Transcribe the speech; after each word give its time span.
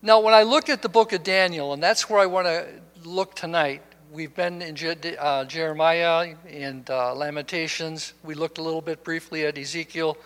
Now, 0.02 0.20
when 0.20 0.34
I 0.34 0.42
look 0.42 0.68
at 0.70 0.82
the 0.82 0.90
book 0.90 1.14
of 1.14 1.22
Daniel, 1.22 1.74
and 1.74 1.84
that's 1.84 2.10
where 2.10 2.20
I 2.20 2.26
want 2.26 2.48
to 2.48 2.66
look 3.04 3.36
tonight, 3.36 3.84
we've 4.12 4.36
been 4.36 4.62
in 4.62 4.76
Je- 4.76 5.16
uh, 5.18 5.46
Jeremiah 5.46 6.36
and 6.50 6.88
uh, 6.90 7.16
Lamentations. 7.16 8.14
We 8.24 8.36
looked 8.36 8.58
a 8.58 8.62
little 8.62 8.82
bit 8.82 9.06
briefly 9.06 9.46
at 9.46 9.58
Ezekiel. 9.58 10.18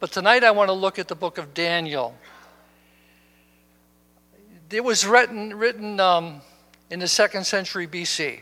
But 0.00 0.12
tonight 0.12 0.42
I 0.44 0.50
want 0.50 0.68
to 0.68 0.72
look 0.72 0.98
at 0.98 1.08
the 1.08 1.14
book 1.14 1.36
of 1.36 1.52
Daniel. 1.52 2.16
It 4.70 4.82
was 4.82 5.06
written, 5.06 5.54
written 5.54 6.00
um, 6.00 6.40
in 6.90 7.00
the 7.00 7.06
second 7.06 7.44
century 7.44 7.86
BC. 7.86 8.40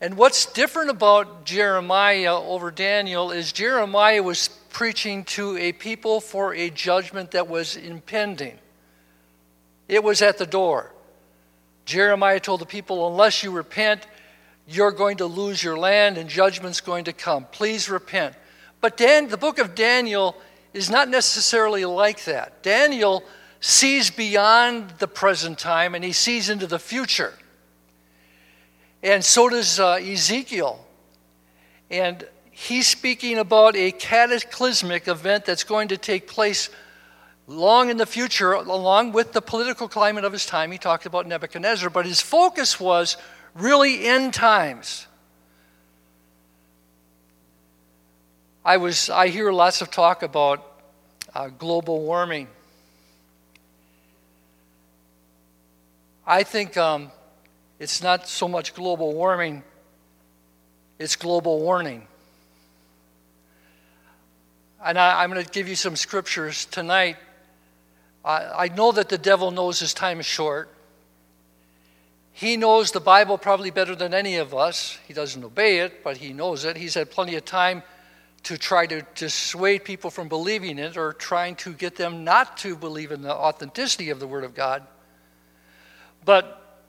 And 0.00 0.16
what's 0.16 0.44
different 0.46 0.90
about 0.90 1.44
Jeremiah 1.44 2.36
over 2.36 2.70
Daniel 2.70 3.30
is 3.30 3.52
Jeremiah 3.52 4.22
was 4.22 4.48
preaching 4.70 5.24
to 5.24 5.56
a 5.56 5.72
people 5.72 6.20
for 6.20 6.52
a 6.54 6.68
judgment 6.70 7.30
that 7.30 7.48
was 7.48 7.76
impending, 7.76 8.58
it 9.88 10.02
was 10.02 10.20
at 10.20 10.36
the 10.36 10.46
door. 10.46 10.92
Jeremiah 11.90 12.38
told 12.38 12.60
the 12.60 12.66
people, 12.66 13.08
unless 13.08 13.42
you 13.42 13.50
repent, 13.50 14.06
you're 14.68 14.92
going 14.92 15.16
to 15.16 15.26
lose 15.26 15.60
your 15.60 15.76
land 15.76 16.18
and 16.18 16.30
judgment's 16.30 16.80
going 16.80 17.04
to 17.06 17.12
come. 17.12 17.46
Please 17.50 17.90
repent. 17.90 18.36
But 18.80 18.96
Dan, 18.96 19.26
the 19.26 19.36
book 19.36 19.58
of 19.58 19.74
Daniel 19.74 20.36
is 20.72 20.88
not 20.88 21.08
necessarily 21.08 21.84
like 21.84 22.24
that. 22.26 22.62
Daniel 22.62 23.24
sees 23.58 24.08
beyond 24.08 24.90
the 25.00 25.08
present 25.08 25.58
time 25.58 25.96
and 25.96 26.04
he 26.04 26.12
sees 26.12 26.48
into 26.48 26.68
the 26.68 26.78
future. 26.78 27.34
And 29.02 29.24
so 29.24 29.48
does 29.48 29.80
uh, 29.80 29.94
Ezekiel. 29.94 30.86
And 31.90 32.24
he's 32.52 32.86
speaking 32.86 33.38
about 33.38 33.74
a 33.74 33.90
cataclysmic 33.90 35.08
event 35.08 35.44
that's 35.44 35.64
going 35.64 35.88
to 35.88 35.96
take 35.96 36.28
place 36.28 36.70
long 37.50 37.90
in 37.90 37.96
the 37.96 38.06
future, 38.06 38.52
along 38.52 39.10
with 39.10 39.32
the 39.32 39.42
political 39.42 39.88
climate 39.88 40.24
of 40.24 40.32
his 40.32 40.46
time. 40.46 40.70
He 40.70 40.78
talked 40.78 41.04
about 41.04 41.26
Nebuchadnezzar, 41.26 41.90
but 41.90 42.06
his 42.06 42.20
focus 42.20 42.78
was 42.78 43.16
really 43.54 44.06
end 44.06 44.32
times. 44.32 45.08
I, 48.64 48.76
was, 48.76 49.10
I 49.10 49.28
hear 49.28 49.50
lots 49.50 49.82
of 49.82 49.90
talk 49.90 50.22
about 50.22 50.64
uh, 51.34 51.48
global 51.48 52.02
warming. 52.02 52.46
I 56.24 56.44
think 56.44 56.76
um, 56.76 57.10
it's 57.80 58.00
not 58.00 58.28
so 58.28 58.46
much 58.46 58.74
global 58.74 59.12
warming, 59.12 59.64
it's 61.00 61.16
global 61.16 61.58
warning. 61.58 62.06
And 64.84 64.96
I, 64.96 65.24
am 65.24 65.32
going 65.32 65.44
to 65.44 65.50
give 65.50 65.68
you 65.68 65.74
some 65.74 65.96
scriptures 65.96 66.64
tonight 66.66 67.16
I, 68.24 68.68
know 68.68 68.92
that 68.92 69.08
the 69.08 69.18
devil 69.18 69.50
knows 69.50 69.80
his 69.80 69.94
time 69.94 70.20
is 70.20 70.26
short. 70.26 70.68
He 72.32 72.56
knows 72.56 72.92
the 72.92 73.00
Bible 73.00 73.38
probably 73.38 73.70
better 73.70 73.94
than 73.94 74.14
any 74.14 74.36
of 74.36 74.54
us. 74.54 74.98
He 75.06 75.14
doesn't 75.14 75.42
obey 75.42 75.78
it, 75.78 76.04
but 76.04 76.18
he 76.18 76.32
knows 76.32 76.64
it. 76.64 76.76
He's 76.76 76.94
had 76.94 77.10
plenty 77.10 77.34
of 77.36 77.44
time 77.44 77.82
to 78.42 78.56
try 78.56 78.86
to 78.86 79.02
dissuade 79.14 79.84
people 79.84 80.10
from 80.10 80.28
believing 80.28 80.78
it 80.78 80.96
or 80.96 81.12
trying 81.12 81.54
to 81.56 81.72
get 81.72 81.96
them 81.96 82.24
not 82.24 82.56
to 82.58 82.76
believe 82.76 83.12
in 83.12 83.22
the 83.22 83.34
authenticity 83.34 84.10
of 84.10 84.20
the 84.20 84.26
Word 84.26 84.44
of 84.44 84.54
God. 84.54 84.86
But 86.24 86.86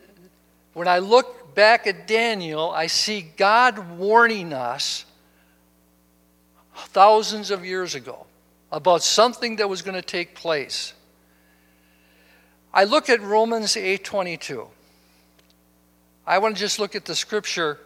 when 0.73 0.87
I 0.87 0.99
look 0.99 1.53
back 1.55 1.87
at 1.87 2.07
Daniel, 2.07 2.71
I 2.71 2.87
see 2.87 3.21
God 3.21 3.97
warning 3.97 4.53
us 4.53 5.05
thousands 6.75 7.51
of 7.51 7.65
years 7.65 7.95
ago 7.95 8.25
about 8.71 9.03
something 9.03 9.57
that 9.57 9.67
was 9.67 9.81
going 9.81 9.95
to 9.95 10.01
take 10.01 10.35
place. 10.35 10.93
I 12.73 12.85
look 12.85 13.09
at 13.09 13.21
Romans 13.21 13.75
8:22. 13.75 14.67
I 16.25 16.37
want 16.37 16.55
to 16.55 16.59
just 16.59 16.79
look 16.79 16.95
at 16.95 17.05
the 17.05 17.15
scripture. 17.15 17.79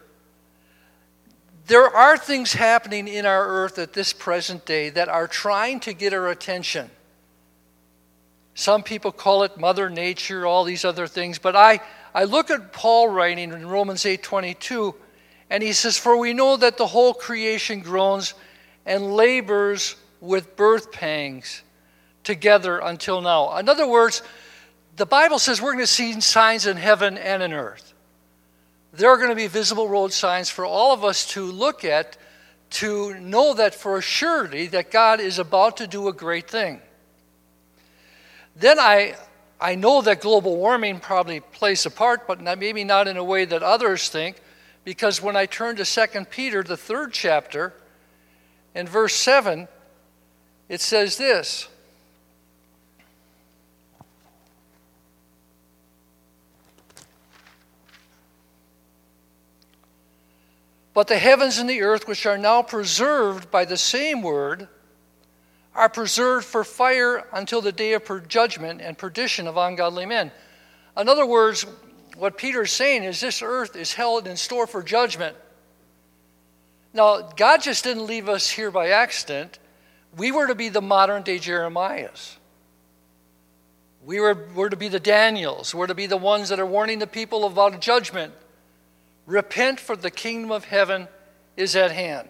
There 1.68 1.88
are 1.88 2.18
things 2.18 2.54
happening 2.54 3.08
in 3.08 3.26
our 3.26 3.48
earth 3.48 3.80
at 3.80 3.94
this 3.94 4.14
present 4.14 4.66
day 4.66 4.90
that 4.90 5.10
are 5.10 5.28
trying 5.28 5.80
to 5.82 5.94
get 5.94 6.14
our 6.14 6.30
attention. 6.30 6.92
Some 8.54 8.84
people 8.84 9.12
call 9.12 9.44
it 9.44 9.58
mother 9.58 9.90
nature, 9.90 10.46
all 10.46 10.64
these 10.64 10.86
other 10.86 11.08
things, 11.08 11.40
but 11.40 11.56
I 11.56 11.82
I 12.14 12.26
look 12.26 12.52
at 12.52 12.72
Paul 12.72 13.10
writing 13.10 13.52
in 13.52 13.68
Romans 13.68 14.06
8:22 14.06 14.96
and 15.50 15.64
he 15.64 15.74
says 15.74 15.98
for 15.98 16.16
we 16.18 16.34
know 16.34 16.58
that 16.58 16.78
the 16.78 16.88
whole 16.88 17.14
creation 17.14 17.82
groans 17.82 18.34
and 18.86 19.16
labors 19.16 19.96
with 20.22 20.56
birth 20.56 20.92
pangs 20.92 21.64
together 22.24 22.80
until 22.80 23.22
now. 23.22 23.56
In 23.58 23.68
other 23.68 23.88
words, 23.88 24.22
the 24.96 25.06
Bible 25.06 25.40
says 25.40 25.62
we're 25.62 25.74
going 25.74 25.84
to 25.84 25.88
see 25.88 26.20
signs 26.22 26.66
in 26.66 26.78
heaven 26.78 27.18
and 27.18 27.44
in 27.44 27.54
earth. 27.54 27.94
There 28.94 29.10
are 29.10 29.18
going 29.18 29.30
to 29.30 29.36
be 29.36 29.48
visible 29.48 29.90
road 29.90 30.14
signs 30.14 30.50
for 30.50 30.66
all 30.66 30.94
of 30.94 31.04
us 31.04 31.26
to 31.32 31.44
look 31.44 31.84
at 31.84 32.18
to 32.72 33.14
know 33.20 33.54
that 33.54 33.76
for 33.76 33.98
a 33.98 34.02
surety 34.02 34.68
that 34.68 34.92
God 34.92 35.20
is 35.20 35.38
about 35.38 35.78
to 35.78 35.88
do 35.88 36.08
a 36.08 36.14
great 36.14 36.50
thing. 36.50 36.82
Then 38.56 38.80
I, 38.80 39.16
I 39.60 39.76
know 39.76 40.02
that 40.02 40.22
global 40.22 40.56
warming 40.58 41.00
probably 41.00 41.42
plays 41.42 41.86
a 41.86 41.92
part, 41.92 42.26
but 42.26 42.42
not, 42.42 42.58
maybe 42.58 42.84
not 42.84 43.08
in 43.08 43.18
a 43.18 43.24
way 43.24 43.46
that 43.46 43.64
others 43.64 44.10
think, 44.10 44.38
because 44.86 45.22
when 45.22 45.36
I 45.36 45.46
turn 45.46 45.76
to 45.76 45.86
2 45.86 46.26
Peter, 46.26 46.64
the 46.64 46.78
third 46.78 47.12
chapter, 47.12 47.74
in 48.74 48.88
verse 48.88 49.14
7, 49.14 49.68
it 50.70 50.82
says 50.82 51.18
this 51.18 51.68
But 60.96 61.08
the 61.08 61.18
heavens 61.20 61.60
and 61.60 61.70
the 61.70 61.82
earth, 61.82 62.08
which 62.08 62.26
are 62.26 62.38
now 62.38 62.62
preserved 62.62 63.52
by 63.52 63.66
the 63.66 63.76
same 63.76 64.22
word, 64.22 64.70
are 65.76 65.90
preserved 65.90 66.46
for 66.46 66.64
fire 66.64 67.28
until 67.34 67.60
the 67.60 67.74
day 67.74 67.94
of 67.94 68.28
judgment 68.30 68.80
and 68.82 68.98
perdition 68.98 69.46
of 69.46 69.58
ungodly 69.58 70.06
men. 70.06 70.32
In 70.98 71.10
other 71.10 71.26
words, 71.26 71.66
what 72.16 72.38
Peter 72.38 72.62
is 72.62 72.72
saying 72.72 73.04
is 73.04 73.20
this 73.20 73.42
earth 73.42 73.76
is 73.76 73.94
held 73.94 74.26
in 74.26 74.38
store 74.38 74.68
for 74.68 74.82
judgment. 74.82 75.36
Now, 76.94 77.24
God 77.36 77.62
just 77.62 77.84
didn't 77.84 78.06
leave 78.06 78.30
us 78.30 78.50
here 78.50 78.72
by 78.72 78.92
accident. 78.92 79.60
We 80.16 80.32
were 80.32 80.48
to 80.48 80.56
be 80.56 80.70
the 80.70 80.82
modern 80.82 81.24
day 81.24 81.40
Jeremiahs. 81.40 82.38
We 84.06 84.22
were, 84.22 84.48
were 84.56 84.70
to 84.70 84.78
be 84.78 84.88
the 84.88 85.02
Daniels. 85.02 85.76
We're 85.76 85.88
to 85.88 85.96
be 85.96 86.06
the 86.06 86.16
ones 86.16 86.48
that 86.48 86.60
are 86.62 86.66
warning 86.66 87.00
the 87.00 87.08
people 87.08 87.44
about 87.44 87.82
judgment. 87.82 88.34
Repent, 89.26 89.80
for 89.80 89.96
the 89.96 90.12
kingdom 90.12 90.52
of 90.52 90.66
heaven 90.66 91.08
is 91.58 91.76
at 91.76 91.92
hand. 91.92 92.30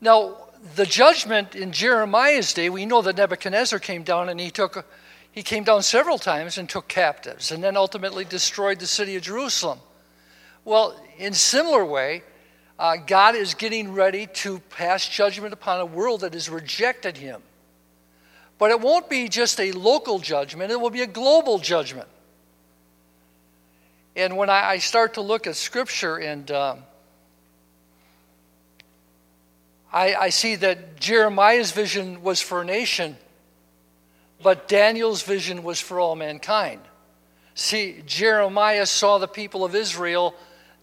Now, 0.00 0.36
the 0.74 0.86
judgment 0.86 1.54
in 1.54 1.72
Jeremiah's 1.72 2.52
day, 2.52 2.70
we 2.70 2.86
know 2.86 3.02
that 3.02 3.16
Nebuchadnezzar 3.16 3.78
came 3.78 4.02
down 4.02 4.28
and 4.28 4.40
he 4.40 4.50
took 4.50 4.86
he 5.30 5.42
came 5.42 5.64
down 5.64 5.82
several 5.82 6.16
times 6.16 6.56
and 6.56 6.66
took 6.66 6.88
captives 6.88 7.52
and 7.52 7.62
then 7.62 7.76
ultimately 7.76 8.24
destroyed 8.24 8.80
the 8.80 8.86
city 8.86 9.16
of 9.16 9.22
Jerusalem. 9.22 9.80
Well, 10.64 10.98
in 11.18 11.34
similar 11.34 11.84
way, 11.84 12.22
uh, 12.78 12.96
God 13.06 13.34
is 13.34 13.52
getting 13.52 13.92
ready 13.92 14.28
to 14.28 14.60
pass 14.70 15.06
judgment 15.06 15.52
upon 15.52 15.80
a 15.80 15.84
world 15.84 16.22
that 16.22 16.32
has 16.32 16.48
rejected 16.48 17.18
him. 17.18 17.42
But 18.56 18.70
it 18.70 18.80
won't 18.80 19.10
be 19.10 19.28
just 19.28 19.60
a 19.60 19.72
local 19.72 20.18
judgment, 20.18 20.72
it 20.72 20.80
will 20.80 20.88
be 20.88 21.02
a 21.02 21.06
global 21.06 21.58
judgment. 21.58 22.08
And 24.16 24.38
when 24.38 24.48
I, 24.48 24.70
I 24.70 24.78
start 24.78 25.14
to 25.14 25.20
look 25.20 25.46
at 25.46 25.56
Scripture 25.56 26.16
and 26.16 26.50
um, 26.50 26.78
I, 29.92 30.14
I 30.14 30.28
see 30.30 30.56
that 30.56 30.98
Jeremiah's 30.98 31.70
vision 31.70 32.22
was 32.22 32.40
for 32.40 32.62
a 32.62 32.64
nation, 32.64 33.18
but 34.42 34.68
Daniel's 34.68 35.22
vision 35.22 35.62
was 35.62 35.80
for 35.80 36.00
all 36.00 36.16
mankind. 36.16 36.80
See, 37.54 38.02
Jeremiah 38.06 38.86
saw 38.86 39.18
the 39.18 39.28
people 39.28 39.64
of 39.64 39.74
Israel. 39.74 40.34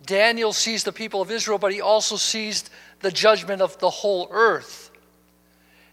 Daniel 0.06 0.54
sees 0.54 0.84
the 0.84 0.92
people 0.92 1.22
of 1.22 1.32
Israel, 1.32 1.58
but 1.58 1.72
he 1.72 1.82
also 1.82 2.18
sees 2.18 2.70
the 3.02 3.12
judgment 3.12 3.64
of 3.64 3.78
the 3.80 3.90
whole 3.90 4.28
earth. 4.30 4.92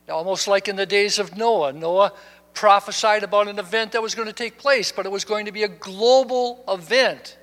Almost 0.08 0.46
like 0.46 0.68
in 0.68 0.76
the 0.76 0.86
days 0.86 1.18
of 1.18 1.36
Noah. 1.36 1.72
Noah 1.72 2.12
prophesied 2.54 3.22
about 3.22 3.48
an 3.48 3.58
event 3.58 3.92
that 3.92 4.02
was 4.02 4.14
going 4.14 4.28
to 4.28 4.34
take 4.34 4.58
place, 4.58 4.92
but 4.92 5.06
it 5.06 5.12
was 5.12 5.24
going 5.24 5.46
to 5.46 5.52
be 5.52 5.62
a 5.62 5.68
global 5.68 6.64
event. 6.68 7.36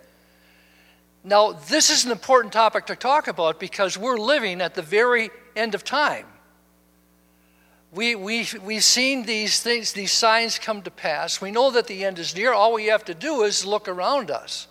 Now, 1.23 1.51
this 1.51 1.89
is 1.89 2.05
an 2.05 2.11
important 2.11 2.53
topic 2.53 2.85
to 2.85 2.95
talk 2.95 3.27
about 3.27 3.59
because 3.59 3.97
we're 3.97 4.17
living 4.17 4.61
at 4.61 4.75
the 4.75 4.81
very 4.81 5.29
end 5.55 5.75
of 5.75 5.83
time. 5.83 6.25
We, 7.91 8.15
we, 8.15 8.47
we've 8.63 8.83
seen 8.83 9.23
these 9.23 9.61
things, 9.61 9.93
these 9.93 10.11
signs 10.11 10.59
come 10.59 10.81
to 10.83 10.91
pass. 10.91 11.41
We 11.41 11.51
know 11.51 11.71
that 11.71 11.87
the 11.87 12.05
end 12.05 12.19
is 12.19 12.35
near. 12.35 12.53
All 12.53 12.73
we 12.73 12.85
have 12.85 13.05
to 13.05 13.13
do 13.13 13.43
is 13.43 13.65
look 13.65 13.87
around 13.87 14.29
us 14.29 14.67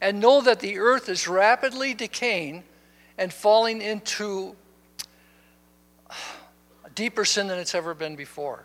and 0.00 0.20
know 0.20 0.40
that 0.42 0.60
the 0.60 0.78
earth 0.78 1.08
is 1.08 1.28
rapidly 1.28 1.94
decaying 1.94 2.64
and 3.18 3.32
falling 3.32 3.80
into 3.80 4.54
a 6.84 6.90
deeper 6.94 7.24
sin 7.24 7.46
than 7.46 7.58
it's 7.58 7.74
ever 7.74 7.94
been 7.94 8.16
before. 8.16 8.64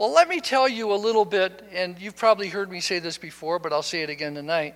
Well, 0.00 0.14
let 0.14 0.30
me 0.30 0.40
tell 0.40 0.66
you 0.66 0.94
a 0.94 0.96
little 0.96 1.26
bit, 1.26 1.62
and 1.74 1.98
you've 1.98 2.16
probably 2.16 2.48
heard 2.48 2.70
me 2.70 2.80
say 2.80 3.00
this 3.00 3.18
before, 3.18 3.58
but 3.58 3.70
I'll 3.70 3.82
say 3.82 4.00
it 4.00 4.08
again 4.08 4.34
tonight. 4.34 4.74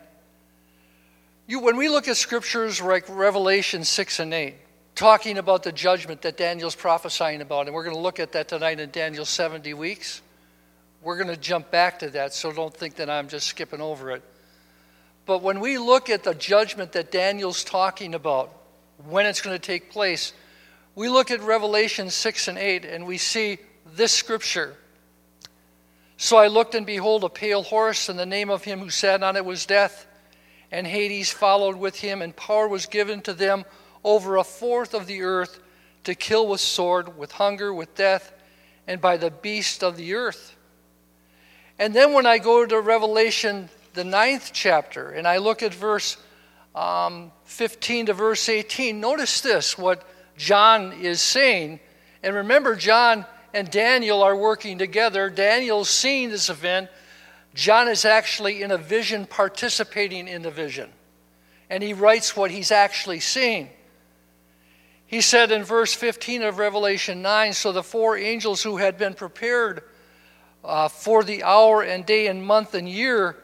You, 1.47 1.61
when 1.61 1.79
we 1.79 1.89
look 1.89 2.09
at 2.09 2.19
scriptures 2.19 2.83
like 2.83 3.07
Revelation 3.09 3.85
6 3.85 4.21
and 4.21 4.35
8, 4.35 4.55
talking 4.95 5.39
about 5.39 5.63
the 5.63 5.73
judgment 5.73 6.21
that 6.21 6.37
Daniel's 6.37 6.75
prophesying 6.75 7.41
about, 7.41 7.65
and 7.65 7.75
we're 7.75 7.85
going 7.85 7.97
to 7.97 8.03
look 8.03 8.21
at 8.21 8.33
that 8.33 8.49
tonight 8.49 8.79
in 8.81 8.91
Daniel's 8.91 9.31
70 9.31 9.73
weeks. 9.73 10.21
We're 11.01 11.17
going 11.17 11.35
to 11.35 11.39
jump 11.39 11.71
back 11.71 12.01
to 12.01 12.11
that, 12.11 12.35
so 12.35 12.53
don't 12.53 12.75
think 12.75 12.97
that 12.97 13.09
I'm 13.09 13.29
just 13.29 13.47
skipping 13.47 13.81
over 13.81 14.11
it. 14.11 14.23
But 15.25 15.41
when 15.41 15.59
we 15.59 15.79
look 15.79 16.11
at 16.11 16.23
the 16.23 16.35
judgment 16.35 16.93
that 16.93 17.11
Daniel's 17.11 17.65
talking 17.65 18.15
about, 18.15 18.53
when 19.09 19.25
it's 19.25 19.41
going 19.41 19.57
to 19.57 19.67
take 19.67 19.91
place, 19.91 20.35
we 20.95 21.09
look 21.09 21.31
at 21.31 21.41
Revelation 21.41 22.11
6 22.11 22.49
and 22.49 22.59
8 22.59 22.85
and 22.85 23.07
we 23.07 23.17
see 23.17 23.57
this 23.95 24.13
scripture. 24.13 24.77
So 26.17 26.37
I 26.37 26.47
looked, 26.47 26.75
and 26.75 26.87
behold, 26.87 27.25
a 27.25 27.29
pale 27.29 27.63
horse, 27.63 28.09
and 28.09 28.19
the 28.19 28.27
name 28.27 28.51
of 28.51 28.65
him 28.65 28.81
who 28.81 28.91
sat 28.91 29.23
on 29.23 29.37
it 29.37 29.45
was 29.45 29.67
Death, 29.67 30.07
and 30.71 30.87
Hades 30.87 31.31
followed 31.31 31.77
with 31.77 31.97
him, 31.97 32.23
and 32.23 32.35
power 32.35 32.69
was 32.69 32.87
given 32.87 33.21
to 33.23 33.33
them 33.33 33.65
over 34.05 34.37
a 34.37 34.45
fourth 34.45 34.95
of 34.95 35.07
the 35.07 35.23
earth 35.23 35.61
to 36.05 36.15
kill 36.15 36.47
with 36.47 36.61
sword, 36.61 37.17
with 37.19 37.33
hunger, 37.33 37.73
with 37.73 37.95
death, 37.95 38.33
and 38.87 39.01
by 39.01 39.17
the 39.17 39.31
beast 39.31 39.83
of 39.83 39.97
the 39.97 40.15
earth. 40.15 40.55
And 41.79 41.95
then 41.95 42.13
when 42.13 42.27
I 42.27 42.39
go 42.39 42.65
to 42.65 42.81
Revelation, 42.81 43.69
the 43.95 44.05
ninth 44.05 44.51
chapter, 44.53 45.11
and 45.11 45.27
I 45.27 45.39
look 45.39 45.63
at 45.63 45.75
verse 45.75 46.17
um, 46.75 47.33
15 47.45 48.07
to 48.07 48.13
verse 48.13 48.49
18, 48.49 49.01
notice 49.01 49.41
this 49.41 49.79
what 49.79 50.07
John 50.37 50.93
is 50.93 51.21
saying. 51.21 51.81
And 52.23 52.35
remember, 52.35 52.77
John 52.77 53.25
and 53.55 53.71
Daniel 53.71 54.23
are 54.23 54.37
working 54.37 54.79
together. 54.79 55.31
Daniel's 55.31 55.89
seeing 55.89 56.29
this 56.29 56.51
event. 56.51 56.91
John 57.55 57.87
is 57.89 58.05
actually 58.05 58.63
in 58.63 58.73
a 58.73 58.77
vision, 58.77 59.27
participating 59.27 60.27
in 60.27 60.43
the 60.43 60.51
vision. 60.51 60.91
And 61.71 61.83
he 61.83 61.95
writes 61.95 62.37
what 62.37 62.51
he's 62.51 62.73
actually 62.73 63.21
seeing. 63.21 63.71
He 65.07 65.21
said 65.21 65.53
in 65.53 65.63
verse 65.63 65.95
15 65.95 66.43
of 66.43 66.59
Revelation 66.59 67.23
9 67.23 67.53
So 67.53 67.71
the 67.71 67.85
four 67.85 68.19
angels 68.19 68.63
who 68.63 68.79
had 68.79 68.99
been 68.99 69.15
prepared 69.15 69.85
uh, 70.65 70.89
for 70.89 71.23
the 71.23 71.45
hour 71.45 71.83
and 71.83 72.05
day 72.05 72.27
and 72.27 72.45
month 72.45 72.75
and 72.75 72.89
year 72.89 73.37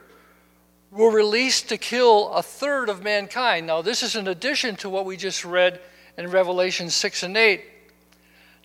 were 0.90 1.12
released 1.12 1.68
to 1.68 1.76
kill 1.76 2.32
a 2.32 2.42
third 2.42 2.88
of 2.88 3.04
mankind. 3.04 3.68
Now, 3.68 3.80
this 3.80 4.02
is 4.02 4.16
in 4.16 4.26
addition 4.26 4.74
to 4.76 4.90
what 4.90 5.04
we 5.04 5.16
just 5.16 5.44
read 5.44 5.80
in 6.18 6.28
Revelation 6.30 6.90
6 6.90 7.22
and 7.22 7.36
8. 7.36 7.62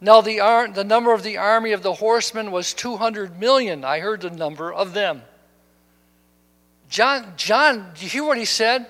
Now, 0.01 0.21
the, 0.21 0.41
ar- 0.41 0.67
the 0.67 0.83
number 0.83 1.13
of 1.13 1.23
the 1.23 1.37
army 1.37 1.71
of 1.71 1.81
the 1.81 1.93
horsemen 1.93 2.51
was 2.51 2.73
200 2.73 3.39
million. 3.39 3.83
I 3.83 3.99
heard 3.99 4.21
the 4.21 4.29
number 4.29 4.73
of 4.73 4.93
them. 4.93 5.21
John, 6.89 7.33
John, 7.37 7.91
do 7.95 8.03
you 8.03 8.09
hear 8.09 8.23
what 8.23 8.37
he 8.37 8.45
said? 8.45 8.85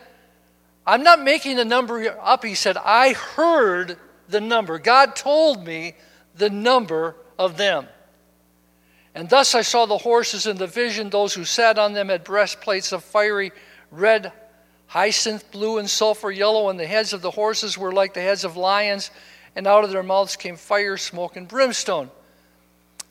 I'm 0.85 1.03
not 1.03 1.21
making 1.21 1.57
the 1.57 1.65
number 1.65 2.15
up. 2.21 2.43
He 2.43 2.55
said, 2.55 2.77
I 2.77 3.13
heard 3.13 3.97
the 4.27 4.41
number. 4.41 4.79
God 4.79 5.15
told 5.15 5.65
me 5.65 5.95
the 6.35 6.49
number 6.49 7.15
of 7.39 7.57
them. 7.57 7.87
And 9.13 9.29
thus 9.29 9.55
I 9.55 9.61
saw 9.61 9.85
the 9.85 9.97
horses 9.97 10.45
in 10.45 10.57
the 10.57 10.67
vision. 10.67 11.09
Those 11.09 11.33
who 11.33 11.45
sat 11.45 11.79
on 11.79 11.93
them 11.93 12.09
had 12.09 12.23
breastplates 12.23 12.91
of 12.91 13.03
fiery 13.03 13.51
red, 13.89 14.33
hyacinth 14.87 15.49
blue, 15.51 15.77
and 15.77 15.89
sulfur 15.89 16.31
yellow, 16.31 16.69
and 16.69 16.79
the 16.79 16.85
heads 16.85 17.13
of 17.13 17.21
the 17.21 17.31
horses 17.31 17.77
were 17.77 17.93
like 17.93 18.13
the 18.13 18.21
heads 18.21 18.43
of 18.43 18.57
lions, 18.57 19.11
and 19.55 19.67
out 19.67 19.83
of 19.83 19.91
their 19.91 20.03
mouths 20.03 20.35
came 20.35 20.57
fire, 20.57 20.97
smoke, 20.97 21.35
and 21.35 21.47
brimstone. 21.47 22.11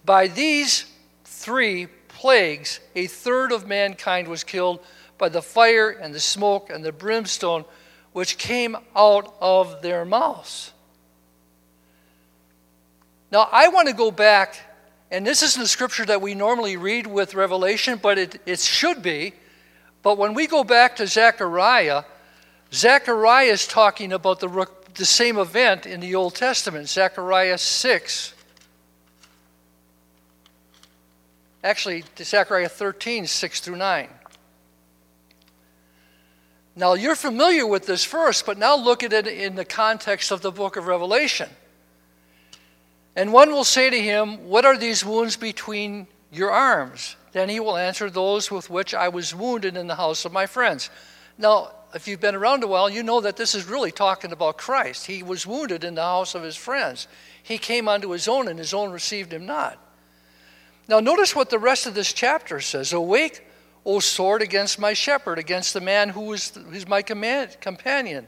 By 0.05 0.29
these 0.29 0.85
three 1.25 1.87
plagues, 2.08 2.81
a 2.94 3.06
third 3.06 3.52
of 3.52 3.67
mankind 3.67 4.29
was 4.29 4.44
killed 4.44 4.81
by 5.19 5.29
the 5.29 5.43
fire 5.43 5.91
and 5.91 6.14
the 6.14 6.20
smoke 6.20 6.70
and 6.70 6.85
the 6.85 6.93
brimstone 6.93 7.64
which 8.12 8.38
came 8.38 8.76
out 8.94 9.35
of 9.41 9.82
their 9.82 10.05
mouths. 10.05 10.73
Now, 13.33 13.49
I 13.50 13.69
want 13.69 13.88
to 13.88 13.95
go 13.95 14.11
back, 14.11 14.57
and 15.11 15.26
this 15.26 15.42
isn't 15.42 15.62
a 15.62 15.66
scripture 15.66 16.04
that 16.04 16.21
we 16.21 16.35
normally 16.35 16.76
read 16.76 17.07
with 17.07 17.35
Revelation, 17.35 17.99
but 18.00 18.19
it, 18.19 18.40
it 18.47 18.61
should 18.61 19.02
be. 19.02 19.35
But 20.02 20.19
when 20.19 20.35
we 20.35 20.47
go 20.47 20.62
back 20.62 20.97
to 20.97 21.07
Zechariah, 21.07 22.04
Zechariah 22.73 23.47
is 23.47 23.66
talking 23.66 24.12
about 24.12 24.38
the, 24.38 24.69
the 24.95 25.05
same 25.05 25.39
event 25.39 25.87
in 25.87 26.01
the 26.01 26.15
Old 26.15 26.35
Testament, 26.35 26.89
Zechariah 26.89 27.59
6. 27.59 28.35
Actually, 31.63 32.05
Zechariah 32.19 32.69
13, 32.69 33.27
6 33.27 33.61
through 33.61 33.77
9. 33.77 34.09
Now, 36.77 36.95
you're 36.95 37.15
familiar 37.15 37.67
with 37.67 37.87
this 37.87 38.05
verse, 38.05 38.43
but 38.43 38.59
now 38.59 38.77
look 38.77 39.03
at 39.03 39.13
it 39.13 39.27
in 39.27 39.55
the 39.55 39.65
context 39.65 40.31
of 40.31 40.43
the 40.43 40.51
book 40.51 40.77
of 40.77 40.87
Revelation. 40.87 41.49
And 43.17 43.33
one 43.33 43.53
will 43.53 43.65
say 43.65 43.91
to 43.91 44.01
him, 44.01 44.49
What 44.49 44.65
are 44.65 44.77
these 44.77 45.05
wounds 45.05 45.37
between 45.37 46.09
your 46.33 46.51
arms? 46.51 47.17
Then 47.33 47.49
he 47.49 47.61
will 47.61 47.77
answer, 47.77 48.11
Those 48.11 48.51
with 48.51 48.69
which 48.69 48.93
I 48.93 49.09
was 49.09 49.35
wounded 49.35 49.77
in 49.77 49.87
the 49.87 49.95
house 49.95 50.25
of 50.25 50.33
my 50.33 50.47
friends. 50.47 50.91
Now, 51.39 51.71
if 51.95 52.09
you've 52.09 52.21
been 52.21 52.35
around 52.35 52.65
a 52.65 52.67
while, 52.67 52.91
you 52.91 53.03
know 53.03 53.21
that 53.21 53.37
this 53.37 53.55
is 53.55 53.67
really 53.67 53.93
talking 53.93 54.33
about 54.33 54.59
Christ. 54.59 55.07
He 55.07 55.23
was 55.23 55.47
wounded 55.47 55.85
in 55.85 55.95
the 55.95 56.03
house 56.03 56.35
of 56.35 56.43
his 56.43 56.57
friends. 56.57 57.07
He 57.43 57.59
came 57.59 57.89
unto 57.89 58.11
his 58.11 58.27
own, 58.27 58.49
and 58.49 58.59
his 58.59 58.75
own 58.75 58.91
received 58.91 59.33
him 59.33 59.47
not. 59.47 59.79
Now, 60.89 61.01
notice 61.01 61.35
what 61.35 61.51
the 61.51 61.59
rest 61.59 61.87
of 61.87 61.95
this 61.95 62.13
chapter 62.13 62.61
says 62.61 62.93
Awake, 62.93 63.47
O 63.87 64.01
sword, 64.01 64.43
against 64.43 64.79
my 64.79 64.93
shepherd, 64.93 65.39
against 65.39 65.73
the 65.73 65.81
man 65.81 66.09
who 66.11 66.33
is, 66.33 66.51
who's 66.51 66.89
my 66.89 67.03
command, 67.03 67.57
companion, 67.61 68.27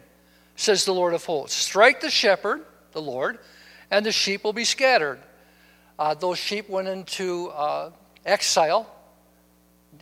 says 0.55 0.85
the 0.85 0.95
Lord 0.95 1.13
of 1.13 1.25
hosts. 1.25 1.57
Strike 1.57 2.01
the 2.01 2.11
shepherd, 2.11 2.65
the 2.93 3.03
Lord, 3.03 3.39
and 3.91 4.07
the 4.07 4.13
sheep 4.13 4.45
will 4.45 4.53
be 4.53 4.65
scattered. 4.65 5.19
Uh, 5.99 6.15
those 6.15 6.39
sheep 6.39 6.69
went 6.69 6.89
into 6.89 7.49
uh, 7.49 7.91
exile. 8.25 8.91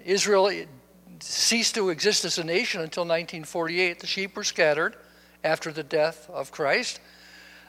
Israel 0.05 0.51
ceased 1.21 1.75
to 1.75 1.91
exist 1.91 2.25
as 2.25 2.39
a 2.39 2.45
nation 2.45 2.81
until 2.81 3.03
1948. 3.03 4.01
The 4.01 4.07
sheep 4.07 4.37
were 4.37 4.45
scattered 4.45 4.97
after 5.43 5.73
the 5.73 5.83
death 5.83 6.29
of 6.31 6.53
Christ. 6.53 7.01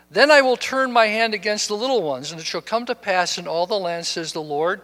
Then 0.09 0.31
I 0.31 0.41
will 0.41 0.57
turn 0.57 0.91
my 0.91 1.07
hand 1.07 1.33
against 1.33 1.67
the 1.67 1.75
little 1.75 2.03
ones, 2.03 2.31
and 2.31 2.39
it 2.39 2.45
shall 2.45 2.61
come 2.61 2.85
to 2.85 2.95
pass 2.95 3.37
in 3.37 3.47
all 3.47 3.67
the 3.67 3.79
land, 3.79 4.05
says 4.05 4.33
the 4.33 4.41
Lord, 4.41 4.81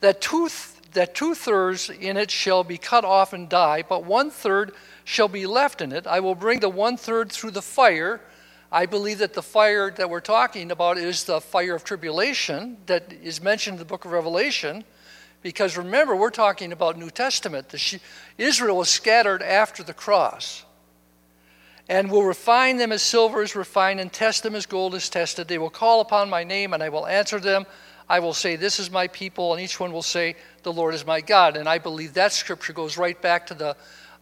that 0.00 0.20
two 0.20 0.48
that 0.92 1.14
two 1.14 1.36
thirds 1.36 1.88
in 1.88 2.16
it 2.16 2.32
shall 2.32 2.64
be 2.64 2.76
cut 2.76 3.04
off 3.04 3.32
and 3.32 3.48
die, 3.48 3.84
but 3.88 4.04
one 4.04 4.28
third 4.28 4.72
shall 5.04 5.28
be 5.28 5.46
left 5.46 5.80
in 5.80 5.92
it. 5.92 6.04
I 6.04 6.18
will 6.18 6.34
bring 6.34 6.58
the 6.58 6.68
one 6.68 6.96
third 6.96 7.30
through 7.30 7.52
the 7.52 7.62
fire 7.62 8.20
I 8.72 8.86
believe 8.86 9.18
that 9.18 9.34
the 9.34 9.42
fire 9.42 9.90
that 9.90 10.08
we're 10.08 10.20
talking 10.20 10.70
about 10.70 10.96
is 10.96 11.24
the 11.24 11.40
fire 11.40 11.74
of 11.74 11.82
tribulation 11.82 12.76
that 12.86 13.12
is 13.12 13.42
mentioned 13.42 13.74
in 13.74 13.78
the 13.80 13.84
book 13.84 14.04
of 14.04 14.12
Revelation. 14.12 14.84
Because 15.42 15.76
remember, 15.76 16.14
we're 16.14 16.30
talking 16.30 16.72
about 16.72 16.98
New 16.98 17.10
Testament. 17.10 17.74
Israel 18.36 18.76
was 18.76 18.88
scattered 18.88 19.42
after 19.42 19.82
the 19.82 19.94
cross. 19.94 20.64
And 21.88 22.10
will 22.10 22.22
refine 22.22 22.76
them 22.76 22.92
as 22.92 23.02
silver 23.02 23.42
is 23.42 23.56
refined, 23.56 23.98
and 23.98 24.12
test 24.12 24.44
them 24.44 24.54
as 24.54 24.64
gold 24.66 24.94
is 24.94 25.08
tested. 25.08 25.48
They 25.48 25.58
will 25.58 25.70
call 25.70 26.00
upon 26.00 26.30
my 26.30 26.44
name, 26.44 26.72
and 26.72 26.82
I 26.82 26.88
will 26.88 27.06
answer 27.06 27.40
them. 27.40 27.66
I 28.08 28.20
will 28.20 28.34
say, 28.34 28.54
This 28.54 28.78
is 28.78 28.90
my 28.90 29.08
people, 29.08 29.52
and 29.52 29.60
each 29.60 29.80
one 29.80 29.92
will 29.92 30.02
say, 30.02 30.36
The 30.62 30.72
Lord 30.72 30.94
is 30.94 31.04
my 31.04 31.20
God. 31.20 31.56
And 31.56 31.68
I 31.68 31.78
believe 31.78 32.14
that 32.14 32.32
scripture 32.32 32.72
goes 32.72 32.96
right 32.96 33.20
back 33.20 33.46
to 33.48 33.54
the 33.54 33.76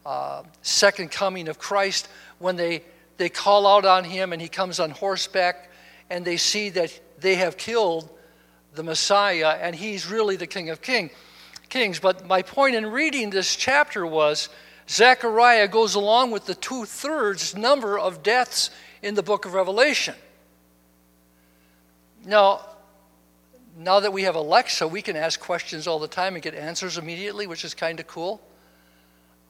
uh, 0.06 0.44
second 0.62 1.10
coming 1.10 1.48
of 1.48 1.58
Christ 1.58 2.08
when 2.38 2.56
they 2.56 2.84
they 3.18 3.28
call 3.28 3.66
out 3.66 3.84
on 3.84 4.04
him 4.04 4.32
and 4.32 4.40
he 4.40 4.48
comes 4.48 4.80
on 4.80 4.90
horseback 4.90 5.70
and 6.08 6.24
they 6.24 6.36
see 6.36 6.70
that 6.70 6.98
they 7.18 7.34
have 7.34 7.56
killed 7.58 8.08
the 8.74 8.82
Messiah 8.82 9.58
and 9.60 9.74
he's 9.74 10.06
really 10.06 10.36
the 10.36 10.46
King 10.46 10.70
of 10.70 10.80
King, 10.80 11.10
Kings. 11.68 11.98
But 11.98 12.26
my 12.26 12.42
point 12.42 12.76
in 12.76 12.86
reading 12.86 13.30
this 13.30 13.56
chapter 13.56 14.06
was 14.06 14.48
Zechariah 14.88 15.68
goes 15.68 15.94
along 15.94 16.30
with 16.30 16.46
the 16.46 16.54
two 16.54 16.84
thirds 16.84 17.56
number 17.56 17.98
of 17.98 18.22
deaths 18.22 18.70
in 19.02 19.14
the 19.14 19.22
book 19.22 19.44
of 19.44 19.54
Revelation. 19.54 20.14
Now, 22.24 22.64
now 23.76 24.00
that 24.00 24.12
we 24.12 24.22
have 24.22 24.34
Alexa, 24.34 24.88
we 24.88 25.02
can 25.02 25.16
ask 25.16 25.38
questions 25.38 25.86
all 25.86 25.98
the 25.98 26.08
time 26.08 26.34
and 26.34 26.42
get 26.42 26.54
answers 26.54 26.98
immediately, 26.98 27.46
which 27.46 27.64
is 27.64 27.74
kind 27.74 28.00
of 28.00 28.06
cool. 28.06 28.40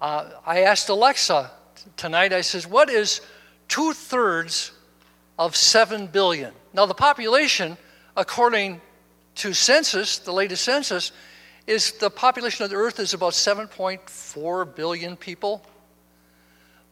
Uh, 0.01 0.31
I 0.45 0.63
asked 0.63 0.89
Alexa 0.89 1.51
tonight, 1.97 2.33
I 2.33 2.43
says, 2.43 2.67
What 2.67 2.91
is 2.91 3.21
two 3.69 3.93
thirds 3.93 4.73
of 5.39 5.55
7 5.55 6.09
billion. 6.09 6.53
Now, 6.73 6.87
the 6.87 6.95
population, 6.95 7.77
according 8.17 8.81
to 9.39 9.53
census, 9.55 10.19
the 10.19 10.33
latest 10.33 10.65
census, 10.65 11.13
is 11.67 11.93
the 11.93 12.11
population 12.11 12.65
of 12.65 12.71
the 12.71 12.77
earth 12.77 12.99
is 12.99 13.15
about 13.15 13.33
7.4 13.33 14.75
billion 14.75 15.17
people. 15.17 15.65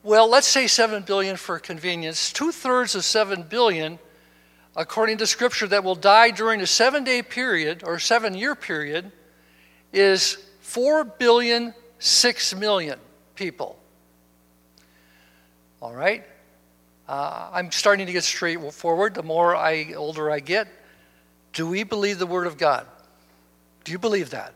Well, 0.03 0.29
let's 0.29 0.47
say 0.47 0.67
7 0.67 1.03
billion 1.03 1.37
for 1.37 1.59
convenience. 1.59 2.33
Two 2.33 2.53
thirds 2.53 2.95
of 2.95 3.05
7 3.05 3.43
billion, 3.45 3.99
according 4.77 5.19
to 5.19 5.27
scripture, 5.27 5.67
that 5.69 5.83
will 5.83 5.95
die 5.95 6.31
during 6.31 6.61
a 6.61 6.67
seven 6.67 7.05
day 7.05 7.23
period 7.23 7.83
or 7.85 7.99
seven 7.99 8.35
year 8.35 8.55
period 8.55 9.11
is 9.93 10.39
4 10.61 11.05
billion 11.05 11.75
6 11.99 12.55
million 12.55 12.99
people. 13.35 13.79
All 15.81 15.95
right? 15.95 16.25
Uh, 17.09 17.49
I'm 17.53 17.73
starting 17.73 18.07
to 18.07 18.13
get 18.13 18.25
straightforward. 18.25 19.15
The 19.15 19.23
more 19.23 19.57
I 19.57 19.95
older 19.95 20.31
I 20.31 20.41
get, 20.41 20.69
do 21.57 21.67
we 21.67 21.85
believe 21.85 22.19
the 22.19 22.27
Word 22.27 22.47
of 22.47 22.59
God? 22.59 22.87
Do 23.85 23.91
you 23.91 23.99
believe 23.99 24.31
that? 24.31 24.53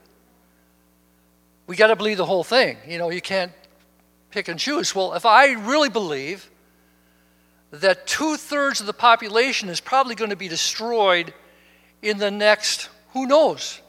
We 1.66 1.74
got 1.74 1.86
to 1.86 1.96
believe 1.96 2.18
the 2.18 2.26
whole 2.26 2.44
thing. 2.44 2.76
You 2.86 2.98
know, 2.98 3.08
you 3.08 3.22
can't 3.22 3.52
pick 4.30 4.48
and 4.48 4.60
choose. 4.60 4.94
Well, 4.94 5.14
if 5.14 5.24
I 5.24 5.52
really 5.52 5.88
believe 5.88 6.50
that 7.70 8.06
two 8.06 8.36
thirds 8.36 8.80
of 8.80 8.86
the 8.86 8.92
population 8.92 9.70
is 9.70 9.80
probably 9.80 10.14
going 10.14 10.28
to 10.28 10.36
be 10.36 10.46
destroyed 10.46 11.32
in 12.02 12.18
the 12.18 12.30
next, 12.30 12.90
who 13.14 13.26
knows? 13.26 13.80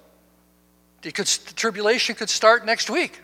Could, 1.01 1.25
the 1.25 1.53
tribulation 1.53 2.15
could 2.15 2.29
start 2.29 2.65
next 2.65 2.89
week. 2.89 3.19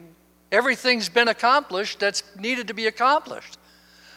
Everything's 0.52 1.08
been 1.08 1.30
accomplished 1.30 2.00
that's 2.00 2.24
needed 2.38 2.68
to 2.68 2.74
be 2.74 2.88
accomplished. 2.88 3.58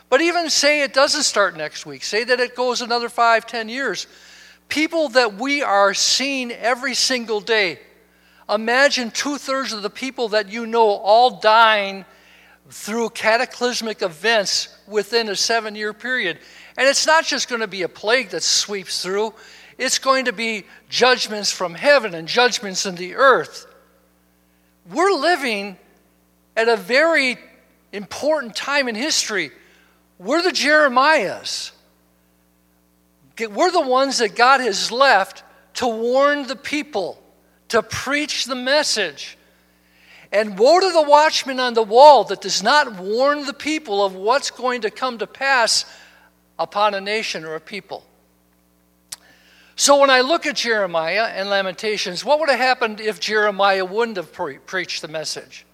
But 0.08 0.20
even 0.20 0.50
say 0.50 0.82
it 0.82 0.92
doesn't 0.92 1.22
start 1.22 1.56
next 1.56 1.86
week, 1.86 2.02
say 2.02 2.24
that 2.24 2.40
it 2.40 2.56
goes 2.56 2.80
another 2.80 3.08
five, 3.08 3.46
ten 3.46 3.68
years. 3.68 4.08
People 4.70 5.10
that 5.10 5.34
we 5.34 5.62
are 5.62 5.92
seeing 5.94 6.52
every 6.52 6.94
single 6.94 7.40
day, 7.40 7.80
imagine 8.48 9.10
two 9.10 9.36
thirds 9.36 9.72
of 9.72 9.82
the 9.82 9.90
people 9.90 10.28
that 10.28 10.48
you 10.48 10.64
know 10.64 10.88
all 10.88 11.40
dying 11.40 12.04
through 12.70 13.10
cataclysmic 13.10 14.00
events 14.00 14.68
within 14.86 15.28
a 15.28 15.36
seven 15.36 15.74
year 15.74 15.92
period. 15.92 16.38
And 16.78 16.88
it's 16.88 17.06
not 17.06 17.24
just 17.24 17.48
going 17.48 17.60
to 17.60 17.66
be 17.66 17.82
a 17.82 17.88
plague 17.88 18.30
that 18.30 18.44
sweeps 18.44 19.02
through, 19.02 19.34
it's 19.76 19.98
going 19.98 20.26
to 20.26 20.32
be 20.32 20.64
judgments 20.88 21.50
from 21.50 21.74
heaven 21.74 22.14
and 22.14 22.28
judgments 22.28 22.86
in 22.86 22.94
the 22.94 23.16
earth. 23.16 23.66
We're 24.88 25.12
living 25.12 25.76
at 26.56 26.68
a 26.68 26.76
very 26.76 27.38
important 27.92 28.54
time 28.54 28.88
in 28.88 28.94
history. 28.94 29.50
We're 30.18 30.42
the 30.42 30.50
Jeremiahs. 30.50 31.72
We're 33.49 33.70
the 33.70 33.80
ones 33.80 34.18
that 34.18 34.35
God 34.35 34.61
has 34.61 34.90
left 34.90 35.42
to 35.75 35.87
warn 35.87 36.47
the 36.47 36.56
people, 36.56 37.23
to 37.68 37.82
preach 37.82 38.44
the 38.44 38.54
message. 38.54 39.37
And 40.32 40.59
woe 40.59 40.80
to 40.80 40.92
the 40.92 41.02
watchman 41.02 41.59
on 41.59 41.75
the 41.75 41.82
wall 41.82 42.25
that 42.25 42.40
does 42.40 42.62
not 42.62 43.00
warn 43.00 43.47
the 43.47 43.52
people 43.52 44.04
of 44.04 44.14
what's 44.14 44.50
going 44.50 44.82
to 44.82 44.90
come 44.90 45.18
to 45.18 45.26
pass 45.26 45.85
upon 46.59 46.94
a 46.94 47.00
nation 47.00 47.44
or 47.44 47.56
a 47.56 47.61
people. 47.61 48.04
So 49.75 49.99
when 49.99 50.11
I 50.11 50.20
look 50.20 50.44
at 50.44 50.56
Jeremiah 50.56 51.25
and 51.25 51.49
Lamentations, 51.49 52.23
what 52.25 52.38
would 52.38 52.50
have 52.50 52.59
happened 52.59 53.00
if 53.00 53.18
Jeremiah 53.18 53.85
wouldn't 53.85 54.18
have 54.18 54.30
pre- 54.32 54.59
preached 54.59 55.00
the 55.00 55.09
message? 55.09 55.64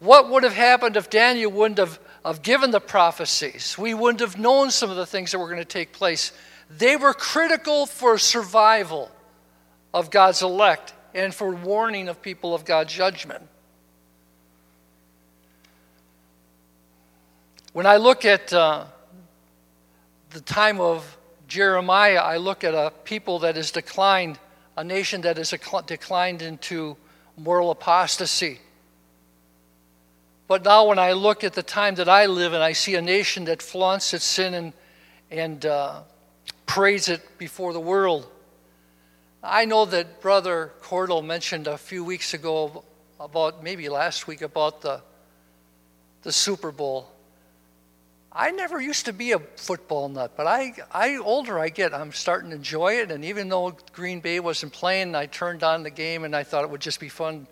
What 0.00 0.28
would 0.30 0.42
have 0.42 0.54
happened 0.54 0.96
if 0.96 1.08
Daniel 1.08 1.50
wouldn't 1.52 1.78
have 1.78 1.98
of 2.24 2.42
given 2.42 2.70
the 2.70 2.80
prophecies, 2.80 3.76
we 3.76 3.92
wouldn't 3.92 4.20
have 4.20 4.38
known 4.38 4.70
some 4.70 4.90
of 4.90 4.96
the 4.96 5.06
things 5.06 5.32
that 5.32 5.38
were 5.38 5.46
going 5.46 5.58
to 5.58 5.64
take 5.64 5.92
place. 5.92 6.32
They 6.70 6.96
were 6.96 7.12
critical 7.12 7.86
for 7.86 8.16
survival 8.16 9.10
of 9.92 10.10
God's 10.10 10.42
elect 10.42 10.94
and 11.14 11.34
for 11.34 11.54
warning 11.54 12.08
of 12.08 12.22
people 12.22 12.54
of 12.54 12.64
God's 12.64 12.92
judgment. 12.92 13.46
When 17.74 17.86
I 17.86 17.96
look 17.96 18.24
at 18.24 18.52
uh, 18.52 18.84
the 20.30 20.40
time 20.40 20.80
of 20.80 21.18
Jeremiah, 21.46 22.20
I 22.20 22.38
look 22.38 22.64
at 22.64 22.72
a 22.72 22.92
people 23.04 23.40
that 23.40 23.56
has 23.56 23.70
declined, 23.70 24.38
a 24.76 24.84
nation 24.84 25.20
that 25.22 25.36
has 25.36 25.52
declined 25.86 26.40
into 26.40 26.96
moral 27.36 27.70
apostasy. 27.70 28.60
But 30.46 30.64
now, 30.64 30.88
when 30.88 30.98
I 30.98 31.12
look 31.12 31.42
at 31.42 31.54
the 31.54 31.62
time 31.62 31.94
that 31.94 32.08
I 32.08 32.26
live 32.26 32.52
in, 32.52 32.60
I 32.60 32.72
see 32.72 32.96
a 32.96 33.02
nation 33.02 33.46
that 33.46 33.62
flaunts 33.62 34.12
its 34.12 34.24
sin 34.24 34.52
and, 34.52 34.72
and 35.30 35.64
uh, 35.64 36.02
it 36.76 37.38
before 37.38 37.72
the 37.72 37.80
world. 37.80 38.26
I 39.42 39.64
know 39.64 39.86
that 39.86 40.20
Brother 40.20 40.72
Cordell 40.82 41.24
mentioned 41.24 41.66
a 41.66 41.78
few 41.78 42.04
weeks 42.04 42.34
ago, 42.34 42.84
about 43.18 43.62
maybe 43.62 43.88
last 43.88 44.26
week, 44.26 44.42
about 44.42 44.82
the, 44.82 45.00
the 46.22 46.32
Super 46.32 46.72
Bowl. 46.72 47.08
I 48.30 48.50
never 48.50 48.80
used 48.80 49.06
to 49.06 49.12
be 49.12 49.32
a 49.32 49.38
football 49.38 50.08
nut, 50.08 50.32
but 50.36 50.46
I, 50.46 50.74
I 50.90 51.16
older 51.18 51.58
I 51.58 51.68
get, 51.68 51.94
I'm 51.94 52.12
starting 52.12 52.50
to 52.50 52.56
enjoy 52.56 52.94
it. 52.94 53.10
And 53.10 53.24
even 53.24 53.48
though 53.48 53.76
Green 53.92 54.20
Bay 54.20 54.40
wasn't 54.40 54.72
playing, 54.72 55.14
I 55.14 55.26
turned 55.26 55.62
on 55.62 55.84
the 55.84 55.90
game 55.90 56.24
and 56.24 56.34
I 56.34 56.42
thought 56.42 56.64
it 56.64 56.70
would 56.70 56.80
just 56.80 56.98
be 56.98 57.08
fun 57.08 57.46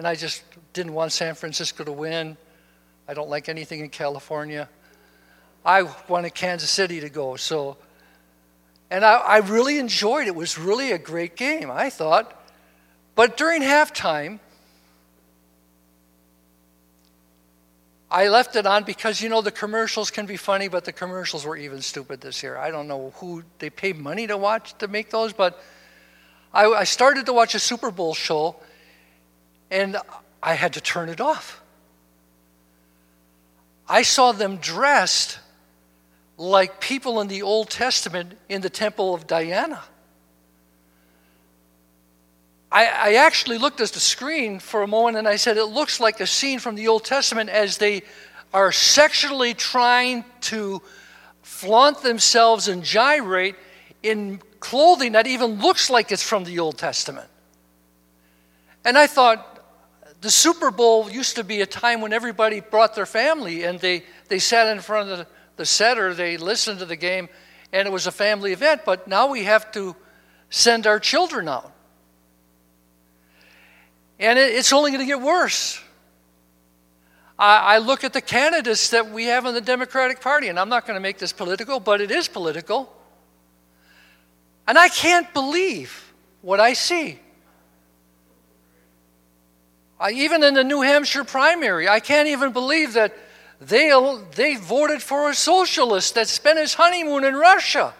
and 0.00 0.08
I 0.08 0.14
just 0.14 0.42
didn't 0.72 0.94
want 0.94 1.12
San 1.12 1.34
Francisco 1.34 1.84
to 1.84 1.92
win. 1.92 2.38
I 3.06 3.12
don't 3.12 3.28
like 3.28 3.50
anything 3.50 3.80
in 3.80 3.90
California. 3.90 4.66
I 5.62 5.82
wanted 6.08 6.34
Kansas 6.34 6.70
City 6.70 7.00
to 7.00 7.10
go. 7.10 7.36
So, 7.36 7.76
and 8.90 9.04
I, 9.04 9.16
I 9.16 9.36
really 9.40 9.76
enjoyed 9.76 10.22
it. 10.22 10.28
It 10.28 10.34
was 10.34 10.56
really 10.56 10.92
a 10.92 10.98
great 10.98 11.36
game, 11.36 11.70
I 11.70 11.90
thought. 11.90 12.34
But 13.14 13.36
during 13.36 13.60
halftime, 13.60 14.38
I 18.10 18.28
left 18.28 18.56
it 18.56 18.64
on 18.64 18.84
because 18.84 19.20
you 19.20 19.28
know 19.28 19.42
the 19.42 19.52
commercials 19.52 20.10
can 20.10 20.24
be 20.24 20.38
funny, 20.38 20.68
but 20.68 20.86
the 20.86 20.94
commercials 20.94 21.44
were 21.44 21.58
even 21.58 21.82
stupid 21.82 22.22
this 22.22 22.42
year. 22.42 22.56
I 22.56 22.70
don't 22.70 22.88
know 22.88 23.12
who 23.16 23.42
they 23.58 23.68
paid 23.68 23.98
money 23.98 24.26
to 24.28 24.38
watch 24.38 24.78
to 24.78 24.88
make 24.88 25.10
those, 25.10 25.34
but 25.34 25.62
I, 26.54 26.64
I 26.64 26.84
started 26.84 27.26
to 27.26 27.34
watch 27.34 27.54
a 27.54 27.58
Super 27.58 27.90
Bowl 27.90 28.14
show, 28.14 28.56
and 29.70 29.96
I 30.42 30.54
had 30.54 30.74
to 30.74 30.80
turn 30.80 31.08
it 31.08 31.20
off. 31.20 31.62
I 33.88 34.02
saw 34.02 34.32
them 34.32 34.56
dressed 34.56 35.38
like 36.38 36.80
people 36.80 37.20
in 37.20 37.28
the 37.28 37.42
Old 37.42 37.68
Testament 37.70 38.38
in 38.48 38.62
the 38.62 38.70
temple 38.70 39.14
of 39.14 39.26
Diana. 39.26 39.82
I, 42.72 42.86
I, 42.86 43.14
actually 43.14 43.58
looked 43.58 43.80
at 43.80 43.88
the 43.88 44.00
screen 44.00 44.60
for 44.60 44.82
a 44.82 44.86
moment 44.86 45.16
and 45.16 45.26
I 45.26 45.36
said, 45.36 45.56
it 45.56 45.64
looks 45.64 45.98
like 45.98 46.20
a 46.20 46.26
scene 46.26 46.60
from 46.60 46.76
the 46.76 46.86
Old 46.86 47.04
Testament 47.04 47.50
as 47.50 47.78
they 47.78 48.02
are 48.54 48.70
sexually 48.70 49.54
trying 49.54 50.24
to 50.42 50.80
flaunt 51.42 52.02
themselves 52.02 52.68
and 52.68 52.84
gyrate 52.84 53.56
in 54.04 54.40
clothing 54.60 55.12
that 55.12 55.26
even 55.26 55.60
looks 55.60 55.90
like 55.90 56.12
it's 56.12 56.22
from 56.22 56.44
the 56.44 56.60
Old 56.60 56.78
Testament. 56.78 57.28
And 58.84 58.96
I 58.96 59.08
thought, 59.08 59.49
the 60.20 60.30
Super 60.30 60.70
Bowl 60.70 61.10
used 61.10 61.36
to 61.36 61.44
be 61.44 61.60
a 61.62 61.66
time 61.66 62.00
when 62.00 62.12
everybody 62.12 62.60
brought 62.60 62.94
their 62.94 63.06
family 63.06 63.64
and 63.64 63.78
they, 63.80 64.04
they 64.28 64.38
sat 64.38 64.68
in 64.68 64.80
front 64.82 65.10
of 65.10 65.18
the, 65.18 65.26
the 65.56 65.66
setter, 65.66 66.12
they 66.12 66.36
listened 66.36 66.78
to 66.80 66.84
the 66.84 66.96
game, 66.96 67.28
and 67.72 67.86
it 67.88 67.90
was 67.90 68.06
a 68.06 68.12
family 68.12 68.52
event. 68.52 68.82
But 68.84 69.08
now 69.08 69.28
we 69.28 69.44
have 69.44 69.72
to 69.72 69.96
send 70.50 70.86
our 70.86 71.00
children 71.00 71.48
out. 71.48 71.72
And 74.18 74.38
it's 74.38 74.72
only 74.72 74.90
going 74.90 75.00
to 75.00 75.06
get 75.06 75.20
worse. 75.20 75.80
I, 77.42 77.78
look 77.78 78.04
at 78.04 78.12
the 78.12 78.20
candidates 78.20 78.90
that 78.90 79.10
we 79.10 79.24
have 79.24 79.46
in 79.46 79.54
the 79.54 79.62
Democratic 79.62 80.20
Party, 80.20 80.48
and 80.48 80.58
I'm 80.58 80.68
not 80.68 80.86
going 80.86 80.96
to 80.96 81.00
make 81.00 81.16
this 81.16 81.32
political, 81.32 81.80
but 81.80 82.02
it 82.02 82.10
is 82.10 82.28
political. 82.28 82.94
And 84.68 84.76
I 84.76 84.88
can't 84.90 85.32
believe 85.32 86.12
what 86.42 86.60
I 86.60 86.74
see. 86.74 87.18
I, 90.00 90.12
even 90.12 90.42
in 90.42 90.54
the 90.54 90.64
New 90.64 90.80
Hampshire 90.80 91.24
primary, 91.24 91.86
I 91.86 92.00
can't 92.00 92.28
even 92.28 92.52
believe 92.52 92.94
that 92.94 93.14
they, 93.60 93.92
they 94.34 94.56
voted 94.56 95.02
for 95.02 95.28
a 95.28 95.34
socialist 95.34 96.14
that 96.14 96.26
spent 96.26 96.58
his 96.58 96.72
honeymoon 96.72 97.24
in 97.24 97.36
Russia. 97.36 97.92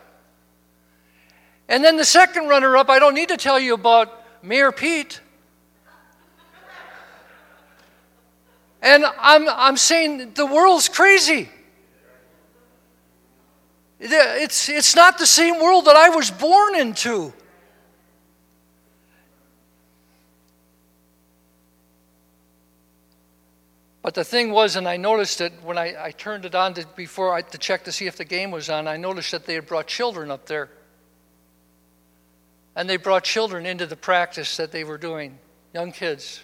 And 1.69 1.85
then 1.85 1.99
the 1.99 2.05
second 2.05 2.49
runner 2.49 2.77
up, 2.79 2.89
I 2.89 2.99
don't 2.99 3.15
need 3.15 3.29
to 3.29 3.37
tell 3.37 3.61
you 3.61 3.75
about 3.75 4.11
Mayor 4.43 4.73
Pete. 4.73 5.21
And 8.83 9.05
I'm, 9.21 9.47
I'm 9.49 9.77
saying 9.77 10.33
the 10.33 10.47
world's 10.47 10.89
crazy. 10.89 11.51
It's, 14.01 14.71
it's 14.71 14.97
not 14.97 15.19
the 15.19 15.27
same 15.27 15.61
world 15.61 15.85
that 15.85 15.97
I 15.97 16.09
was 16.09 16.31
born 16.31 16.75
into. 16.75 17.35
But 24.03 24.15
the 24.15 24.25
thing 24.25 24.51
was, 24.51 24.77
and 24.77 24.89
I 24.89 24.97
noticed 24.97 25.41
it 25.41 25.53
when 25.63 25.77
I, 25.77 25.95
I 26.07 26.11
turned 26.13 26.45
it 26.47 26.55
on 26.55 26.75
to, 26.75 26.87
before 26.97 27.35
I, 27.35 27.43
to 27.43 27.59
check 27.59 27.85
to 27.85 27.93
see 27.93 28.07
if 28.07 28.17
the 28.17 28.25
game 28.25 28.51
was 28.51 28.71
on, 28.71 28.89
I 28.89 28.97
noticed 28.97 29.31
that 29.33 29.45
they 29.45 29.55
had 29.55 29.67
brought 29.67 29.87
children 29.87 30.31
up 30.31 30.47
there. 30.47 30.71
And 32.75 32.89
they 32.89 32.97
brought 32.97 33.25
children 33.25 33.67
into 33.67 33.85
the 33.85 33.97
practice 33.97 34.57
that 34.57 34.73
they 34.73 34.85
were 34.85 34.97
doing, 34.97 35.39
young 35.75 35.93
kids. 35.93 36.43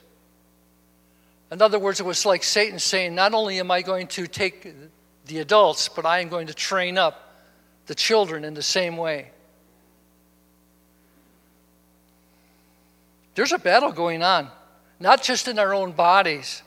In 1.51 1.63
other 1.63 1.79
words, 1.79 2.01
it 2.01 2.05
was 2.05 2.27
like 2.27 2.43
Satan 2.43 2.79
saying, 2.79 3.15
Not 3.15 3.33
only 3.33 3.59
am 3.59 3.71
I 3.71 3.81
going 3.81 4.09
to 4.09 4.27
take 4.27 4.75
the 5.27 5.39
adults, 5.39 5.89
but 5.89 6.05
I 6.05 6.21
am 6.21 6.29
going 6.29 6.49
to 6.49 6.55
train 6.55 6.99
up 6.99 7.35
the 7.87 7.95
children 7.95 8.45
in 8.45 8.53
the 8.53 8.63
same 8.63 8.97
way. 8.97 9.31
There's 13.35 13.53
a 13.53 13.59
battle 13.59 13.93
going 13.93 14.23
on, 14.23 14.51
not 14.99 15.23
just 15.23 15.47
in 15.47 15.59
our 15.59 15.73
own 15.73 15.93
bodies, 15.93 16.63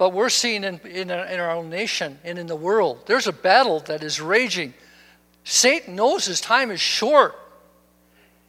but 0.00 0.14
we're 0.14 0.30
seeing 0.30 0.64
in, 0.64 0.80
in, 0.86 1.10
our, 1.10 1.26
in 1.26 1.38
our 1.38 1.50
own 1.50 1.68
nation 1.68 2.18
and 2.24 2.38
in 2.38 2.46
the 2.46 2.56
world. 2.56 3.02
There's 3.04 3.26
a 3.26 3.32
battle 3.32 3.80
that 3.80 4.02
is 4.02 4.18
raging. 4.18 4.72
Satan 5.44 5.94
knows 5.94 6.24
his 6.24 6.40
time 6.40 6.70
is 6.70 6.80
short. 6.80 7.38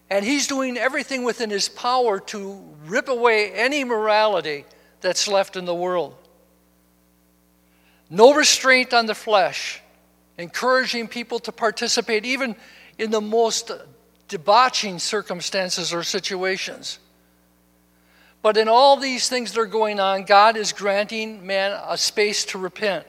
And 0.09 0.23
he's 0.23 0.47
doing 0.47 0.77
everything 0.77 1.25
within 1.25 1.49
his 1.49 1.67
power 1.67 2.21
to 2.21 2.63
rip 2.85 3.09
away 3.09 3.51
any 3.51 3.83
morality 3.83 4.63
that's 5.01 5.27
left 5.27 5.57
in 5.57 5.65
the 5.65 5.75
world. 5.75 6.15
No 8.09 8.33
restraint 8.33 8.93
on 8.93 9.05
the 9.05 9.13
flesh, 9.13 9.81
encouraging 10.37 11.09
people 11.09 11.39
to 11.39 11.51
participate 11.51 12.23
even 12.23 12.55
in 12.97 13.11
the 13.11 13.19
most 13.19 13.71
debauching 14.29 14.99
circumstances 14.99 15.93
or 15.93 16.03
situations. 16.03 16.99
But 18.41 18.57
in 18.57 18.67
all 18.67 18.97
these 18.97 19.29
things 19.29 19.53
that 19.53 19.59
are 19.59 19.65
going 19.65 19.99
on, 19.99 20.23
God 20.23 20.57
is 20.57 20.73
granting 20.73 21.45
man 21.45 21.79
a 21.87 21.97
space 21.97 22.43
to 22.45 22.57
repent, 22.57 23.05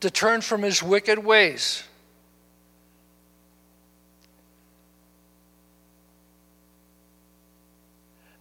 to 0.00 0.10
turn 0.10 0.40
from 0.40 0.62
his 0.62 0.82
wicked 0.82 1.18
ways. 1.18 1.84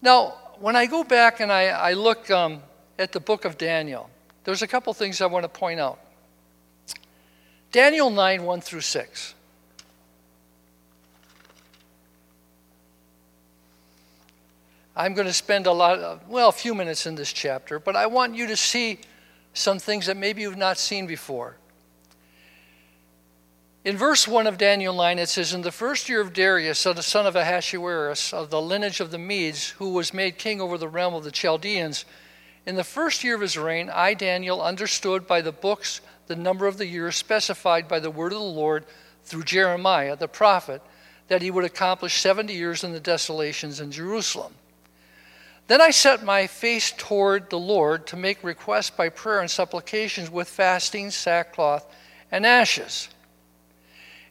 Now, 0.01 0.35
when 0.59 0.75
I 0.75 0.85
go 0.85 1.03
back 1.03 1.39
and 1.39 1.51
I, 1.51 1.65
I 1.65 1.93
look 1.93 2.29
um, 2.29 2.61
at 2.97 3.11
the 3.11 3.19
book 3.19 3.43
of 3.43 3.57
Daniel, 3.57 4.09
there's 4.43 4.61
a 4.61 4.67
couple 4.67 4.93
things 4.93 5.19
I 5.19 5.25
want 5.25 5.43
to 5.43 5.49
point 5.49 5.79
out. 5.79 5.99
Daniel 7.71 8.09
9, 8.09 8.43
1 8.43 8.61
through 8.61 8.81
6. 8.81 9.33
I'm 14.95 15.13
going 15.13 15.27
to 15.27 15.33
spend 15.33 15.67
a 15.67 15.71
lot, 15.71 15.99
of, 15.99 16.27
well, 16.27 16.49
a 16.49 16.53
few 16.53 16.73
minutes 16.73 17.05
in 17.05 17.15
this 17.15 17.33
chapter, 17.33 17.79
but 17.79 17.95
I 17.95 18.05
want 18.07 18.35
you 18.35 18.47
to 18.47 18.55
see 18.55 18.99
some 19.53 19.77
things 19.77 20.05
that 20.05 20.15
maybe 20.15 20.41
you've 20.41 20.57
not 20.57 20.77
seen 20.77 21.05
before. 21.05 21.57
In 23.83 23.97
verse 23.97 24.27
1 24.27 24.47
of 24.47 24.57
Daniel 24.57 24.95
9, 24.95 25.19
it 25.19 25.29
says, 25.29 25.53
In 25.53 25.61
the 25.61 25.71
first 25.71 26.09
year 26.09 26.21
of 26.21 26.33
Darius, 26.33 26.81
the 26.83 27.01
son 27.03 27.27
of 27.27 27.35
Ahasuerus, 27.35 28.33
of 28.33 28.49
the 28.49 28.61
lineage 28.61 28.99
of 28.99 29.11
the 29.11 29.19
Medes, 29.19 29.69
who 29.69 29.93
was 29.93 30.13
made 30.13 30.37
king 30.37 30.59
over 30.59 30.77
the 30.77 30.87
realm 30.87 31.13
of 31.13 31.23
the 31.23 31.31
Chaldeans, 31.31 32.05
in 32.65 32.75
the 32.75 32.83
first 32.83 33.23
year 33.23 33.35
of 33.35 33.41
his 33.41 33.57
reign, 33.57 33.91
I, 33.93 34.15
Daniel, 34.15 34.61
understood 34.61 35.27
by 35.27 35.41
the 35.41 35.51
books 35.51 36.01
the 36.25 36.35
number 36.35 36.65
of 36.65 36.77
the 36.77 36.87
years 36.87 37.15
specified 37.15 37.87
by 37.87 37.99
the 37.99 38.09
word 38.09 38.33
of 38.33 38.39
the 38.39 38.45
Lord 38.45 38.85
through 39.23 39.43
Jeremiah 39.43 40.15
the 40.15 40.27
prophet, 40.27 40.81
that 41.27 41.43
he 41.43 41.51
would 41.51 41.65
accomplish 41.65 42.19
70 42.19 42.53
years 42.53 42.83
in 42.83 42.91
the 42.91 42.99
desolations 42.99 43.79
in 43.79 43.91
Jerusalem. 43.91 44.53
Then 45.67 45.81
I 45.81 45.89
set 45.89 46.23
my 46.23 46.45
face 46.45 46.91
toward 46.91 47.49
the 47.49 47.59
Lord 47.59 48.05
to 48.07 48.17
make 48.17 48.43
requests 48.43 48.91
by 48.91 49.09
prayer 49.09 49.39
and 49.39 49.49
supplications 49.49 50.29
with 50.29 50.47
fasting, 50.47 51.09
sackcloth, 51.09 51.85
and 52.31 52.45
ashes. 52.45 53.09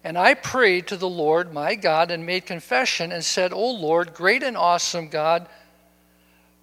And 0.05 0.17
I 0.17 0.35
prayed 0.35 0.87
to 0.89 0.97
the 0.97 1.09
Lord 1.09 1.53
my 1.53 1.75
God 1.75 2.11
and 2.11 2.27
made 2.27 2.47
confession 2.47 3.11
and 3.11 3.25
said, 3.25 3.53
O 3.53 3.71
Lord, 3.71 4.15
great 4.15 4.43
and 4.43 4.57
awesome 4.57 5.09
God, 5.09 5.49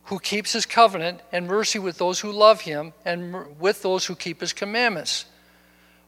who 0.06 0.20
keeps 0.20 0.54
his 0.54 0.66
covenant 0.66 1.22
and 1.32 1.48
mercy 1.48 1.80
with 1.80 1.98
those 1.98 2.20
who 2.20 2.32
love 2.32 2.62
him 2.62 2.94
and 3.04 3.60
with 3.60 3.82
those 3.82 4.06
who 4.06 4.16
keep 4.16 4.42
his 4.42 4.54
commandments. 4.54 5.26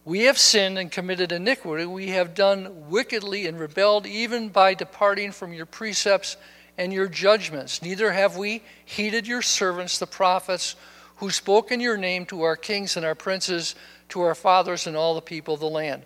We 0.06 0.21
have 0.23 0.38
sinned 0.38 0.78
and 0.78 0.91
committed 0.91 1.32
iniquity. 1.32 1.86
We 1.86 2.10
have 2.10 2.36
done 2.36 2.89
wickedly 2.89 3.47
and 3.47 3.60
rebelled, 3.60 4.06
even 4.06 4.49
by 4.49 4.73
departing 4.73 5.32
from 5.32 5.54
your 5.54 5.65
precepts 5.65 6.38
and 6.77 6.91
your 6.91 7.07
judgments. 7.07 7.81
Neither 7.81 8.12
have 8.12 8.38
we 8.38 8.63
heeded 8.86 9.27
your 9.27 9.41
servants, 9.41 9.99
the 9.99 10.07
prophets, 10.07 10.75
who 11.17 11.29
spoke 11.29 11.71
in 11.71 11.79
your 11.79 11.97
name 11.97 12.25
to 12.27 12.41
our 12.41 12.55
kings 12.55 12.97
and 12.97 13.05
our 13.05 13.15
princes, 13.15 13.75
to 14.09 14.21
our 14.21 14.36
fathers 14.36 14.88
and 14.88 14.97
all 14.97 15.15
the 15.15 15.21
people 15.21 15.53
of 15.53 15.59
the 15.59 15.69
land. 15.69 16.05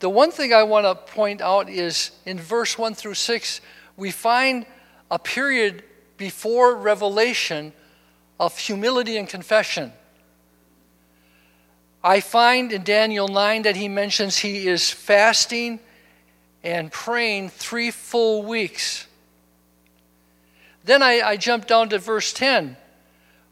The 0.00 0.10
one 0.10 0.30
thing 0.30 0.52
I 0.52 0.62
want 0.64 0.86
to 0.86 0.94
point 0.94 1.40
out 1.40 1.68
is 1.68 2.10
in 2.26 2.38
verse 2.38 2.76
1 2.76 2.94
through 2.94 3.14
6, 3.14 3.60
we 3.96 4.10
find 4.10 4.66
a 5.10 5.18
period 5.18 5.84
before 6.16 6.76
revelation 6.76 7.72
of 8.40 8.58
humility 8.58 9.16
and 9.16 9.28
confession. 9.28 9.92
I 12.02 12.20
find 12.20 12.72
in 12.72 12.82
Daniel 12.82 13.28
9 13.28 13.62
that 13.62 13.76
he 13.76 13.88
mentions 13.88 14.36
he 14.36 14.68
is 14.68 14.90
fasting 14.90 15.80
and 16.62 16.90
praying 16.90 17.50
three 17.50 17.90
full 17.90 18.42
weeks. 18.42 19.06
Then 20.84 21.02
I, 21.02 21.20
I 21.20 21.36
jump 21.36 21.66
down 21.66 21.88
to 21.90 21.98
verse 21.98 22.32
10. 22.32 22.76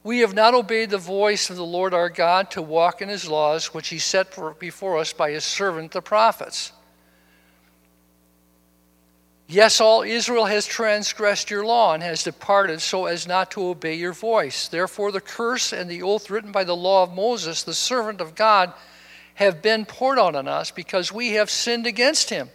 We 0.04 0.20
have 0.20 0.34
not 0.34 0.54
obeyed 0.54 0.90
the 0.90 0.98
voice 0.98 1.48
of 1.48 1.56
the 1.56 1.64
Lord 1.64 1.94
our 1.94 2.10
God 2.10 2.50
to 2.52 2.62
walk 2.62 3.00
in 3.00 3.08
his 3.08 3.28
laws, 3.28 3.72
which 3.72 3.88
he 3.88 3.98
set 3.98 4.36
before 4.58 4.98
us 4.98 5.12
by 5.12 5.30
his 5.30 5.44
servant 5.44 5.92
the 5.92 6.02
prophets. 6.02 6.72
Yes, 9.46 9.80
all 9.80 10.02
Israel 10.02 10.46
has 10.46 10.66
transgressed 10.66 11.50
your 11.50 11.64
law 11.64 11.94
and 11.94 12.02
has 12.02 12.24
departed 12.24 12.80
so 12.80 13.06
as 13.06 13.28
not 13.28 13.50
to 13.52 13.66
obey 13.66 13.94
your 13.94 14.14
voice. 14.14 14.66
Therefore, 14.66 15.12
the 15.12 15.20
curse 15.20 15.72
and 15.72 15.90
the 15.90 16.02
oath 16.02 16.30
written 16.30 16.52
by 16.52 16.64
the 16.64 16.76
law 16.76 17.02
of 17.02 17.12
Moses, 17.12 17.62
the 17.62 17.74
servant 17.74 18.20
of 18.20 18.34
God, 18.34 18.72
have 19.34 19.62
been 19.62 19.84
poured 19.84 20.18
out 20.18 20.34
on 20.34 20.48
us 20.48 20.70
because 20.70 21.12
we 21.12 21.32
have 21.32 21.50
sinned 21.50 21.86
against 21.86 22.30
him. 22.30 22.48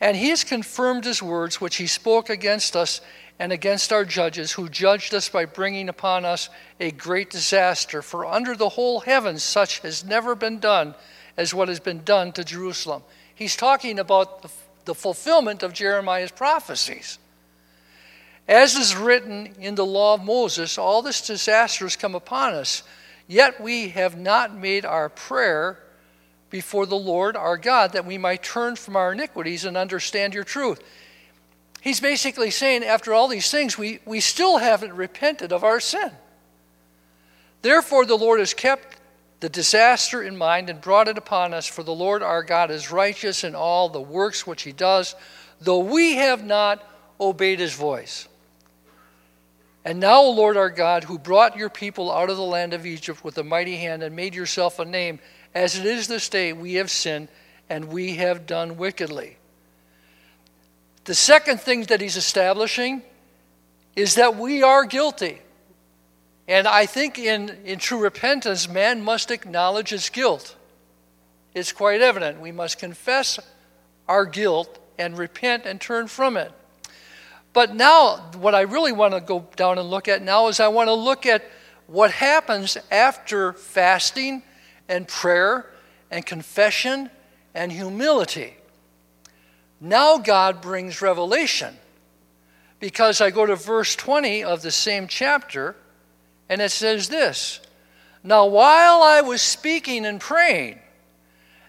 And 0.00 0.16
he 0.16 0.28
has 0.28 0.44
confirmed 0.44 1.04
his 1.04 1.22
words 1.22 1.60
which 1.60 1.76
he 1.76 1.86
spoke 1.86 2.28
against 2.28 2.76
us 2.76 3.00
and 3.38 3.52
against 3.52 3.92
our 3.92 4.04
judges, 4.04 4.52
who 4.52 4.68
judged 4.68 5.12
us 5.14 5.28
by 5.28 5.44
bringing 5.44 5.88
upon 5.88 6.24
us 6.24 6.48
a 6.80 6.90
great 6.90 7.30
disaster. 7.30 8.00
For 8.02 8.24
under 8.24 8.56
the 8.56 8.70
whole 8.70 9.00
heavens 9.00 9.42
such 9.42 9.80
has 9.80 10.04
never 10.04 10.34
been 10.34 10.58
done 10.58 10.94
as 11.36 11.52
what 11.52 11.68
has 11.68 11.80
been 11.80 12.02
done 12.02 12.32
to 12.32 12.44
Jerusalem. 12.44 13.02
He's 13.34 13.56
talking 13.56 13.98
about 13.98 14.42
the, 14.42 14.50
the 14.86 14.94
fulfillment 14.94 15.62
of 15.62 15.74
Jeremiah's 15.74 16.30
prophecies. 16.30 17.18
As 18.48 18.76
is 18.76 18.96
written 18.96 19.54
in 19.58 19.74
the 19.74 19.84
law 19.84 20.14
of 20.14 20.24
Moses, 20.24 20.78
all 20.78 21.02
this 21.02 21.26
disaster 21.26 21.84
has 21.84 21.96
come 21.96 22.14
upon 22.14 22.54
us, 22.54 22.84
yet 23.26 23.60
we 23.60 23.88
have 23.88 24.16
not 24.16 24.56
made 24.56 24.84
our 24.84 25.08
prayer 25.08 25.78
before 26.48 26.86
the 26.86 26.96
Lord 26.96 27.36
our 27.36 27.56
God 27.56 27.92
that 27.92 28.06
we 28.06 28.18
might 28.18 28.42
turn 28.42 28.76
from 28.76 28.96
our 28.96 29.12
iniquities 29.12 29.64
and 29.64 29.76
understand 29.76 30.32
your 30.32 30.44
truth. 30.44 30.80
He's 31.86 32.00
basically 32.00 32.50
saying, 32.50 32.82
after 32.82 33.14
all 33.14 33.28
these 33.28 33.48
things, 33.48 33.78
we, 33.78 34.00
we 34.04 34.18
still 34.18 34.58
haven't 34.58 34.92
repented 34.94 35.52
of 35.52 35.62
our 35.62 35.78
sin. 35.78 36.10
Therefore, 37.62 38.04
the 38.04 38.16
Lord 38.16 38.40
has 38.40 38.54
kept 38.54 38.96
the 39.38 39.48
disaster 39.48 40.20
in 40.20 40.36
mind 40.36 40.68
and 40.68 40.80
brought 40.80 41.06
it 41.06 41.16
upon 41.16 41.54
us. 41.54 41.64
For 41.64 41.84
the 41.84 41.94
Lord 41.94 42.24
our 42.24 42.42
God 42.42 42.72
is 42.72 42.90
righteous 42.90 43.44
in 43.44 43.54
all 43.54 43.88
the 43.88 44.00
works 44.00 44.44
which 44.44 44.62
he 44.62 44.72
does, 44.72 45.14
though 45.60 45.78
we 45.78 46.16
have 46.16 46.44
not 46.44 46.82
obeyed 47.20 47.60
his 47.60 47.74
voice. 47.74 48.26
And 49.84 50.00
now, 50.00 50.22
O 50.22 50.30
Lord 50.32 50.56
our 50.56 50.70
God, 50.70 51.04
who 51.04 51.20
brought 51.20 51.56
your 51.56 51.70
people 51.70 52.10
out 52.10 52.30
of 52.30 52.36
the 52.36 52.42
land 52.42 52.74
of 52.74 52.84
Egypt 52.84 53.22
with 53.22 53.38
a 53.38 53.44
mighty 53.44 53.76
hand 53.76 54.02
and 54.02 54.16
made 54.16 54.34
yourself 54.34 54.80
a 54.80 54.84
name, 54.84 55.20
as 55.54 55.78
it 55.78 55.86
is 55.86 56.08
this 56.08 56.28
day, 56.28 56.52
we 56.52 56.74
have 56.74 56.90
sinned 56.90 57.28
and 57.70 57.84
we 57.84 58.16
have 58.16 58.44
done 58.44 58.76
wickedly. 58.76 59.36
The 61.06 61.14
second 61.14 61.60
thing 61.60 61.84
that 61.84 62.00
he's 62.00 62.16
establishing 62.16 63.02
is 63.94 64.16
that 64.16 64.36
we 64.36 64.62
are 64.62 64.84
guilty. 64.84 65.40
And 66.48 66.66
I 66.66 66.86
think 66.86 67.18
in, 67.18 67.48
in 67.64 67.78
true 67.78 67.98
repentance, 67.98 68.68
man 68.68 69.02
must 69.02 69.30
acknowledge 69.30 69.90
his 69.90 70.10
guilt. 70.10 70.56
It's 71.54 71.72
quite 71.72 72.00
evident. 72.00 72.40
We 72.40 72.52
must 72.52 72.78
confess 72.78 73.38
our 74.08 74.26
guilt 74.26 74.78
and 74.98 75.16
repent 75.16 75.64
and 75.64 75.80
turn 75.80 76.08
from 76.08 76.36
it. 76.36 76.52
But 77.52 77.74
now, 77.74 78.16
what 78.38 78.54
I 78.54 78.62
really 78.62 78.92
want 78.92 79.14
to 79.14 79.20
go 79.20 79.46
down 79.56 79.78
and 79.78 79.88
look 79.88 80.08
at 80.08 80.22
now 80.22 80.48
is 80.48 80.60
I 80.60 80.68
want 80.68 80.88
to 80.88 80.94
look 80.94 81.24
at 81.24 81.44
what 81.86 82.10
happens 82.10 82.76
after 82.90 83.52
fasting 83.52 84.42
and 84.88 85.06
prayer 85.06 85.70
and 86.10 86.26
confession 86.26 87.10
and 87.54 87.70
humility. 87.70 88.56
Now, 89.80 90.18
God 90.18 90.60
brings 90.60 91.02
revelation. 91.02 91.76
Because 92.78 93.20
I 93.20 93.30
go 93.30 93.46
to 93.46 93.56
verse 93.56 93.96
20 93.96 94.44
of 94.44 94.62
the 94.62 94.70
same 94.70 95.08
chapter, 95.08 95.76
and 96.48 96.60
it 96.60 96.70
says 96.70 97.08
this 97.08 97.60
Now, 98.22 98.46
while 98.46 99.02
I 99.02 99.22
was 99.22 99.40
speaking 99.40 100.04
and 100.04 100.20
praying, 100.20 100.78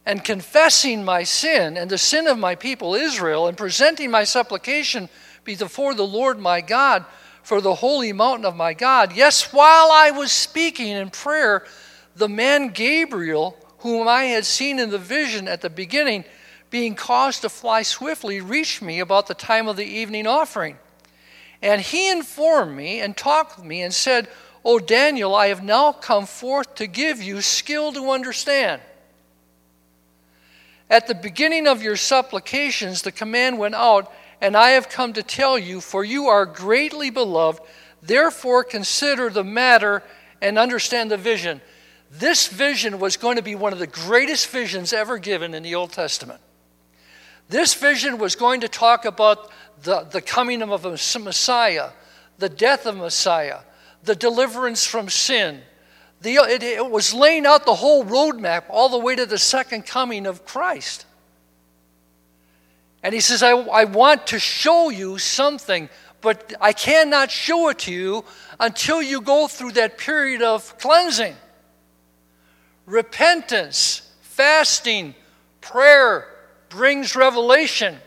and 0.05 0.23
confessing 0.23 1.03
my 1.03 1.23
sin 1.23 1.75
and 1.75 1.89
the 1.89 1.97
sin 1.97 2.27
of 2.27 2.39
my 2.39 2.55
people 2.55 2.95
Israel, 2.95 3.47
and 3.47 3.57
presenting 3.57 4.09
my 4.09 4.23
supplication 4.23 5.09
before 5.43 5.93
the 5.93 6.07
Lord 6.07 6.39
my 6.39 6.61
God 6.61 7.05
for 7.43 7.61
the 7.61 7.75
holy 7.75 8.13
mountain 8.13 8.45
of 8.45 8.55
my 8.55 8.73
God, 8.73 9.13
yes, 9.13 9.53
while 9.53 9.89
I 9.91 10.11
was 10.11 10.31
speaking 10.31 10.87
in 10.87 11.09
prayer, 11.09 11.65
the 12.15 12.29
man 12.29 12.69
Gabriel, 12.69 13.57
whom 13.79 14.07
I 14.07 14.25
had 14.25 14.45
seen 14.45 14.79
in 14.79 14.89
the 14.89 14.97
vision 14.97 15.47
at 15.47 15.61
the 15.61 15.69
beginning, 15.69 16.25
being 16.69 16.95
caused 16.95 17.41
to 17.41 17.49
fly 17.49 17.81
swiftly, 17.81 18.41
reached 18.41 18.81
me 18.81 18.99
about 18.99 19.27
the 19.27 19.33
time 19.33 19.67
of 19.67 19.77
the 19.77 19.85
evening 19.85 20.27
offering. 20.27 20.77
And 21.61 21.81
he 21.81 22.09
informed 22.09 22.75
me 22.75 22.99
and 22.99 23.15
talked 23.15 23.57
with 23.57 23.65
me 23.65 23.81
and 23.81 23.93
said, 23.93 24.27
O 24.63 24.79
Daniel, 24.79 25.33
I 25.33 25.47
have 25.47 25.63
now 25.63 25.91
come 25.91 26.25
forth 26.25 26.75
to 26.75 26.87
give 26.87 27.21
you 27.21 27.41
skill 27.41 27.93
to 27.93 28.11
understand. 28.11 28.81
At 30.89 31.07
the 31.07 31.15
beginning 31.15 31.67
of 31.67 31.81
your 31.81 31.95
supplications, 31.95 33.01
the 33.01 33.11
command 33.11 33.59
went 33.59 33.75
out, 33.75 34.11
and 34.41 34.55
I 34.55 34.71
have 34.71 34.89
come 34.89 35.13
to 35.13 35.23
tell 35.23 35.57
you, 35.57 35.81
for 35.81 36.03
you 36.03 36.27
are 36.27 36.45
greatly 36.45 37.09
beloved. 37.09 37.61
Therefore, 38.01 38.63
consider 38.63 39.29
the 39.29 39.43
matter 39.43 40.03
and 40.41 40.57
understand 40.57 41.11
the 41.11 41.17
vision. 41.17 41.61
This 42.11 42.47
vision 42.47 42.99
was 42.99 43.17
going 43.17 43.35
to 43.37 43.41
be 43.41 43.55
one 43.55 43.73
of 43.73 43.79
the 43.79 43.87
greatest 43.87 44.47
visions 44.47 44.93
ever 44.93 45.17
given 45.17 45.53
in 45.53 45.63
the 45.63 45.75
Old 45.75 45.91
Testament. 45.91 46.39
This 47.49 47.73
vision 47.73 48.17
was 48.17 48.35
going 48.35 48.61
to 48.61 48.67
talk 48.67 49.05
about 49.05 49.51
the, 49.83 50.01
the 50.01 50.21
coming 50.21 50.61
of 50.61 50.85
a 50.85 50.91
Messiah, 51.19 51.89
the 52.37 52.49
death 52.49 52.85
of 52.85 52.97
Messiah, 52.97 53.59
the 54.03 54.15
deliverance 54.15 54.85
from 54.85 55.09
sin. 55.09 55.61
The, 56.21 56.39
uh, 56.39 56.43
it, 56.45 56.63
it 56.63 56.89
was 56.89 57.13
laying 57.13 57.45
out 57.45 57.65
the 57.65 57.75
whole 57.75 58.03
roadmap 58.03 58.65
all 58.69 58.89
the 58.89 58.97
way 58.97 59.15
to 59.15 59.25
the 59.25 59.37
second 59.37 59.85
coming 59.85 60.25
of 60.25 60.45
Christ. 60.45 61.05
And 63.03 63.13
he 63.13 63.21
says, 63.21 63.43
I, 63.43 63.51
I 63.51 63.85
want 63.85 64.27
to 64.27 64.39
show 64.39 64.89
you 64.89 65.17
something, 65.17 65.87
but 66.19 66.53
I 66.59 66.73
cannot 66.73 67.31
show 67.31 67.69
it 67.69 67.79
to 67.79 67.93
you 67.93 68.25
until 68.59 69.01
you 69.01 69.21
go 69.21 69.47
through 69.47 69.73
that 69.73 69.97
period 69.97 70.41
of 70.41 70.77
cleansing. 70.79 71.35
Repentance, 72.85 74.11
fasting, 74.21 75.13
prayer 75.61 76.27
brings 76.69 77.15
revelation 77.15 77.97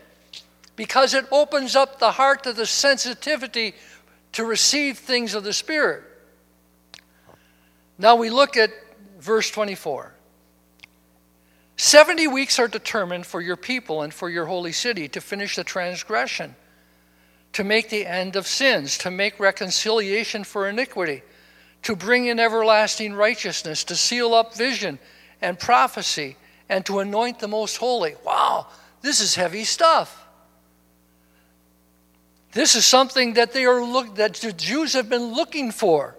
because 0.75 1.13
it 1.13 1.25
opens 1.31 1.75
up 1.75 1.99
the 1.99 2.11
heart 2.11 2.43
to 2.43 2.53
the 2.53 2.65
sensitivity 2.65 3.73
to 4.33 4.45
receive 4.45 4.97
things 4.97 5.33
of 5.33 5.43
the 5.43 5.53
Spirit. 5.53 6.03
Now 7.97 8.15
we 8.15 8.29
look 8.29 8.57
at 8.57 8.71
verse 9.19 9.51
24. 9.51 10.13
70 11.77 12.27
weeks 12.27 12.59
are 12.59 12.67
determined 12.67 13.25
for 13.25 13.41
your 13.41 13.57
people 13.57 14.03
and 14.03 14.13
for 14.13 14.29
your 14.29 14.45
holy 14.45 14.71
city 14.71 15.07
to 15.09 15.21
finish 15.21 15.55
the 15.55 15.63
transgression, 15.63 16.55
to 17.53 17.63
make 17.63 17.89
the 17.89 18.05
end 18.05 18.35
of 18.35 18.47
sins, 18.47 18.97
to 18.99 19.11
make 19.11 19.39
reconciliation 19.39 20.43
for 20.43 20.69
iniquity, 20.69 21.23
to 21.83 21.95
bring 21.95 22.27
in 22.27 22.39
everlasting 22.39 23.13
righteousness, 23.13 23.83
to 23.83 23.95
seal 23.95 24.33
up 24.33 24.55
vision 24.55 24.99
and 25.41 25.57
prophecy, 25.57 26.37
and 26.71 26.85
to 26.85 26.99
anoint 26.99 27.37
the 27.39 27.49
most 27.49 27.75
holy. 27.75 28.15
Wow, 28.25 28.67
this 29.01 29.19
is 29.19 29.35
heavy 29.35 29.65
stuff. 29.65 30.25
This 32.53 32.75
is 32.75 32.85
something 32.85 33.33
that 33.33 33.51
they 33.51 33.65
are 33.65 33.83
look, 33.83 34.15
that 34.15 34.35
the 34.35 34.53
Jews 34.53 34.93
have 34.93 35.09
been 35.09 35.33
looking 35.33 35.71
for. 35.71 36.15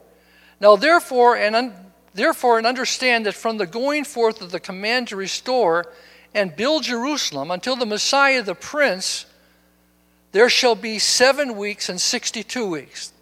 Now, 0.60 0.76
therefore, 0.76 1.36
and 1.36 1.56
un, 1.56 1.74
therefore, 2.12 2.58
and 2.58 2.66
understand 2.66 3.24
that 3.24 3.34
from 3.34 3.56
the 3.56 3.66
going 3.66 4.04
forth 4.04 4.42
of 4.42 4.50
the 4.50 4.60
command 4.60 5.08
to 5.08 5.16
restore 5.16 5.86
and 6.34 6.54
build 6.54 6.84
Jerusalem 6.84 7.50
until 7.50 7.74
the 7.74 7.86
Messiah, 7.86 8.42
the 8.42 8.54
Prince, 8.54 9.24
there 10.32 10.50
shall 10.50 10.74
be 10.74 10.98
seven 10.98 11.56
weeks 11.56 11.88
and 11.88 12.00
sixty-two 12.00 12.66
weeks. 12.66 13.12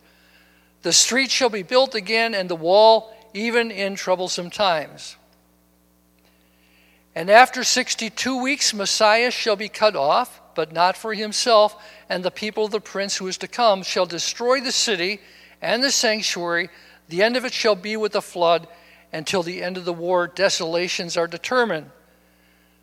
The 0.83 0.93
street 0.93 1.31
shall 1.31 1.51
be 1.51 1.63
built 1.63 1.95
again, 1.95 2.35
and 2.35 2.49
the 2.49 2.57
wall, 2.57 3.15
even 3.35 3.71
in 3.71 3.95
troublesome 3.95 4.51
times. 4.51 5.17
And 7.21 7.29
after 7.29 7.65
62 7.65 8.41
weeks, 8.41 8.73
Messiah 8.73 9.31
shall 9.31 9.55
be 9.55 9.69
cut 9.69 9.95
off, 9.95 10.41
but 10.55 10.73
not 10.73 10.97
for 10.97 11.13
himself, 11.13 11.77
and 12.09 12.25
the 12.25 12.31
people 12.31 12.65
of 12.65 12.71
the 12.71 12.81
prince 12.81 13.19
who 13.19 13.27
is 13.27 13.37
to 13.37 13.47
come 13.47 13.83
shall 13.83 14.07
destroy 14.07 14.63
the 14.63 14.73
city 14.73 15.21
and 15.61 15.85
the 15.85 15.91
sanctuary. 15.91 16.71
The 17.11 17.23
end 17.23 17.37
of 17.37 17.45
it 17.45 17.53
shall 17.53 17.75
be 17.75 17.95
with 17.95 18.17
a 18.17 18.23
flood. 18.23 18.69
Until 19.13 19.43
the 19.43 19.63
end 19.63 19.77
of 19.77 19.85
the 19.85 19.93
war, 19.93 20.29
desolations 20.29 21.19
are 21.19 21.27
determined. 21.27 21.91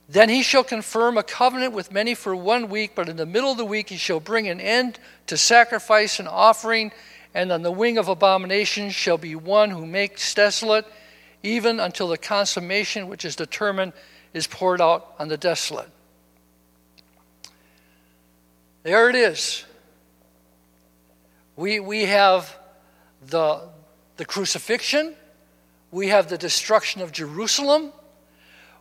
Then 0.08 0.30
he 0.30 0.44
shall 0.44 0.64
confirm 0.64 1.18
a 1.18 1.24
covenant 1.24 1.74
with 1.74 1.92
many 1.92 2.14
for 2.14 2.36
one 2.36 2.70
week, 2.70 2.92
but 2.94 3.10
in 3.10 3.18
the 3.18 3.26
middle 3.26 3.50
of 3.50 3.58
the 3.58 3.66
week 3.66 3.90
he 3.90 3.98
shall 3.98 4.20
bring 4.20 4.48
an 4.48 4.62
end 4.62 5.00
to 5.26 5.36
sacrifice 5.36 6.20
and 6.20 6.28
offering, 6.28 6.92
and 7.34 7.52
on 7.52 7.64
the 7.64 7.72
wing 7.72 7.98
of 7.98 8.08
abomination 8.08 8.92
shall 8.92 9.18
be 9.18 9.34
one 9.34 9.72
who 9.72 9.88
makes 9.88 10.36
desolate, 10.36 10.86
even 11.42 11.80
until 11.80 12.08
the 12.08 12.20
consummation 12.20 13.08
which 13.08 13.26
is 13.26 13.36
determined 13.36 13.94
is 14.34 14.48
poured 14.48 14.82
out 14.82 15.16
on 15.20 15.28
the 15.28 15.38
desolate. 15.38 15.90
There 18.84 19.10
it 19.10 19.16
is. 19.16 19.66
We, 21.56 21.80
we 21.80 22.06
have 22.06 22.56
the, 23.28 23.62
the 24.18 24.26
crucifixion, 24.26 25.16
we 25.92 26.08
have 26.10 26.30
the 26.30 26.38
destruction 26.38 27.02
of 27.02 27.12
Jerusalem, 27.12 27.92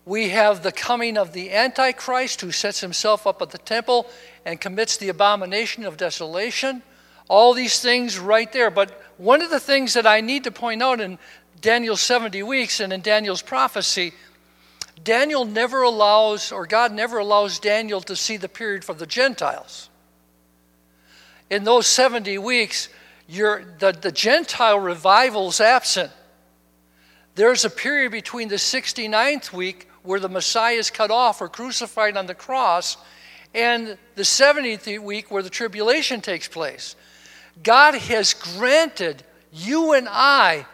we 0.04 0.28
have 0.28 0.62
the 0.62 0.70
coming 0.70 1.18
of 1.18 1.32
the 1.32 1.52
Antichrist 1.52 2.40
who 2.40 2.52
sets 2.52 2.80
himself 2.80 3.26
up 3.26 3.42
at 3.42 3.50
the 3.50 3.58
temple 3.58 4.06
and 4.44 4.60
commits 4.60 4.96
the 4.96 5.08
abomination 5.08 5.84
of 5.84 5.96
desolation. 5.96 6.82
All 7.28 7.54
these 7.54 7.80
things 7.80 8.16
right 8.16 8.50
there. 8.52 8.70
But 8.70 9.02
one 9.16 9.42
of 9.42 9.50
the 9.50 9.58
things 9.58 9.94
that 9.94 10.06
I 10.06 10.20
need 10.20 10.44
to 10.44 10.52
point 10.52 10.80
out 10.80 11.00
in 11.00 11.18
Daniel's 11.60 12.00
70 12.02 12.44
weeks 12.44 12.78
and 12.78 12.92
in 12.92 13.00
Daniel's 13.00 13.42
prophecy 13.42 14.12
Daniel 15.02 15.44
never 15.44 15.82
allows, 15.82 16.52
or 16.52 16.66
God 16.66 16.92
never 16.92 17.18
allows 17.18 17.58
Daniel 17.58 18.00
to 18.02 18.16
see 18.16 18.36
the 18.36 18.48
period 18.48 18.84
for 18.84 18.94
the 18.94 19.06
Gentiles. 19.06 19.88
In 21.50 21.64
those 21.64 21.86
70 21.86 22.38
weeks, 22.38 22.88
the, 23.28 23.96
the 24.00 24.12
Gentile 24.12 24.78
revival 24.78 25.48
is 25.48 25.60
absent. 25.60 26.10
There's 27.34 27.64
a 27.64 27.70
period 27.70 28.12
between 28.12 28.48
the 28.48 28.56
69th 28.56 29.52
week 29.52 29.88
where 30.02 30.20
the 30.20 30.28
Messiah 30.28 30.76
is 30.76 30.90
cut 30.90 31.10
off 31.10 31.40
or 31.40 31.48
crucified 31.48 32.16
on 32.16 32.26
the 32.26 32.34
cross 32.34 32.96
and 33.54 33.98
the 34.14 34.22
70th 34.22 35.02
week 35.02 35.30
where 35.30 35.42
the 35.42 35.50
tribulation 35.50 36.20
takes 36.20 36.48
place. 36.48 36.96
God 37.62 37.94
has 37.94 38.34
granted 38.34 39.22
you 39.52 39.92
and 39.92 40.08
I 40.10 40.66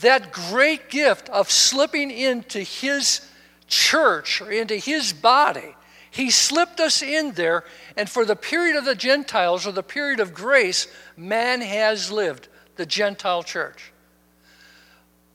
that 0.00 0.32
great 0.32 0.88
gift 0.88 1.28
of 1.28 1.50
slipping 1.50 2.10
into 2.10 2.60
His 2.60 3.20
church 3.74 4.40
or 4.40 4.50
into 4.50 4.76
his 4.76 5.12
body. 5.12 5.74
He 6.10 6.30
slipped 6.30 6.78
us 6.78 7.02
in 7.02 7.32
there, 7.32 7.64
and 7.96 8.08
for 8.08 8.24
the 8.24 8.36
period 8.36 8.76
of 8.76 8.84
the 8.84 8.94
Gentiles 8.94 9.66
or 9.66 9.72
the 9.72 9.82
period 9.82 10.20
of 10.20 10.32
grace, 10.32 10.86
man 11.16 11.60
has 11.60 12.12
lived, 12.12 12.48
the 12.76 12.86
Gentile 12.86 13.42
church. 13.42 13.92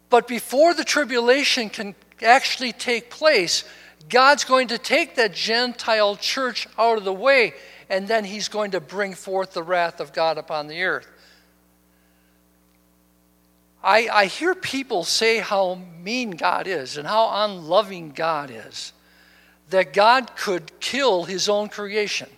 But 0.10 0.28
before 0.28 0.74
the 0.74 0.86
tribulation 0.86 1.70
can 1.70 1.96
actually 2.22 2.72
take 2.72 3.10
place, 3.10 3.66
God's 4.08 4.46
going 4.46 4.70
to 4.70 4.78
take 4.78 5.16
that 5.16 5.34
Gentile 5.34 6.16
church 6.16 6.68
out 6.78 6.98
of 6.98 7.04
the 7.04 7.14
way, 7.14 7.54
and 7.90 8.08
then 8.08 8.24
he's 8.24 8.48
going 8.48 8.72
to 8.72 8.80
bring 8.80 9.14
forth 9.14 9.52
the 9.54 9.64
wrath 9.64 10.00
of 10.00 10.14
God 10.14 10.38
upon 10.38 10.68
the 10.68 10.82
earth. 10.84 11.08
I, 13.84 14.10
I 14.12 14.26
hear 14.26 14.54
people 14.56 15.04
say 15.04 15.38
how 15.38 15.80
mean 16.04 16.32
God 16.32 16.68
is 16.68 16.98
and 16.98 17.08
how 17.08 17.46
unloving 17.46 18.12
God 18.12 18.52
is, 18.52 18.94
that 19.70 19.94
God 19.94 20.36
could 20.36 20.80
kill 20.80 21.24
his 21.24 21.48
own 21.48 21.70
creation. 21.70 22.30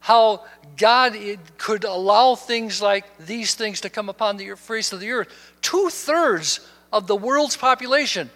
How 0.00 0.44
God 0.78 1.16
could 1.58 1.84
allow 1.84 2.34
things 2.34 2.80
like 2.80 3.18
these 3.18 3.54
things 3.54 3.82
to 3.82 3.90
come 3.90 4.08
upon 4.08 4.38
the 4.38 4.54
face 4.56 4.92
of 4.92 5.00
the 5.00 5.10
earth. 5.10 5.52
Two 5.60 5.90
thirds 5.90 6.60
of 6.90 7.06
the 7.06 7.16
world's 7.16 7.56
population. 7.56 8.30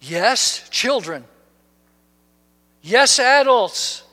Yes, 0.00 0.66
children. 0.70 1.24
Yes, 2.80 3.18
adults. 3.18 4.04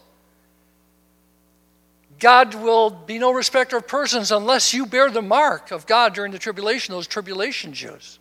God 2.26 2.56
will 2.56 2.90
be 2.90 3.20
no 3.20 3.32
respecter 3.32 3.78
of 3.78 3.88
persons 3.88 4.32
unless 4.32 4.74
you 4.74 4.88
bear 4.88 5.12
the 5.12 5.22
mark 5.22 5.70
of 5.70 5.86
God 5.86 6.16
during 6.16 6.32
the 6.32 6.40
tribulation, 6.40 6.96
those 6.96 7.06
tribulation 7.06 7.72
Jews. 7.72 8.18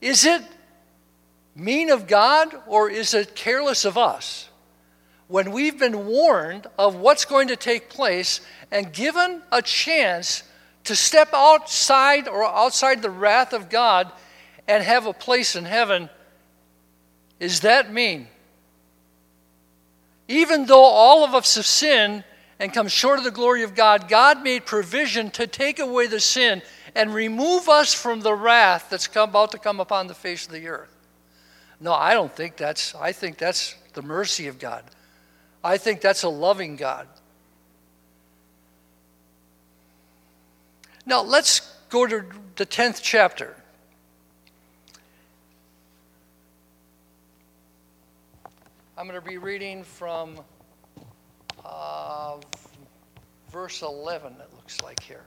Is 0.00 0.24
it 0.24 0.42
mean 1.54 1.90
of 1.90 2.08
God 2.08 2.52
or 2.66 2.90
is 2.90 3.14
it 3.14 3.36
careless 3.36 3.84
of 3.84 3.96
us? 3.96 4.48
When 5.28 5.52
we've 5.52 5.78
been 5.78 6.06
warned 6.06 6.66
of 6.76 6.96
what's 6.96 7.24
going 7.24 7.46
to 7.48 7.56
take 7.56 7.88
place 7.88 8.40
and 8.72 8.92
given 8.92 9.42
a 9.52 9.62
chance 9.62 10.42
to 10.86 10.96
step 10.96 11.28
outside 11.32 12.26
or 12.26 12.42
outside 12.42 13.00
the 13.00 13.10
wrath 13.10 13.52
of 13.52 13.70
God 13.70 14.10
and 14.66 14.82
have 14.82 15.06
a 15.06 15.12
place 15.12 15.54
in 15.54 15.66
heaven, 15.66 16.10
is 17.38 17.60
that 17.60 17.92
mean? 17.92 18.26
Even 20.28 20.66
though 20.66 20.84
all 20.84 21.24
of 21.24 21.34
us 21.34 21.56
have 21.56 21.66
sinned 21.66 22.24
and 22.58 22.72
come 22.72 22.88
short 22.88 23.18
of 23.18 23.24
the 23.24 23.30
glory 23.30 23.62
of 23.62 23.74
God, 23.74 24.08
God 24.08 24.42
made 24.42 24.64
provision 24.64 25.30
to 25.32 25.46
take 25.46 25.78
away 25.78 26.06
the 26.06 26.20
sin 26.20 26.62
and 26.94 27.12
remove 27.12 27.68
us 27.68 27.92
from 27.92 28.20
the 28.20 28.34
wrath 28.34 28.88
that's 28.90 29.08
about 29.16 29.52
to 29.52 29.58
come 29.58 29.80
upon 29.80 30.06
the 30.06 30.14
face 30.14 30.46
of 30.46 30.52
the 30.52 30.68
earth. 30.68 30.94
No, 31.80 31.92
I 31.92 32.14
don't 32.14 32.34
think 32.34 32.56
that's, 32.56 32.94
I 32.94 33.12
think 33.12 33.38
that's 33.38 33.74
the 33.94 34.02
mercy 34.02 34.46
of 34.46 34.58
God. 34.58 34.84
I 35.64 35.78
think 35.78 36.00
that's 36.00 36.22
a 36.22 36.28
loving 36.28 36.76
God. 36.76 37.08
Now, 41.04 41.22
let's 41.22 41.60
go 41.88 42.06
to 42.06 42.24
the 42.56 42.66
10th 42.66 43.00
chapter. 43.02 43.56
I'm 49.02 49.08
going 49.08 49.20
to 49.20 49.28
be 49.28 49.36
reading 49.36 49.82
from 49.82 50.38
uh, 51.64 52.36
verse 53.50 53.82
11, 53.82 54.34
it 54.34 54.54
looks 54.54 54.80
like 54.80 55.02
here. 55.02 55.24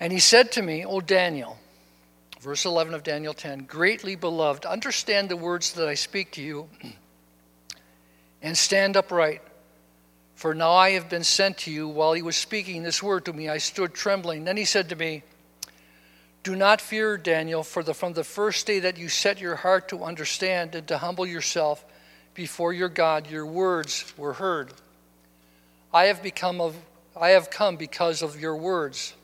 And 0.00 0.14
he 0.14 0.18
said 0.18 0.50
to 0.52 0.62
me, 0.62 0.86
O 0.86 1.02
Daniel, 1.02 1.58
Verse 2.46 2.64
11 2.64 2.94
of 2.94 3.02
Daniel 3.02 3.34
10 3.34 3.64
Greatly 3.64 4.14
beloved, 4.14 4.64
understand 4.64 5.28
the 5.28 5.36
words 5.36 5.72
that 5.72 5.88
I 5.88 5.94
speak 5.94 6.30
to 6.32 6.40
you 6.40 6.68
and 8.40 8.56
stand 8.56 8.96
upright. 8.96 9.42
For 10.36 10.54
now 10.54 10.70
I 10.70 10.90
have 10.90 11.08
been 11.08 11.24
sent 11.24 11.58
to 11.58 11.72
you. 11.72 11.88
While 11.88 12.12
he 12.12 12.22
was 12.22 12.36
speaking 12.36 12.84
this 12.84 13.02
word 13.02 13.24
to 13.24 13.32
me, 13.32 13.48
I 13.48 13.58
stood 13.58 13.94
trembling. 13.94 14.44
Then 14.44 14.56
he 14.56 14.64
said 14.64 14.90
to 14.90 14.94
me, 14.94 15.24
Do 16.44 16.54
not 16.54 16.80
fear, 16.80 17.16
Daniel, 17.16 17.64
for 17.64 17.82
the, 17.82 17.94
from 17.94 18.12
the 18.12 18.22
first 18.22 18.64
day 18.64 18.78
that 18.78 18.96
you 18.96 19.08
set 19.08 19.40
your 19.40 19.56
heart 19.56 19.88
to 19.88 20.04
understand 20.04 20.76
and 20.76 20.86
to 20.86 20.98
humble 20.98 21.26
yourself 21.26 21.84
before 22.32 22.72
your 22.72 22.88
God, 22.88 23.28
your 23.28 23.44
words 23.44 24.14
were 24.16 24.34
heard. 24.34 24.72
I 25.92 26.04
have 26.04 26.22
become 26.22 26.60
of 26.60 26.76
I 27.20 27.30
have 27.30 27.50
come 27.50 27.74
because 27.74 28.22
of 28.22 28.38
your 28.40 28.54
words. 28.54 29.14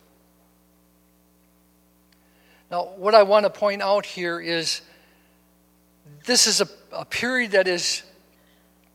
Now, 2.72 2.84
what 2.96 3.14
I 3.14 3.22
want 3.22 3.44
to 3.44 3.50
point 3.50 3.82
out 3.82 4.06
here 4.06 4.40
is 4.40 4.80
this 6.24 6.46
is 6.46 6.62
a, 6.62 6.68
a 6.90 7.04
period 7.04 7.50
that 7.50 7.68
is 7.68 8.02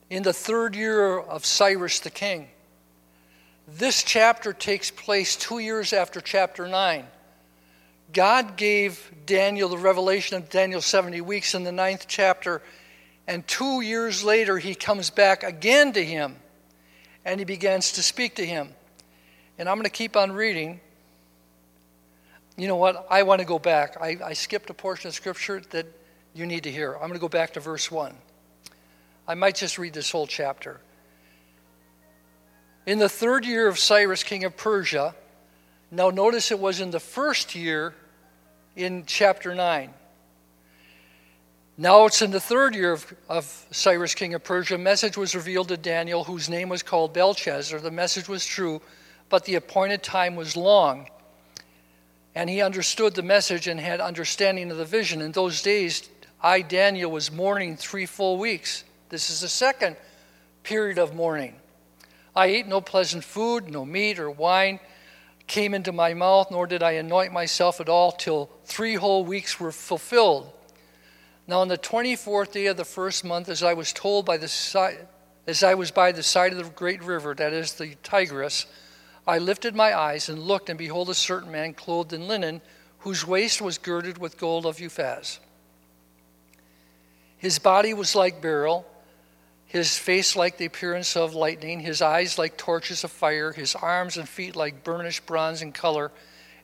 in 0.10 0.24
the 0.24 0.34
third 0.34 0.76
year 0.76 1.20
of 1.20 1.46
Cyrus 1.46 2.00
the 2.00 2.10
king. 2.10 2.48
This 3.68 4.02
chapter 4.02 4.52
takes 4.52 4.90
place 4.90 5.36
two 5.36 5.60
years 5.60 5.94
after 5.94 6.22
chapter 6.22 6.68
9. 6.68 7.06
God 8.14 8.58
gave 8.58 9.12
Daniel 9.28 9.70
the 9.70 9.78
revelation 9.78 10.38
of 10.38 10.50
Daniel 10.50 10.82
70 10.82 11.22
weeks 11.22 11.54
in 11.54 11.64
the 11.64 11.72
ninth 11.72 12.06
chapter, 12.08 12.64
and 13.28 13.48
two 13.48 13.82
years 13.82 14.24
later, 14.24 14.58
he 14.58 14.74
comes 14.74 15.12
back 15.12 15.44
again 15.44 15.94
to 15.94 16.04
him 16.04 16.38
and 17.24 17.40
he 17.40 17.46
begins 17.46 17.92
to 17.92 18.02
speak 18.02 18.38
to 18.38 18.46
him. 18.46 18.70
And 19.60 19.70
I'm 19.70 19.76
going 19.76 19.84
to 19.84 19.92
keep 19.92 20.18
on 20.18 20.32
reading 20.32 20.80
you 22.58 22.68
know 22.68 22.76
what? 22.76 23.06
I 23.10 23.24
want 23.24 23.40
to 23.40 23.46
go 23.46 23.60
back. 23.60 23.98
I, 24.02 24.18
I 24.24 24.34
skipped 24.34 24.70
a 24.70 24.74
portion 24.74 25.08
of 25.08 25.14
scripture 25.14 25.62
that 25.70 25.86
you 26.34 26.46
need 26.46 26.64
to 26.64 26.72
hear. 26.72 26.94
I'm 26.94 27.02
going 27.02 27.14
to 27.14 27.20
go 27.20 27.30
back 27.30 27.54
to 27.54 27.60
verse 27.60 27.92
1. 27.92 28.14
I 29.28 29.36
might 29.36 29.56
just 29.56 29.78
read 29.78 29.94
this 29.94 30.10
whole 30.10 30.26
chapter. 30.26 30.82
In 32.88 32.98
the 32.98 33.10
third 33.10 33.46
year 33.46 33.68
of 33.68 33.78
Cyrus, 33.78 34.24
king 34.24 34.44
of 34.44 34.58
Persia, 34.58 35.14
now 35.92 36.10
notice 36.10 36.52
it 36.52 36.60
was 36.60 36.80
in 36.80 36.90
the 36.90 37.00
first 37.00 37.54
year 37.54 37.94
in 38.76 39.04
chapter 39.06 39.54
9. 39.54 39.94
Now 41.78 42.06
it's 42.06 42.24
in 42.24 42.32
the 42.32 42.40
third 42.40 42.74
year 42.74 42.94
of, 42.94 43.14
of, 43.30 43.68
Cyrus, 43.70 44.16
king 44.16 44.34
of 44.34 44.44
Persia. 44.44 44.76
A 44.76 44.80
message 44.80 45.16
was 45.16 45.36
revealed 45.36 45.68
to 45.68 45.78
Daniel, 45.78 46.24
whose 46.24 46.50
name 46.50 46.70
was 46.70 46.82
called 46.82 47.14
Belshazzar. 47.14 47.80
The 47.80 47.92
message 47.92 48.28
was 48.28 48.44
true, 48.44 48.82
but 49.30 49.46
the 49.46 49.56
appointed 49.56 50.02
time 50.02 50.36
was 50.36 50.58
long 50.58 51.08
and 52.38 52.52
he 52.52 52.62
understood 52.62 53.16
the 53.16 53.24
message 53.24 53.68
and 53.68 53.80
had 53.80 54.00
understanding 54.00 54.70
of 54.70 54.78
the 54.78 54.86
vision. 54.86 55.22
In 55.22 55.32
those 55.32 55.64
days, 55.64 56.08
I, 56.40 56.62
Daniel, 56.62 57.10
was 57.10 57.32
mourning 57.32 57.76
three 57.76 58.06
full 58.06 58.38
weeks. 58.38 58.84
This 59.10 59.32
is 59.32 59.42
the 59.42 59.48
second 59.48 59.98
period 60.62 61.00
of 61.00 61.16
mourning. 61.16 61.56
I 62.36 62.46
ate 62.46 62.68
no 62.68 62.80
pleasant 62.80 63.24
food, 63.24 63.72
no 63.72 63.86
meat 63.86 64.20
or 64.20 64.30
wine 64.30 64.80
came 65.48 65.74
into 65.74 65.92
my 65.92 66.14
mouth, 66.14 66.52
nor 66.52 66.68
did 66.68 66.84
I 66.84 66.92
anoint 66.92 67.34
myself 67.34 67.82
at 67.82 67.90
all 67.90 68.12
till 68.12 68.52
three 68.66 68.94
whole 68.94 69.26
weeks 69.26 69.60
were 69.60 69.72
fulfilled. 69.72 70.52
Now, 71.48 71.62
on 71.62 71.70
the 71.70 71.78
24th 71.78 72.52
day 72.52 72.68
of 72.68 72.78
the 72.78 72.86
first 72.86 73.26
month, 73.26 73.50
as 73.50 73.64
I 73.64 73.74
was 73.74 73.92
told 73.94 74.28
by 74.28 74.38
the 74.38 74.48
side, 74.48 75.08
as 75.48 75.64
I 75.64 75.74
was 75.74 75.90
by 75.90 76.12
the 76.12 76.22
side 76.22 76.52
of 76.52 76.60
the 76.60 76.70
great 76.70 77.02
river, 77.02 77.34
that 77.34 77.52
is 77.52 77.74
the 77.74 77.96
Tigris, 78.04 78.68
I 79.28 79.40
lifted 79.40 79.76
my 79.76 79.98
eyes 79.98 80.30
and 80.30 80.40
looked, 80.40 80.70
and 80.70 80.80
behold, 80.80 81.10
a 81.10 81.14
certain 81.14 81.52
man 81.52 81.74
clothed 81.74 82.14
in 82.14 82.28
linen, 82.28 82.62
whose 83.00 83.28
waist 83.28 83.62
was 83.62 83.78
girded 83.78 84.18
with 84.18 84.38
gold 84.38 84.66
of 84.66 84.78
Uphaz. 84.78 85.40
His 87.38 87.60
body 87.60 87.94
was 87.94 88.16
like 88.16 88.42
beryl, 88.42 88.86
his 89.66 89.98
face 89.98 90.36
like 90.38 90.58
the 90.58 90.66
appearance 90.66 91.18
of 91.18 91.36
lightning, 91.36 91.82
his 91.82 92.02
eyes 92.02 92.38
like 92.38 92.58
torches 92.58 93.04
of 93.04 93.12
fire, 93.12 93.52
his 93.52 93.76
arms 93.76 94.16
and 94.16 94.28
feet 94.28 94.56
like 94.56 94.84
burnished 94.84 95.26
bronze 95.26 95.62
in 95.62 95.74
color, 95.74 96.12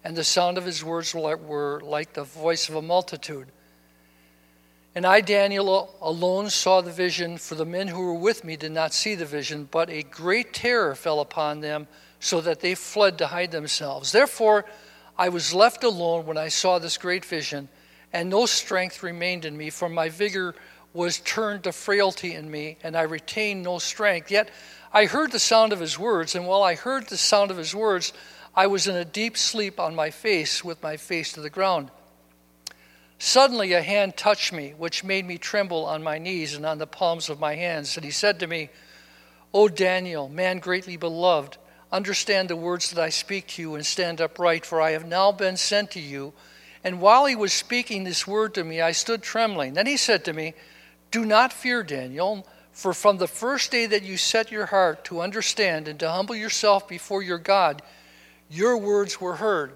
and 0.06 0.16
the 0.16 0.24
sound 0.24 0.58
of 0.58 0.66
his 0.66 0.84
words 0.84 1.14
were 1.14 1.82
like 1.84 2.14
the 2.14 2.24
voice 2.24 2.70
of 2.70 2.76
a 2.76 2.82
multitude. 2.82 3.48
And 4.96 5.06
I, 5.06 5.22
Daniel, 5.22 5.96
alone 6.02 6.50
saw 6.50 6.82
the 6.82 6.92
vision, 6.92 7.38
for 7.38 7.56
the 7.56 7.66
men 7.66 7.90
who 7.90 8.06
were 8.06 8.14
with 8.14 8.44
me 8.44 8.56
did 8.56 8.72
not 8.72 8.94
see 8.94 9.16
the 9.16 9.26
vision, 9.26 9.68
but 9.70 9.90
a 9.90 10.04
great 10.04 10.54
terror 10.54 10.96
fell 10.96 11.20
upon 11.20 11.60
them 11.60 11.88
so 12.24 12.40
that 12.40 12.62
they 12.62 12.74
fled 12.74 13.18
to 13.18 13.28
hide 13.28 13.52
themselves. 13.52 14.14
Therefore, 14.14 14.64
I 15.18 15.28
was 15.28 15.54
left 15.54 15.84
alone 15.84 16.26
when 16.26 16.38
I 16.38 16.48
saw 16.48 16.80
this 16.80 16.98
great 16.98 17.26
vision, 17.26 17.68
and 18.14 18.30
no 18.30 18.46
strength 18.46 19.04
remained 19.04 19.44
in 19.44 19.58
me, 19.58 19.70
for 19.70 19.90
my 19.90 20.08
vigor 20.08 20.56
was 20.94 21.20
turned 21.20 21.66
to 21.66 21.74
frailty 21.74 22.34
in 22.34 22.50
me, 22.50 22.78
and 22.82 22.96
I 22.96 23.02
retained 23.02 23.64
no 23.64 23.78
strength. 23.78 24.32
Yet 24.32 24.50
I 24.94 25.06
heard 25.06 25.34
the 25.34 25.40
sound 25.40 25.74
of 25.74 25.82
his 25.82 26.00
words, 26.00 26.34
and 26.34 26.48
while 26.48 26.64
I 26.64 26.76
heard 26.76 27.08
the 27.08 27.18
sound 27.18 27.52
of 27.52 27.58
his 27.58 27.76
words, 27.76 28.14
I 28.56 28.68
was 28.68 28.88
in 28.88 28.96
a 28.96 29.04
deep 29.04 29.36
sleep 29.36 29.78
on 29.78 29.94
my 29.94 30.10
face, 30.10 30.64
with 30.64 30.82
my 30.82 30.96
face 30.96 31.34
to 31.34 31.42
the 31.42 31.50
ground. 31.50 31.92
Suddenly 33.20 33.74
a 33.74 33.82
hand 33.82 34.16
touched 34.16 34.54
me, 34.54 34.74
which 34.78 35.04
made 35.04 35.26
me 35.26 35.38
tremble 35.38 35.86
on 35.86 36.02
my 36.02 36.20
knees 36.20 36.54
and 36.54 36.66
on 36.66 36.78
the 36.78 36.88
palms 36.88 37.30
of 37.30 37.42
my 37.42 37.56
hands. 37.56 37.98
And 37.98 38.06
he 38.06 38.12
said 38.12 38.40
to 38.40 38.48
me, 38.48 38.70
O 39.54 39.68
Daniel, 39.68 40.30
man 40.30 40.60
greatly 40.60 40.96
beloved, 40.96 41.58
understand 41.94 42.50
the 42.50 42.56
words 42.56 42.92
that 42.92 43.02
I 43.02 43.10
speak 43.10 43.48
to 43.50 43.62
you 43.62 43.76
and 43.76 43.86
stand 43.86 44.20
upright, 44.20 44.66
for 44.66 44.82
I 44.82 44.92
have 44.92 45.06
now 45.06 45.32
been 45.32 45.56
sent 45.56 45.92
to 45.92 46.00
you. 46.00 46.34
And 46.84 47.00
while 47.00 47.28
he 47.28 47.36
was 47.36 47.54
speaking 47.54 48.04
this 48.04 48.28
word 48.28 48.56
to 48.56 48.64
me, 48.64 48.82
I 48.82 48.92
stood 48.92 49.22
trembling. 49.22 49.76
Then 49.76 49.86
he 49.86 49.96
said 49.96 50.26
to 50.26 50.34
me, 50.34 50.56
Do 51.12 51.24
not 51.24 51.54
fear, 51.54 51.84
Daniel, 51.84 52.46
for 52.74 52.94
from 52.94 53.18
the 53.18 53.28
first 53.28 53.72
day 53.72 53.86
that 53.86 54.04
you 54.04 54.18
set 54.18 54.52
your 54.52 54.66
heart 54.66 55.06
to 55.06 55.22
understand 55.22 55.88
and 55.88 56.00
to 56.00 56.10
humble 56.10 56.36
yourself 56.36 56.88
before 56.90 57.22
your 57.22 57.38
God, 57.38 57.82
your 58.50 58.78
words 58.78 59.22
were 59.22 59.36
heard. 59.36 59.72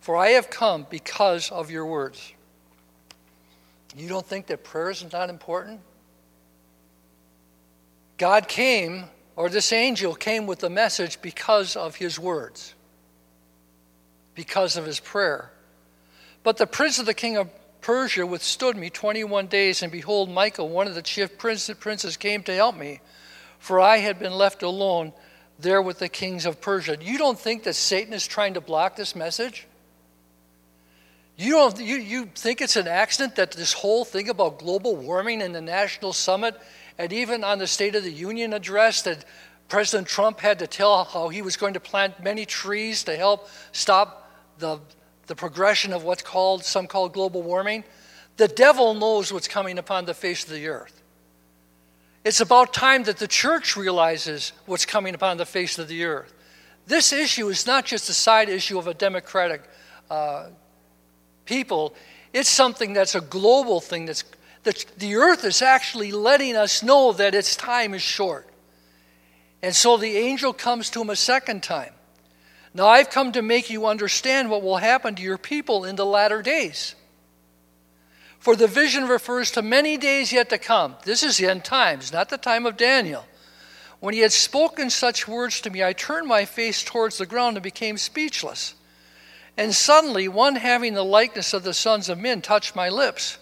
For 0.00 0.16
I 0.16 0.28
have 0.30 0.50
come 0.50 0.86
because 0.88 1.50
of 1.50 1.70
your 1.70 1.86
words. 1.86 2.32
You 3.96 4.08
don't 4.08 4.26
think 4.26 4.46
that 4.48 4.62
prayer 4.62 4.90
is 4.90 5.10
not 5.10 5.30
important? 5.30 5.80
God 8.18 8.46
came, 8.46 9.06
or 9.36 9.50
this 9.50 9.72
angel 9.72 10.14
came 10.14 10.46
with 10.46 10.60
the 10.60 10.70
message 10.70 11.20
because 11.20 11.76
of 11.76 11.96
his 11.96 12.18
words, 12.18 12.74
because 14.34 14.76
of 14.76 14.86
his 14.86 14.98
prayer. 14.98 15.50
But 16.42 16.56
the 16.56 16.66
prince 16.66 16.98
of 16.98 17.06
the 17.06 17.14
king 17.14 17.36
of 17.36 17.50
Persia 17.82 18.26
withstood 18.26 18.76
me 18.76 18.90
21 18.90 19.46
days, 19.46 19.82
and 19.82 19.92
behold, 19.92 20.30
Michael, 20.30 20.68
one 20.68 20.88
of 20.88 20.94
the 20.94 21.02
chief 21.02 21.38
princes, 21.38 22.16
came 22.16 22.42
to 22.44 22.54
help 22.54 22.76
me, 22.76 23.00
for 23.58 23.78
I 23.78 23.98
had 23.98 24.18
been 24.18 24.32
left 24.32 24.62
alone 24.62 25.12
there 25.58 25.80
with 25.80 25.98
the 25.98 26.08
kings 26.08 26.46
of 26.46 26.60
Persia. 26.60 26.96
You 27.00 27.18
don't 27.18 27.38
think 27.38 27.62
that 27.64 27.74
Satan 27.74 28.12
is 28.12 28.26
trying 28.26 28.54
to 28.54 28.60
block 28.60 28.96
this 28.96 29.14
message? 29.14 29.66
You 31.36 31.52
don't 31.52 31.78
you, 31.78 31.96
you 31.96 32.26
think 32.34 32.62
it's 32.62 32.76
an 32.76 32.88
accident 32.88 33.36
that 33.36 33.52
this 33.52 33.74
whole 33.74 34.04
thing 34.04 34.30
about 34.30 34.58
global 34.58 34.96
warming 34.96 35.42
and 35.42 35.54
the 35.54 35.60
national 35.60 36.14
summit 36.14 36.58
and 36.98 37.12
even 37.12 37.44
on 37.44 37.58
the 37.58 37.66
State 37.66 37.94
of 37.94 38.04
the 38.04 38.12
Union 38.12 38.52
address, 38.52 39.02
that 39.02 39.24
President 39.68 40.06
Trump 40.06 40.40
had 40.40 40.58
to 40.60 40.66
tell 40.66 41.04
how 41.04 41.28
he 41.28 41.42
was 41.42 41.56
going 41.56 41.74
to 41.74 41.80
plant 41.80 42.22
many 42.22 42.46
trees 42.46 43.04
to 43.04 43.16
help 43.16 43.48
stop 43.72 44.30
the, 44.58 44.78
the 45.26 45.34
progression 45.34 45.92
of 45.92 46.04
what's 46.04 46.22
called, 46.22 46.64
some 46.64 46.86
call 46.86 47.08
global 47.08 47.42
warming. 47.42 47.84
The 48.36 48.48
devil 48.48 48.94
knows 48.94 49.32
what's 49.32 49.48
coming 49.48 49.78
upon 49.78 50.04
the 50.04 50.14
face 50.14 50.44
of 50.44 50.50
the 50.50 50.68
earth. 50.68 51.02
It's 52.24 52.40
about 52.40 52.72
time 52.72 53.04
that 53.04 53.18
the 53.18 53.28
church 53.28 53.76
realizes 53.76 54.52
what's 54.66 54.84
coming 54.84 55.14
upon 55.14 55.36
the 55.36 55.46
face 55.46 55.78
of 55.78 55.88
the 55.88 56.04
earth. 56.04 56.32
This 56.86 57.12
issue 57.12 57.48
is 57.48 57.66
not 57.66 57.84
just 57.84 58.08
a 58.08 58.12
side 58.12 58.48
issue 58.48 58.78
of 58.78 58.86
a 58.86 58.94
democratic 58.94 59.62
uh, 60.10 60.48
people, 61.44 61.94
it's 62.32 62.48
something 62.48 62.92
that's 62.92 63.14
a 63.14 63.20
global 63.20 63.80
thing 63.80 64.06
that's 64.06 64.24
the, 64.66 64.84
the 64.98 65.14
earth 65.14 65.44
is 65.44 65.62
actually 65.62 66.10
letting 66.10 66.56
us 66.56 66.82
know 66.82 67.12
that 67.12 67.36
its 67.36 67.54
time 67.54 67.94
is 67.94 68.02
short. 68.02 68.48
And 69.62 69.74
so 69.74 69.96
the 69.96 70.16
angel 70.16 70.52
comes 70.52 70.90
to 70.90 71.00
him 71.00 71.08
a 71.08 71.16
second 71.16 71.62
time. 71.62 71.92
Now 72.74 72.88
I've 72.88 73.08
come 73.08 73.30
to 73.32 73.42
make 73.42 73.70
you 73.70 73.86
understand 73.86 74.50
what 74.50 74.62
will 74.62 74.78
happen 74.78 75.14
to 75.14 75.22
your 75.22 75.38
people 75.38 75.84
in 75.84 75.94
the 75.94 76.04
latter 76.04 76.42
days. 76.42 76.96
For 78.40 78.56
the 78.56 78.66
vision 78.66 79.06
refers 79.06 79.52
to 79.52 79.62
many 79.62 79.96
days 79.96 80.32
yet 80.32 80.50
to 80.50 80.58
come. 80.58 80.96
This 81.04 81.22
is 81.22 81.36
the 81.36 81.46
end 81.46 81.64
times, 81.64 82.12
not 82.12 82.28
the 82.28 82.36
time 82.36 82.66
of 82.66 82.76
Daniel. 82.76 83.24
When 84.00 84.14
he 84.14 84.20
had 84.20 84.32
spoken 84.32 84.90
such 84.90 85.28
words 85.28 85.60
to 85.60 85.70
me, 85.70 85.82
I 85.82 85.92
turned 85.92 86.26
my 86.26 86.44
face 86.44 86.82
towards 86.82 87.18
the 87.18 87.26
ground 87.26 87.56
and 87.56 87.62
became 87.62 87.96
speechless. 87.98 88.74
And 89.56 89.72
suddenly, 89.72 90.26
one 90.26 90.56
having 90.56 90.94
the 90.94 91.04
likeness 91.04 91.54
of 91.54 91.62
the 91.62 91.72
sons 91.72 92.08
of 92.08 92.18
men 92.18 92.42
touched 92.42 92.74
my 92.74 92.88
lips. 92.88 93.38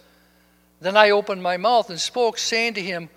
Then 0.84 0.98
I 0.98 1.12
opened 1.12 1.42
my 1.42 1.56
mouth 1.56 1.88
and 1.88 1.98
spoke, 1.98 2.36
saying 2.36 2.74
to 2.74 2.82
him 2.82 3.08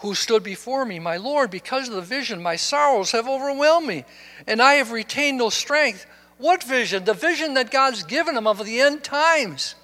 who 0.00 0.14
stood 0.14 0.42
before 0.42 0.84
me, 0.84 0.98
My 0.98 1.16
Lord, 1.16 1.50
because 1.50 1.88
of 1.88 1.94
the 1.94 2.02
vision, 2.02 2.42
my 2.42 2.56
sorrows 2.56 3.12
have 3.12 3.26
overwhelmed 3.26 3.86
me, 3.86 4.04
and 4.46 4.60
I 4.60 4.74
have 4.74 4.92
retained 4.92 5.38
no 5.38 5.48
strength. 5.48 6.04
What 6.36 6.62
vision? 6.62 7.06
The 7.06 7.14
vision 7.14 7.54
that 7.54 7.70
God's 7.70 8.02
given 8.02 8.36
him 8.36 8.46
of 8.46 8.62
the 8.62 8.80
end 8.82 9.02
times. 9.02 9.76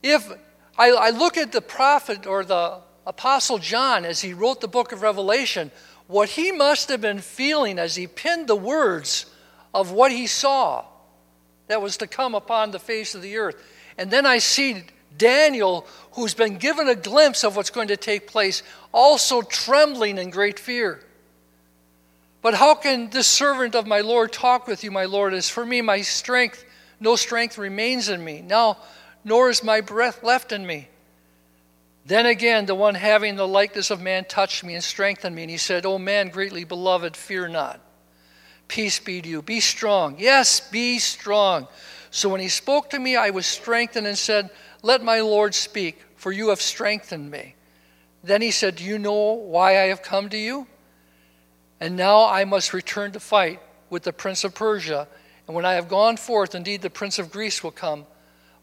If 0.00 0.30
I, 0.78 0.90
I 0.92 1.10
look 1.10 1.36
at 1.36 1.50
the 1.50 1.60
prophet 1.60 2.24
or 2.24 2.44
the 2.44 2.78
apostle 3.04 3.58
John 3.58 4.04
as 4.04 4.20
he 4.20 4.32
wrote 4.32 4.60
the 4.60 4.68
book 4.68 4.92
of 4.92 5.02
Revelation, 5.02 5.72
what 6.06 6.28
he 6.28 6.52
must 6.52 6.88
have 6.88 7.00
been 7.00 7.18
feeling 7.18 7.80
as 7.80 7.96
he 7.96 8.06
penned 8.06 8.46
the 8.46 8.54
words 8.54 9.26
of 9.74 9.90
what 9.90 10.12
he 10.12 10.28
saw 10.28 10.84
that 11.66 11.82
was 11.82 11.96
to 11.96 12.06
come 12.06 12.36
upon 12.36 12.70
the 12.70 12.78
face 12.78 13.16
of 13.16 13.22
the 13.22 13.38
earth. 13.38 13.56
And 13.98 14.08
then 14.08 14.24
I 14.24 14.38
see 14.38 14.84
Daniel, 15.16 15.86
who's 16.12 16.34
been 16.34 16.56
given 16.56 16.88
a 16.88 16.94
glimpse 16.94 17.44
of 17.44 17.56
what's 17.56 17.70
going 17.70 17.88
to 17.88 17.96
take 17.96 18.26
place, 18.26 18.62
also 18.92 19.42
trembling 19.42 20.18
in 20.18 20.30
great 20.30 20.58
fear. 20.58 21.00
But 22.42 22.54
how 22.54 22.74
can 22.74 23.10
this 23.10 23.26
servant 23.26 23.74
of 23.74 23.86
my 23.86 24.00
Lord 24.00 24.32
talk 24.32 24.66
with 24.66 24.84
you, 24.84 24.90
my 24.90 25.04
Lord? 25.06 25.32
As 25.32 25.48
for 25.48 25.64
me, 25.64 25.80
my 25.80 26.02
strength, 26.02 26.64
no 27.00 27.16
strength 27.16 27.56
remains 27.56 28.08
in 28.08 28.22
me. 28.22 28.42
Now, 28.42 28.78
nor 29.24 29.48
is 29.48 29.64
my 29.64 29.80
breath 29.80 30.22
left 30.22 30.52
in 30.52 30.66
me. 30.66 30.88
Then 32.06 32.26
again, 32.26 32.66
the 32.66 32.74
one 32.74 32.94
having 32.94 33.36
the 33.36 33.48
likeness 33.48 33.90
of 33.90 34.02
man 34.02 34.26
touched 34.26 34.62
me 34.62 34.74
and 34.74 34.84
strengthened 34.84 35.34
me. 35.34 35.44
And 35.44 35.50
he 35.50 35.56
said, 35.56 35.86
O 35.86 35.98
man, 35.98 36.28
greatly 36.28 36.64
beloved, 36.64 37.16
fear 37.16 37.48
not. 37.48 37.80
Peace 38.68 38.98
be 38.98 39.22
to 39.22 39.28
you. 39.28 39.40
Be 39.40 39.60
strong. 39.60 40.16
Yes, 40.18 40.60
be 40.60 40.98
strong. 40.98 41.66
So 42.10 42.28
when 42.28 42.40
he 42.40 42.48
spoke 42.48 42.90
to 42.90 42.98
me, 42.98 43.16
I 43.16 43.30
was 43.30 43.46
strengthened 43.46 44.06
and 44.06 44.18
said, 44.18 44.50
let 44.84 45.02
my 45.02 45.20
Lord 45.20 45.54
speak, 45.54 45.98
for 46.14 46.30
you 46.30 46.50
have 46.50 46.60
strengthened 46.60 47.30
me. 47.30 47.54
Then 48.22 48.42
he 48.42 48.50
said, 48.50 48.76
Do 48.76 48.84
you 48.84 48.98
know 48.98 49.32
why 49.32 49.80
I 49.80 49.86
have 49.86 50.02
come 50.02 50.28
to 50.28 50.36
you? 50.36 50.66
And 51.80 51.96
now 51.96 52.28
I 52.28 52.44
must 52.44 52.74
return 52.74 53.12
to 53.12 53.20
fight 53.20 53.60
with 53.88 54.02
the 54.02 54.12
prince 54.12 54.44
of 54.44 54.54
Persia. 54.54 55.08
And 55.46 55.56
when 55.56 55.64
I 55.64 55.72
have 55.72 55.88
gone 55.88 56.18
forth, 56.18 56.54
indeed 56.54 56.82
the 56.82 56.90
prince 56.90 57.18
of 57.18 57.32
Greece 57.32 57.64
will 57.64 57.70
come. 57.70 58.04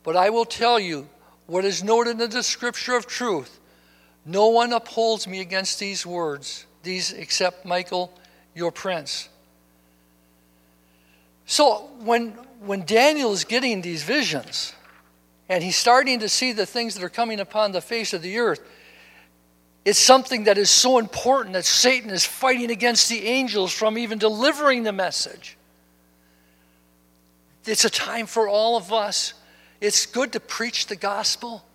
But 0.03 0.15
I 0.15 0.29
will 0.29 0.45
tell 0.45 0.79
you 0.79 1.09
what 1.47 1.65
is 1.65 1.83
noted 1.83 2.21
in 2.21 2.29
the 2.29 2.43
scripture 2.43 2.95
of 2.95 3.07
truth. 3.07 3.59
No 4.23 4.49
one 4.49 4.73
upholds 4.73 5.27
me 5.27 5.39
against 5.39 5.79
these 5.79 6.05
words, 6.05 6.67
these 6.83 7.11
except 7.11 7.65
Michael, 7.65 8.13
your 8.53 8.71
prince. 8.71 9.27
So 11.47 11.89
when, 11.99 12.29
when 12.59 12.85
Daniel 12.85 13.33
is 13.33 13.43
getting 13.43 13.81
these 13.81 14.03
visions, 14.03 14.73
and 15.51 15.61
he's 15.61 15.75
starting 15.75 16.19
to 16.19 16.29
see 16.29 16.53
the 16.53 16.65
things 16.65 16.95
that 16.95 17.03
are 17.03 17.09
coming 17.09 17.41
upon 17.41 17.73
the 17.73 17.81
face 17.81 18.13
of 18.13 18.21
the 18.21 18.37
earth. 18.37 18.61
It's 19.83 19.99
something 19.99 20.45
that 20.45 20.57
is 20.57 20.69
so 20.69 20.97
important 20.97 21.55
that 21.55 21.65
Satan 21.65 22.09
is 22.09 22.25
fighting 22.25 22.71
against 22.71 23.09
the 23.09 23.27
angels 23.27 23.73
from 23.73 23.97
even 23.97 24.17
delivering 24.17 24.83
the 24.83 24.93
message. 24.93 25.57
It's 27.65 27.83
a 27.83 27.89
time 27.89 28.27
for 28.27 28.47
all 28.47 28.77
of 28.77 28.93
us. 28.93 29.33
It's 29.81 30.05
good 30.05 30.31
to 30.33 30.39
preach 30.39 30.87
the 30.87 30.95
gospel. 30.95 31.65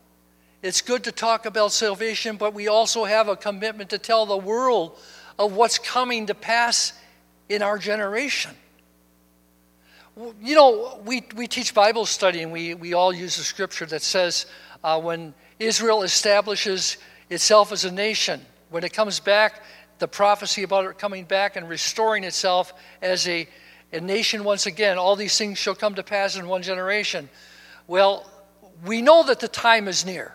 It's 0.63 0.81
good 0.81 1.05
to 1.05 1.13
talk 1.13 1.45
about 1.45 1.71
salvation, 1.71 2.39
but 2.39 2.55
we 2.55 2.69
also 2.69 3.05
have 3.05 3.29
a 3.29 3.37
commitment 3.37 3.91
to 3.91 3.99
tell 3.99 4.25
the 4.25 4.39
world 4.39 4.99
of 5.39 5.53
what's 5.53 5.79
coming 5.79 6.29
to 6.29 6.35
pass 6.35 6.95
in 7.51 7.61
our 7.61 7.77
generation 7.77 8.57
you 10.43 10.55
know, 10.55 10.99
we, 11.05 11.25
we 11.37 11.47
teach 11.47 11.75
Bible 11.75 12.07
study 12.07 12.43
and 12.43 12.51
we, 12.51 12.75
we 12.75 12.95
all 12.95 13.13
use 13.13 13.39
a 13.39 13.45
scripture 13.45 13.85
that 13.87 14.03
says 14.03 14.47
uh, 14.83 14.99
when 14.99 15.35
Israel 15.59 16.03
establishes 16.03 16.97
itself 17.29 17.71
as 17.71 17.85
a 17.85 17.91
nation, 17.91 18.41
when 18.71 18.83
it 18.83 18.95
comes 18.95 19.21
back, 19.21 19.63
the 19.99 20.09
prophecy 20.09 20.63
about 20.63 20.87
it 20.87 20.99
coming 20.99 21.25
back 21.25 21.57
and 21.57 21.69
restoring 21.69 22.25
itself 22.25 22.73
as 23.03 23.29
a, 23.29 23.47
a 23.93 24.01
nation 24.01 24.43
once 24.43 24.65
again, 24.65 24.97
all 24.97 25.17
these 25.17 25.37
things 25.37 25.59
shall 25.59 25.75
come 25.75 25.95
to 25.95 26.03
pass 26.03 26.37
in 26.37 26.49
one 26.49 26.63
generation. 26.63 27.29
Well, 27.87 28.31
we 28.85 29.03
know 29.03 29.23
that 29.25 29.41
the 29.41 29.49
time 29.49 29.87
is 29.87 30.07
near. 30.07 30.35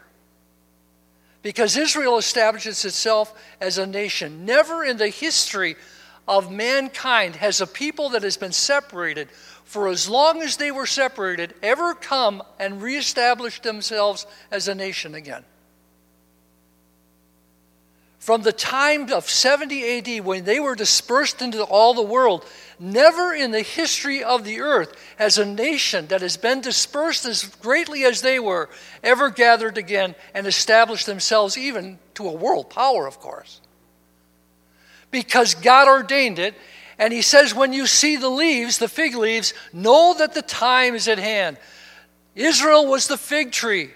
Because 1.41 1.75
Israel 1.75 2.19
establishes 2.19 2.85
itself 2.85 3.33
as 3.59 3.79
a 3.79 3.87
nation. 3.87 4.45
Never 4.45 4.83
in 4.83 4.97
the 4.97 5.09
history 5.09 5.75
of 6.27 6.51
mankind 6.51 7.35
has 7.35 7.61
a 7.61 7.67
people 7.67 8.09
that 8.09 8.23
has 8.23 8.37
been 8.37 8.51
separated 8.51 9.27
for 9.71 9.87
as 9.87 10.09
long 10.09 10.41
as 10.41 10.57
they 10.57 10.69
were 10.69 10.85
separated, 10.85 11.53
ever 11.63 11.93
come 11.93 12.43
and 12.59 12.81
reestablish 12.81 13.61
themselves 13.61 14.27
as 14.51 14.67
a 14.67 14.75
nation 14.75 15.15
again. 15.15 15.45
From 18.19 18.41
the 18.41 18.51
time 18.51 19.13
of 19.13 19.29
70 19.29 20.19
AD, 20.19 20.25
when 20.25 20.43
they 20.43 20.59
were 20.59 20.75
dispersed 20.75 21.41
into 21.41 21.63
all 21.63 21.93
the 21.93 22.01
world, 22.01 22.45
never 22.79 23.33
in 23.33 23.51
the 23.51 23.61
history 23.61 24.21
of 24.25 24.43
the 24.43 24.59
earth 24.59 24.93
has 25.15 25.37
a 25.37 25.45
nation 25.45 26.07
that 26.07 26.19
has 26.19 26.35
been 26.35 26.59
dispersed 26.59 27.25
as 27.25 27.45
greatly 27.45 28.03
as 28.03 28.21
they 28.21 28.39
were 28.39 28.69
ever 29.01 29.29
gathered 29.29 29.77
again 29.77 30.15
and 30.33 30.47
established 30.47 31.05
themselves, 31.05 31.57
even 31.57 31.97
to 32.15 32.27
a 32.27 32.33
world 32.33 32.69
power, 32.69 33.07
of 33.07 33.21
course. 33.21 33.61
Because 35.11 35.55
God 35.55 35.87
ordained 35.87 36.39
it, 36.39 36.55
and 37.01 37.11
he 37.11 37.23
says, 37.23 37.55
When 37.55 37.73
you 37.73 37.87
see 37.87 38.15
the 38.15 38.29
leaves, 38.29 38.77
the 38.77 38.87
fig 38.87 39.15
leaves, 39.15 39.55
know 39.73 40.13
that 40.19 40.35
the 40.35 40.43
time 40.43 40.93
is 40.93 41.07
at 41.07 41.17
hand. 41.17 41.57
Israel 42.35 42.85
was 42.85 43.07
the 43.07 43.17
fig 43.17 43.51
tree. 43.51 43.89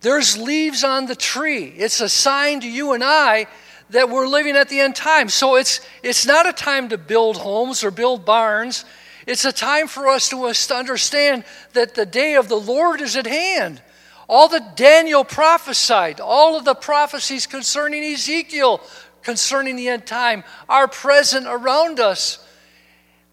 There's 0.00 0.38
leaves 0.38 0.82
on 0.82 1.04
the 1.04 1.14
tree. 1.14 1.66
It's 1.76 2.00
a 2.00 2.08
sign 2.08 2.60
to 2.60 2.68
you 2.68 2.94
and 2.94 3.04
I 3.04 3.46
that 3.90 4.08
we're 4.08 4.26
living 4.26 4.56
at 4.56 4.70
the 4.70 4.80
end 4.80 4.96
time. 4.96 5.28
So 5.28 5.56
it's, 5.56 5.80
it's 6.02 6.24
not 6.24 6.48
a 6.48 6.52
time 6.54 6.88
to 6.88 6.98
build 6.98 7.36
homes 7.36 7.84
or 7.84 7.90
build 7.90 8.24
barns. 8.24 8.86
It's 9.26 9.44
a 9.44 9.52
time 9.52 9.86
for 9.86 10.08
us 10.08 10.30
to, 10.30 10.46
understand 10.74 11.44
that 11.74 11.94
the 11.94 12.06
day 12.06 12.36
of 12.36 12.48
the 12.48 12.56
Lord 12.58 13.02
is 13.02 13.16
at 13.16 13.26
hand. 13.26 13.82
All 14.28 14.48
that 14.48 14.76
Daniel 14.76 15.24
prophesied, 15.24 16.20
all 16.20 16.56
of 16.56 16.64
the 16.64 16.74
prophecies 16.74 17.46
concerning 17.46 18.02
Ezekiel, 18.02 18.80
concerning 19.22 19.76
the 19.76 19.88
end 19.88 20.06
time, 20.06 20.44
are 20.68 20.88
present 20.88 21.46
around 21.46 22.00
us. 22.00 22.44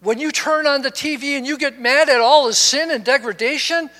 When 0.00 0.18
you 0.18 0.30
turn 0.30 0.66
on 0.66 0.82
the 0.82 0.90
TV 0.90 1.36
and 1.36 1.46
you 1.46 1.58
get 1.58 1.80
mad 1.80 2.08
at 2.08 2.20
all 2.20 2.46
the 2.46 2.54
sin 2.54 2.90
and 2.90 3.04
degradation, 3.04 3.90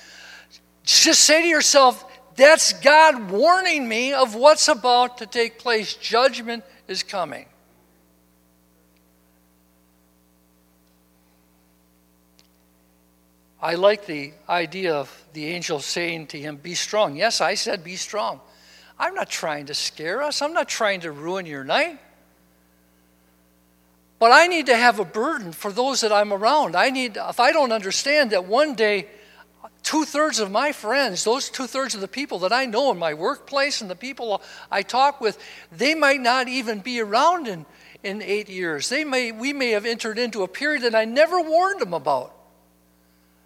just 0.83 1.21
say 1.21 1.41
to 1.41 1.47
yourself, 1.47 2.05
that's 2.35 2.71
God 2.73 3.31
warning 3.31 3.87
me 3.87 4.13
of 4.13 4.33
what's 4.33 4.69
about 4.69 5.17
to 5.17 5.25
take 5.25 5.59
place. 5.59 5.93
Judgment 5.95 6.63
is 6.87 7.03
coming. 7.03 7.45
I 13.61 13.75
like 13.75 14.05
the 14.05 14.31
idea 14.47 14.95
of 14.95 15.25
the 15.33 15.47
angel 15.47 15.79
saying 15.81 16.27
to 16.27 16.39
him, 16.39 16.55
Be 16.55 16.75
strong. 16.75 17.17
Yes, 17.17 17.41
I 17.41 17.55
said, 17.55 17.83
Be 17.83 17.97
strong. 17.97 18.39
I'm 18.99 19.13
not 19.13 19.29
trying 19.29 19.67
to 19.67 19.73
scare 19.73 20.21
us, 20.21 20.41
I'm 20.41 20.53
not 20.53 20.67
trying 20.67 21.01
to 21.01 21.11
ruin 21.11 21.45
your 21.45 21.63
night. 21.63 21.99
But 24.19 24.33
I 24.33 24.47
need 24.47 24.65
to 24.65 24.75
have 24.75 24.99
a 24.99 25.05
burden 25.05 25.53
for 25.53 25.71
those 25.71 26.01
that 26.01 26.11
I'm 26.11 26.33
around. 26.33 26.75
I 26.75 26.89
need, 26.89 27.17
if 27.17 27.39
I 27.39 27.53
don't 27.53 27.71
understand 27.71 28.31
that 28.31 28.43
one 28.43 28.75
day 28.75 29.07
two 29.81 30.03
thirds 30.03 30.39
of 30.39 30.51
my 30.51 30.73
friends, 30.73 31.23
those 31.23 31.49
two 31.49 31.67
thirds 31.67 31.95
of 31.95 32.01
the 32.01 32.07
people 32.07 32.39
that 32.39 32.51
I 32.51 32.65
know 32.65 32.91
in 32.91 32.99
my 32.99 33.13
workplace 33.13 33.79
and 33.79 33.89
the 33.89 33.95
people 33.95 34.41
I 34.69 34.81
talk 34.81 35.21
with, 35.21 35.37
they 35.71 35.95
might 35.95 36.19
not 36.19 36.49
even 36.49 36.79
be 36.79 36.99
around 36.99 37.47
in, 37.47 37.65
in 38.03 38.21
eight 38.21 38.49
years. 38.49 38.89
They 38.89 39.05
may, 39.05 39.31
we 39.31 39.53
may 39.53 39.69
have 39.69 39.85
entered 39.85 40.19
into 40.19 40.43
a 40.43 40.49
period 40.49 40.83
that 40.83 40.95
I 40.95 41.05
never 41.05 41.39
warned 41.41 41.79
them 41.79 41.93
about. 41.93 42.35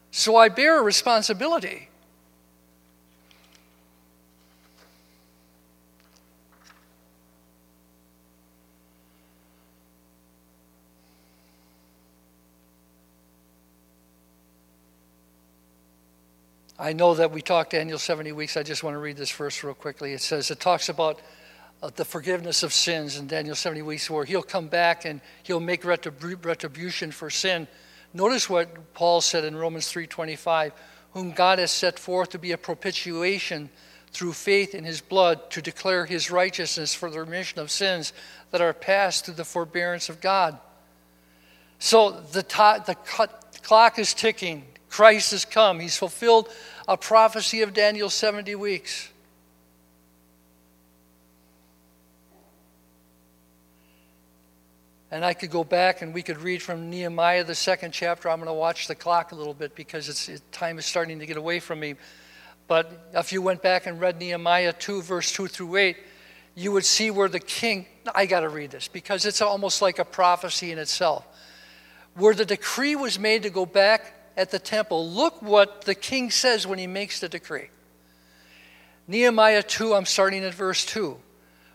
So 0.09 0.35
I 0.35 0.49
bear 0.49 0.79
a 0.79 0.83
responsibility. 0.83 1.89
I 16.83 16.91
know 16.91 17.13
that 17.13 17.31
we 17.31 17.41
talked 17.41 17.71
Daniel 17.71 17.97
70 17.97 18.33
weeks. 18.33 18.57
I 18.57 18.63
just 18.63 18.83
want 18.83 18.95
to 18.95 18.99
read 18.99 19.15
this 19.15 19.31
verse 19.31 19.63
real 19.63 19.73
quickly. 19.73 20.11
It 20.11 20.19
says, 20.19 20.51
it 20.51 20.59
talks 20.59 20.89
about 20.89 21.21
uh, 21.81 21.89
the 21.95 22.03
forgiveness 22.03 22.61
of 22.61 22.73
sins 22.73 23.17
in 23.17 23.25
Daniel 23.25 23.55
70 23.55 23.81
weeks, 23.83 24.09
where 24.09 24.25
he'll 24.25 24.43
come 24.43 24.67
back 24.67 25.05
and 25.05 25.21
he'll 25.43 25.61
make 25.61 25.83
retribu- 25.83 26.43
retribution 26.43 27.13
for 27.13 27.29
sin. 27.29 27.69
Notice 28.13 28.49
what 28.49 28.93
Paul 28.93 29.21
said 29.21 29.45
in 29.45 29.55
Romans 29.55 29.89
3:25, 29.93 30.73
whom 31.13 31.31
God 31.31 31.57
has 31.57 31.71
set 31.71 31.97
forth 31.97 32.31
to 32.31 32.37
be 32.37 32.51
a 32.51 32.57
propitiation 32.57 33.69
through 34.11 34.33
faith 34.33 34.75
in 34.75 34.83
his 34.83 34.99
blood 34.99 35.49
to 35.51 35.61
declare 35.61 36.05
his 36.05 36.29
righteousness 36.29 36.93
for 36.93 37.09
the 37.09 37.21
remission 37.21 37.59
of 37.59 37.71
sins 37.71 38.11
that 38.51 38.59
are 38.59 38.73
past 38.73 39.23
through 39.23 39.35
the 39.35 39.45
forbearance 39.45 40.09
of 40.09 40.19
God. 40.19 40.59
So 41.79 42.11
the, 42.11 42.43
to- 42.43 42.83
the 42.85 42.95
clock 43.61 43.97
is 43.97 44.13
ticking. 44.13 44.65
Christ 44.93 45.31
has 45.31 45.43
come. 45.43 45.79
He's 45.79 45.97
fulfilled 45.97 46.49
a 46.87 46.97
prophecy 46.97 47.61
of 47.61 47.73
Daniel 47.73 48.09
70 48.09 48.55
weeks. 48.55 49.09
And 55.11 55.23
I 55.23 55.35
could 55.35 55.51
go 55.51 55.63
back 55.63 56.01
and 56.01 56.13
we 56.13 56.23
could 56.23 56.39
read 56.39 56.61
from 56.61 56.89
Nehemiah, 56.89 57.43
the 57.43 57.53
second 57.53 57.91
chapter. 57.91 58.29
I'm 58.29 58.37
going 58.37 58.47
to 58.47 58.53
watch 58.53 58.87
the 58.87 58.95
clock 58.95 59.31
a 59.31 59.35
little 59.35 59.53
bit 59.53 59.75
because 59.75 60.09
it's, 60.09 60.27
it, 60.27 60.41
time 60.51 60.79
is 60.79 60.87
starting 60.87 61.19
to 61.19 61.27
get 61.27 61.37
away 61.37 61.59
from 61.59 61.79
me. 61.79 61.95
But 62.67 63.11
if 63.13 63.31
you 63.31 63.41
went 63.41 63.61
back 63.61 63.85
and 63.85 64.01
read 64.01 64.19
Nehemiah 64.19 64.73
2, 64.73 65.03
verse 65.03 65.31
2 65.31 65.47
through 65.47 65.75
8, 65.75 65.97
you 66.55 66.71
would 66.71 66.85
see 66.85 67.11
where 67.11 67.29
the 67.29 67.39
king, 67.39 67.85
I 68.15 68.25
got 68.25 68.39
to 68.39 68.49
read 68.49 68.71
this 68.71 68.87
because 68.87 69.25
it's 69.25 69.41
almost 69.41 69.81
like 69.81 69.99
a 69.99 70.05
prophecy 70.05 70.71
in 70.71 70.79
itself. 70.79 71.27
Where 72.15 72.33
the 72.33 72.45
decree 72.45 72.95
was 72.95 73.19
made 73.19 73.43
to 73.43 73.49
go 73.51 73.67
back 73.67 74.22
at 74.35 74.51
the 74.51 74.59
temple, 74.59 75.09
look 75.09 75.41
what 75.41 75.83
the 75.83 75.95
king 75.95 76.31
says 76.31 76.65
when 76.65 76.79
he 76.79 76.87
makes 76.87 77.19
the 77.19 77.29
decree. 77.29 77.69
Nehemiah 79.07 79.63
2, 79.63 79.93
I'm 79.93 80.05
starting 80.05 80.43
at 80.43 80.53
verse 80.53 80.85
2. 80.85 81.17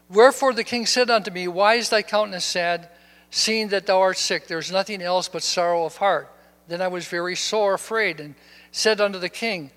Wherefore 0.08 0.54
the 0.54 0.64
king 0.64 0.86
said 0.86 1.10
unto 1.10 1.30
me, 1.30 1.46
Why 1.48 1.74
is 1.74 1.90
thy 1.90 2.02
countenance 2.02 2.44
sad, 2.44 2.88
seeing 3.30 3.68
that 3.68 3.86
thou 3.86 4.00
art 4.00 4.16
sick? 4.16 4.46
There 4.46 4.58
is 4.58 4.72
nothing 4.72 5.02
else 5.02 5.28
but 5.28 5.42
sorrow 5.42 5.84
of 5.84 5.96
heart. 5.96 6.32
Then 6.66 6.80
I 6.80 6.88
was 6.88 7.06
very 7.06 7.36
sore 7.36 7.74
afraid, 7.74 8.20
and 8.20 8.34
said 8.72 9.00
unto 9.00 9.18
the 9.18 9.28
king, 9.28 9.70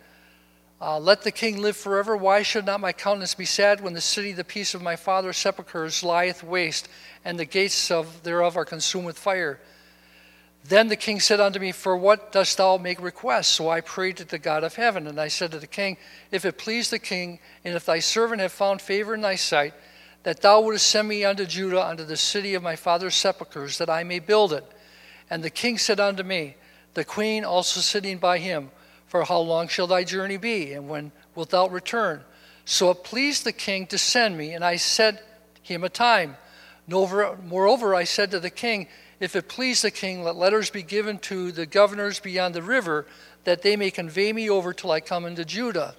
uh, 0.79 0.99
Let 0.99 1.23
the 1.23 1.32
king 1.32 1.61
live 1.61 1.75
forever. 1.75 2.15
Why 2.15 2.41
should 2.41 2.65
not 2.65 2.79
my 2.79 2.93
countenance 2.93 3.36
be 3.36 3.45
sad 3.45 3.82
when 3.82 3.93
the 3.93 4.01
city, 4.01 4.32
the 4.32 4.43
peace 4.43 4.73
of 4.73 4.82
my 4.82 4.95
father's 4.95 5.38
sepulchres, 5.38 6.03
lieth 6.03 6.43
waste, 6.43 6.88
and 7.25 7.38
the 7.38 7.45
gates 7.45 7.91
of 7.91 8.23
thereof 8.23 8.55
are 8.55 8.65
consumed 8.65 9.05
with 9.05 9.17
fire? 9.19 9.59
Then 10.64 10.89
the 10.89 10.95
king 10.95 11.20
said 11.20 11.39
unto 11.39 11.59
me, 11.59 11.72
For 11.72 11.97
what 11.97 12.32
dost 12.32 12.57
thou 12.57 12.78
make 12.78 13.01
request? 13.01 13.51
So 13.51 13.70
I 13.70 13.82
prayed 13.82 14.18
to 14.18 14.26
the 14.26 14.38
God 14.38 14.64
of 14.64 14.76
heaven. 14.76 15.07
And 15.07 15.20
I 15.20 15.28
said 15.28 15.51
to 15.51 15.59
the 15.59 15.68
king, 15.68 15.97
If 16.32 16.45
it 16.45 16.57
please 16.57 16.89
the 16.89 16.99
king, 16.99 17.39
and 17.66 17.76
if 17.76 17.86
thy 17.86 17.99
servant 17.99 18.41
have 18.41 18.51
found 18.51 18.82
favor 18.82 19.14
in 19.14 19.22
thy 19.22 19.36
sight, 19.36 19.74
that 20.24 20.41
thou 20.41 20.62
wouldest 20.62 20.88
send 20.88 21.07
me 21.07 21.26
unto 21.26 21.45
Judah, 21.45 21.84
unto 21.84 22.03
the 22.03 22.18
city 22.18 22.53
of 22.53 22.62
my 22.62 22.76
father's 22.76 23.16
sepulchres, 23.16 23.80
that 23.80 23.89
I 23.89 24.03
may 24.03 24.20
build 24.20 24.53
it. 24.53 24.66
And 25.30 25.43
the 25.43 25.49
king 25.49 25.78
said 25.78 25.99
unto 25.99 26.24
me, 26.24 26.55
the 26.93 27.05
queen 27.05 27.43
also 27.43 27.80
sitting 27.80 28.18
by 28.18 28.38
him, 28.38 28.70
For 29.07 29.24
how 29.24 29.39
long 29.39 29.68
shall 29.68 29.88
thy 29.88 30.03
journey 30.03 30.38
be? 30.38 30.74
And 30.74 30.88
when 30.88 31.12
wilt 31.36 31.49
thou 31.49 31.68
return? 31.68 32.24
So 32.66 32.91
it 32.91 33.03
pleased 33.03 33.43
the 33.43 33.51
king 33.51 33.88
to 33.88 33.97
send 33.97 34.38
me, 34.38 34.53
and 34.53 34.64
I 34.64 34.76
said 34.76 35.22
him 35.64 35.84
a 35.84 35.89
time. 35.89 36.38
Moreover, 36.88 37.95
I 37.95 38.03
said 38.03 38.32
to 38.32 38.39
the 38.39 38.49
king, 38.49 38.88
if 39.22 39.36
it 39.36 39.47
please 39.47 39.84
the 39.84 39.91
king, 39.91 40.24
let 40.24 40.36
letters 40.36 40.72
be 40.72 40.82
given 40.82 41.19
to 41.19 41.51
the 41.51 41.67
governors 41.67 42.19
beyond 42.19 42.55
the 42.55 42.63
river, 42.63 43.05
that 43.43 43.61
they 43.61 43.76
may 43.76 43.91
convey 43.91 44.34
me 44.34 44.49
over 44.49 44.74
till 44.74 44.89
I 44.89 44.99
come 44.99 45.26
into 45.26 45.45
Judah. 45.45 45.95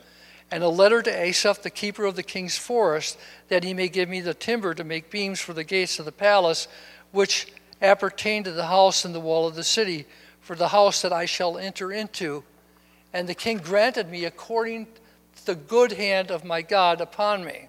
And 0.50 0.64
a 0.64 0.68
letter 0.68 1.00
to 1.02 1.10
Asaph, 1.10 1.62
the 1.62 1.70
keeper 1.70 2.04
of 2.04 2.16
the 2.16 2.24
king's 2.24 2.58
forest, 2.58 3.16
that 3.48 3.62
he 3.62 3.74
may 3.74 3.88
give 3.88 4.08
me 4.08 4.20
the 4.20 4.34
timber 4.34 4.74
to 4.74 4.82
make 4.82 5.08
beams 5.08 5.40
for 5.40 5.52
the 5.52 5.62
gates 5.62 6.00
of 6.00 6.04
the 6.04 6.12
palace, 6.12 6.66
which 7.12 7.46
appertain 7.80 8.42
to 8.42 8.50
the 8.50 8.66
house 8.66 9.04
and 9.04 9.14
the 9.14 9.20
wall 9.20 9.46
of 9.46 9.54
the 9.54 9.64
city, 9.64 10.04
for 10.40 10.56
the 10.56 10.68
house 10.68 11.00
that 11.02 11.12
I 11.12 11.24
shall 11.24 11.56
enter 11.58 11.92
into. 11.92 12.42
And 13.12 13.28
the 13.28 13.34
king 13.34 13.58
granted 13.58 14.10
me 14.10 14.24
according 14.24 14.86
to 15.36 15.46
the 15.46 15.54
good 15.54 15.92
hand 15.92 16.32
of 16.32 16.44
my 16.44 16.60
God 16.60 17.00
upon 17.00 17.44
me. 17.44 17.68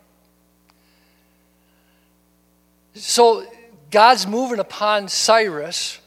So 2.96 3.46
God's 3.94 4.26
moving 4.26 4.58
upon 4.58 5.08
Cyrus. 5.08 6.00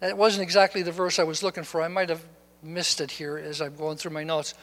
That 0.00 0.18
wasn't 0.18 0.42
exactly 0.42 0.82
the 0.82 0.90
verse 0.90 1.20
I 1.20 1.22
was 1.22 1.40
looking 1.40 1.62
for. 1.62 1.80
I 1.80 1.86
might 1.86 2.08
have 2.08 2.20
missed 2.64 3.00
it 3.00 3.12
here 3.12 3.38
as 3.38 3.62
I'm 3.62 3.76
going 3.76 3.96
through 3.96 4.10
my 4.10 4.24
notes. 4.24 4.54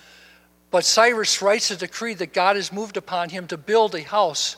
But 0.71 0.83
Cyrus 0.83 1.41
writes 1.41 1.71
a 1.71 1.77
decree 1.77 2.15
that 2.15 2.33
God 2.33 2.57
has 2.57 2.73
moved 2.73 2.97
upon 2.97 3.29
him 3.29 3.47
to 3.47 3.55
build 3.55 3.95
a 3.95 4.03
house 4.03 4.57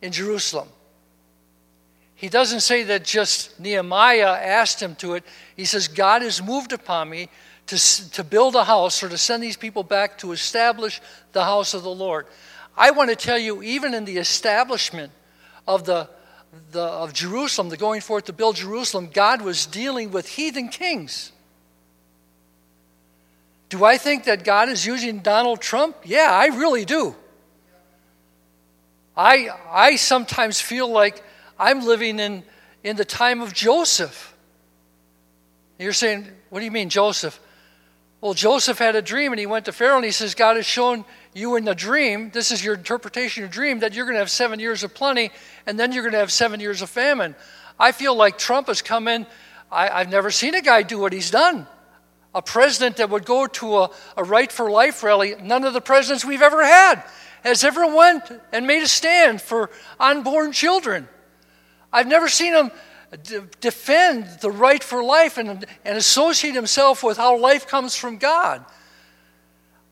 in 0.00 0.10
Jerusalem. 0.10 0.68
He 2.14 2.30
doesn't 2.30 2.60
say 2.60 2.84
that 2.84 3.04
just 3.04 3.60
Nehemiah 3.60 4.32
asked 4.32 4.80
him 4.80 4.94
to 4.94 5.16
it. 5.16 5.24
He 5.54 5.66
says, 5.66 5.88
God 5.88 6.22
has 6.22 6.42
moved 6.42 6.72
upon 6.72 7.10
me 7.10 7.28
to, 7.66 8.10
to 8.12 8.24
build 8.24 8.56
a 8.56 8.64
house 8.64 9.02
or 9.02 9.10
to 9.10 9.18
send 9.18 9.42
these 9.42 9.58
people 9.58 9.82
back 9.82 10.16
to 10.18 10.32
establish 10.32 11.02
the 11.32 11.44
house 11.44 11.74
of 11.74 11.82
the 11.82 11.90
Lord. 11.90 12.24
I 12.74 12.90
want 12.92 13.10
to 13.10 13.16
tell 13.16 13.38
you, 13.38 13.62
even 13.62 13.92
in 13.92 14.06
the 14.06 14.16
establishment 14.16 15.12
of 15.68 15.84
the 15.84 16.08
the, 16.72 16.82
of 16.82 17.12
Jerusalem, 17.12 17.68
the 17.68 17.76
going 17.76 18.00
forth 18.00 18.24
to 18.24 18.32
build 18.32 18.56
Jerusalem, 18.56 19.10
God 19.12 19.42
was 19.42 19.66
dealing 19.66 20.10
with 20.10 20.28
heathen 20.28 20.68
kings. 20.68 21.32
Do 23.68 23.84
I 23.84 23.98
think 23.98 24.24
that 24.24 24.44
God 24.44 24.68
is 24.68 24.86
using 24.86 25.20
Donald 25.20 25.60
Trump? 25.60 25.96
Yeah, 26.04 26.30
I 26.30 26.46
really 26.46 26.84
do. 26.84 27.14
I, 29.16 29.48
I 29.70 29.96
sometimes 29.96 30.60
feel 30.60 30.88
like 30.88 31.22
I'm 31.58 31.84
living 31.84 32.18
in, 32.18 32.44
in 32.84 32.96
the 32.96 33.04
time 33.04 33.40
of 33.40 33.54
Joseph. 33.54 34.36
You're 35.78 35.92
saying, 35.92 36.26
what 36.50 36.60
do 36.60 36.64
you 36.64 36.70
mean, 36.70 36.90
Joseph? 36.90 37.40
Well, 38.20 38.34
Joseph 38.34 38.78
had 38.78 38.96
a 38.96 39.02
dream 39.02 39.32
and 39.32 39.38
he 39.38 39.46
went 39.46 39.66
to 39.66 39.72
Pharaoh 39.72 39.96
and 39.96 40.04
he 40.04 40.10
says, 40.10 40.34
God 40.34 40.56
has 40.56 40.64
shown 40.64 41.04
you 41.34 41.56
in 41.56 41.64
the 41.64 41.74
dream, 41.74 42.30
this 42.30 42.50
is 42.50 42.64
your 42.64 42.74
interpretation 42.74 43.44
of 43.44 43.48
your 43.48 43.52
dream, 43.52 43.80
that 43.80 43.92
you're 43.92 44.06
going 44.06 44.14
to 44.14 44.20
have 44.20 44.30
seven 44.30 44.58
years 44.58 44.82
of 44.82 44.94
plenty 44.94 45.30
and 45.66 45.78
then 45.78 45.92
you're 45.92 46.02
going 46.02 46.12
to 46.12 46.18
have 46.18 46.32
seven 46.32 46.58
years 46.58 46.80
of 46.80 46.88
famine. 46.88 47.34
I 47.78 47.92
feel 47.92 48.14
like 48.14 48.38
Trump 48.38 48.68
has 48.68 48.80
come 48.80 49.06
in. 49.06 49.26
I, 49.70 49.98
have 49.98 50.10
never 50.10 50.30
seen 50.30 50.54
a 50.54 50.62
guy 50.62 50.82
do 50.82 50.98
what 50.98 51.12
he's 51.12 51.30
done. 51.30 51.66
A 52.34 52.40
president 52.40 52.96
that 52.96 53.10
would 53.10 53.26
go 53.26 53.46
to 53.46 53.78
a, 53.78 53.90
a 54.16 54.24
right 54.24 54.50
for 54.50 54.70
life 54.70 55.02
rally, 55.02 55.34
none 55.42 55.64
of 55.64 55.74
the 55.74 55.80
presidents 55.80 56.24
we've 56.24 56.42
ever 56.42 56.64
had 56.64 57.02
has 57.42 57.64
ever 57.64 57.94
went 57.94 58.24
and 58.52 58.66
made 58.66 58.82
a 58.82 58.88
stand 58.88 59.42
for 59.42 59.70
unborn 60.00 60.52
children. 60.52 61.08
I've 61.92 62.06
never 62.06 62.28
seen 62.28 62.54
him 62.54 62.70
defend 63.60 64.26
the 64.40 64.50
right 64.50 64.82
for 64.82 65.02
life 65.02 65.38
and, 65.38 65.64
and 65.84 65.96
associate 65.96 66.54
himself 66.54 67.02
with 67.02 67.16
how 67.16 67.38
life 67.38 67.66
comes 67.66 67.96
from 67.96 68.18
God. 68.18 68.64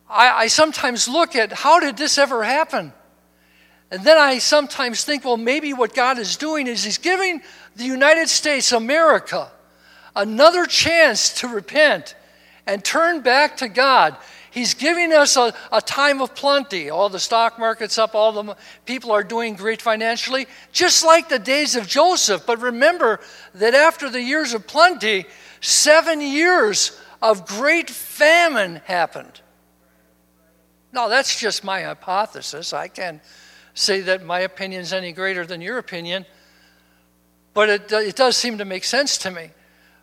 I, 0.08 0.30
I 0.30 0.46
sometimes 0.48 1.08
look 1.08 1.34
at 1.36 1.52
how 1.52 1.80
did 1.80 1.96
this 1.96 2.18
ever 2.18 2.44
happen? 2.44 2.92
And 3.90 4.04
then 4.04 4.18
I 4.18 4.38
sometimes 4.38 5.04
think, 5.04 5.24
well, 5.24 5.36
maybe 5.36 5.72
what 5.72 5.94
God 5.94 6.18
is 6.18 6.36
doing 6.36 6.66
is 6.66 6.82
He's 6.84 6.98
giving 6.98 7.42
the 7.76 7.84
United 7.84 8.28
States, 8.28 8.72
America, 8.72 9.50
another 10.16 10.66
chance 10.66 11.34
to 11.40 11.48
repent 11.48 12.14
and 12.66 12.84
turn 12.84 13.20
back 13.20 13.58
to 13.58 13.68
God. 13.68 14.16
He's 14.55 14.72
giving 14.72 15.12
us 15.12 15.36
a, 15.36 15.52
a 15.72 15.82
time 15.82 16.22
of 16.22 16.32
plenty. 16.36 16.88
All 16.88 17.09
the 17.09 17.18
stock 17.18 17.59
market's 17.59 17.98
up, 17.98 18.14
all 18.14 18.30
the 18.30 18.57
people 18.86 19.11
are 19.11 19.24
doing 19.24 19.57
great 19.57 19.82
financially, 19.82 20.46
just 20.70 21.05
like 21.05 21.28
the 21.28 21.40
days 21.40 21.74
of 21.74 21.88
Joseph. 21.88 22.46
But 22.46 22.62
remember 22.62 23.18
that 23.55 23.74
after 23.74 24.09
the 24.09 24.22
years 24.22 24.55
of 24.55 24.64
plenty, 24.64 25.26
seven 25.61 26.20
years 26.20 26.96
of 27.20 27.46
great 27.46 27.90
famine 27.90 28.80
happened. 28.84 29.40
Now, 30.92 31.09
that's 31.09 31.36
just 31.40 31.64
my 31.64 31.82
hypothesis. 31.82 32.72
I 32.72 32.86
can't 32.86 33.20
say 33.74 34.02
that 34.02 34.24
my 34.24 34.38
opinion 34.38 34.82
is 34.82 34.92
any 34.92 35.11
greater 35.11 35.44
than 35.44 35.61
your 35.62 35.78
opinion, 35.78 36.26
but 37.55 37.68
it, 37.68 37.92
uh, 37.92 37.96
it 37.96 38.14
does 38.14 38.36
seem 38.36 38.59
to 38.59 38.64
make 38.64 38.84
sense 38.84 39.18
to 39.18 39.32
me. 39.32 39.50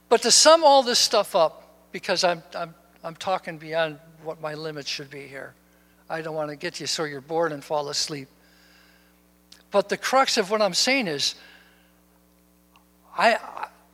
But 0.10 0.24
to 0.24 0.32
sum 0.32 0.66
all 0.66 0.84
this 0.84 1.00
stuff 1.00 1.38
up, 1.38 1.88
because 1.94 2.26
I'm, 2.26 2.44
I'm, 2.54 2.76
I'm 3.02 3.16
talking 3.16 3.58
beyond 3.58 3.98
what 4.24 4.42
my 4.42 4.54
limits 4.54 4.90
should 4.90 5.10
be 5.10 5.28
here. 5.28 5.54
I 6.10 6.22
don't 6.22 6.36
want 6.36 6.50
to 6.50 6.56
get 6.56 6.80
you 6.80 6.88
so 6.88 7.04
you're 7.04 7.22
bored 7.22 7.52
and 7.52 7.64
fall 7.64 7.90
asleep. 7.90 8.28
But 9.72 9.90
the 9.90 9.98
crux 9.98 10.38
of 10.38 10.52
what 10.52 10.62
I'm 10.62 10.74
saying 10.74 11.08
is, 11.08 11.36
I, 13.18 13.38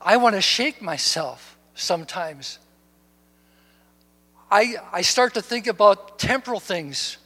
I 0.01 0.17
want 0.17 0.35
to 0.35 0.41
shake 0.41 0.81
myself 0.81 1.57
sometimes. 1.75 2.59
I, 4.49 4.75
I 4.91 5.01
start 5.01 5.33
to 5.35 5.41
think 5.41 5.67
about 5.67 6.17
temporal 6.17 6.59
things. 6.59 7.17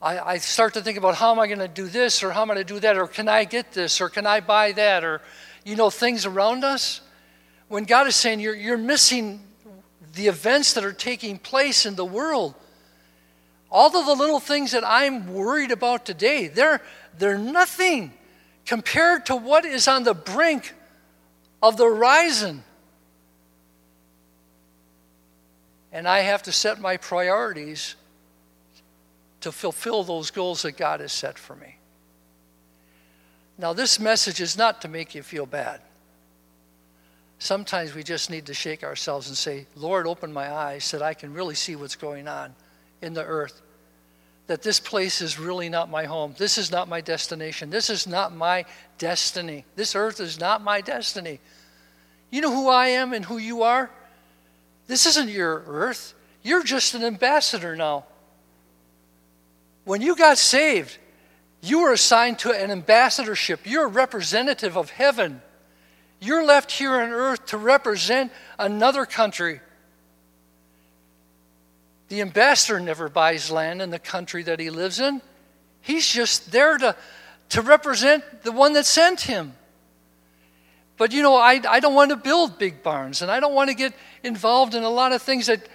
I, 0.00 0.18
I 0.18 0.38
start 0.38 0.74
to 0.74 0.82
think 0.82 0.98
about 0.98 1.14
how 1.14 1.32
am 1.32 1.40
I 1.40 1.46
going 1.46 1.58
to 1.58 1.68
do 1.68 1.88
this 1.88 2.22
or 2.22 2.30
how 2.30 2.42
am 2.42 2.50
I 2.50 2.54
going 2.54 2.66
to 2.66 2.74
do 2.74 2.80
that 2.80 2.96
or 2.96 3.06
can 3.06 3.28
I 3.28 3.44
get 3.44 3.72
this 3.72 4.00
or 4.00 4.08
can 4.08 4.26
I 4.26 4.40
buy 4.40 4.72
that 4.72 5.02
or, 5.02 5.22
you 5.64 5.74
know, 5.74 5.90
things 5.90 6.26
around 6.26 6.64
us 6.64 7.00
when 7.68 7.84
God 7.84 8.06
is 8.06 8.14
saying 8.14 8.40
you're, 8.40 8.54
you're 8.54 8.78
missing 8.78 9.40
the 10.16 10.28
events 10.28 10.72
that 10.72 10.84
are 10.84 10.94
taking 10.94 11.38
place 11.38 11.86
in 11.86 11.94
the 11.94 12.04
world, 12.04 12.54
all 13.70 13.94
of 13.94 14.06
the 14.06 14.14
little 14.14 14.40
things 14.40 14.72
that 14.72 14.82
I'm 14.84 15.32
worried 15.32 15.70
about 15.70 16.06
today, 16.06 16.48
they're, 16.48 16.82
they're 17.18 17.38
nothing 17.38 18.12
compared 18.64 19.26
to 19.26 19.36
what 19.36 19.64
is 19.66 19.86
on 19.86 20.04
the 20.04 20.14
brink 20.14 20.74
of 21.62 21.76
the 21.76 21.84
horizon. 21.84 22.64
And 25.92 26.08
I 26.08 26.20
have 26.20 26.42
to 26.44 26.52
set 26.52 26.80
my 26.80 26.96
priorities 26.96 27.94
to 29.42 29.52
fulfill 29.52 30.02
those 30.02 30.30
goals 30.30 30.62
that 30.62 30.78
God 30.78 31.00
has 31.00 31.12
set 31.12 31.38
for 31.38 31.54
me. 31.56 31.76
Now, 33.58 33.74
this 33.74 34.00
message 34.00 34.40
is 34.40 34.56
not 34.56 34.80
to 34.82 34.88
make 34.88 35.14
you 35.14 35.22
feel 35.22 35.46
bad. 35.46 35.80
Sometimes 37.38 37.94
we 37.94 38.02
just 38.02 38.30
need 38.30 38.46
to 38.46 38.54
shake 38.54 38.82
ourselves 38.82 39.28
and 39.28 39.36
say, 39.36 39.66
Lord, 39.74 40.06
open 40.06 40.32
my 40.32 40.50
eyes 40.50 40.84
so 40.84 40.98
that 40.98 41.04
I 41.04 41.14
can 41.14 41.32
really 41.32 41.54
see 41.54 41.76
what's 41.76 41.96
going 41.96 42.28
on 42.28 42.54
in 43.02 43.12
the 43.12 43.24
earth. 43.24 43.60
That 44.46 44.62
this 44.62 44.80
place 44.80 45.20
is 45.20 45.38
really 45.38 45.68
not 45.68 45.90
my 45.90 46.04
home. 46.04 46.34
This 46.38 46.56
is 46.56 46.70
not 46.70 46.88
my 46.88 47.00
destination. 47.00 47.68
This 47.68 47.90
is 47.90 48.06
not 48.06 48.34
my 48.34 48.64
destiny. 48.96 49.64
This 49.74 49.94
earth 49.94 50.20
is 50.20 50.40
not 50.40 50.62
my 50.62 50.80
destiny. 50.80 51.40
You 52.30 52.40
know 52.40 52.52
who 52.52 52.68
I 52.68 52.88
am 52.88 53.12
and 53.12 53.24
who 53.24 53.38
you 53.38 53.62
are? 53.62 53.90
This 54.86 55.04
isn't 55.06 55.28
your 55.28 55.62
earth. 55.66 56.14
You're 56.42 56.62
just 56.62 56.94
an 56.94 57.04
ambassador 57.04 57.76
now. 57.76 58.04
When 59.84 60.00
you 60.00 60.16
got 60.16 60.38
saved, 60.38 60.96
you 61.60 61.80
were 61.80 61.92
assigned 61.92 62.38
to 62.40 62.52
an 62.52 62.70
ambassadorship. 62.70 63.60
You're 63.64 63.86
a 63.86 63.88
representative 63.88 64.76
of 64.76 64.90
heaven. 64.90 65.42
You're 66.20 66.44
left 66.44 66.72
here 66.72 66.92
on 66.94 67.10
earth 67.10 67.46
to 67.46 67.58
represent 67.58 68.32
another 68.58 69.04
country. 69.06 69.60
The 72.08 72.20
ambassador 72.20 72.80
never 72.80 73.08
buys 73.08 73.50
land 73.50 73.82
in 73.82 73.90
the 73.90 73.98
country 73.98 74.42
that 74.44 74.60
he 74.60 74.70
lives 74.70 75.00
in. 75.00 75.20
He's 75.80 76.08
just 76.08 76.50
there 76.52 76.78
to, 76.78 76.96
to 77.50 77.62
represent 77.62 78.42
the 78.42 78.52
one 78.52 78.72
that 78.74 78.86
sent 78.86 79.22
him. 79.22 79.54
But 80.96 81.12
you 81.12 81.22
know, 81.22 81.36
I, 81.36 81.60
I 81.68 81.80
don't 81.80 81.94
want 81.94 82.10
to 82.10 82.16
build 82.16 82.58
big 82.58 82.82
barns 82.82 83.22
and 83.22 83.30
I 83.30 83.40
don't 83.40 83.54
want 83.54 83.68
to 83.68 83.76
get 83.76 83.92
involved 84.22 84.74
in 84.74 84.82
a 84.82 84.90
lot 84.90 85.12
of 85.12 85.20
things 85.20 85.46
that 85.46 85.68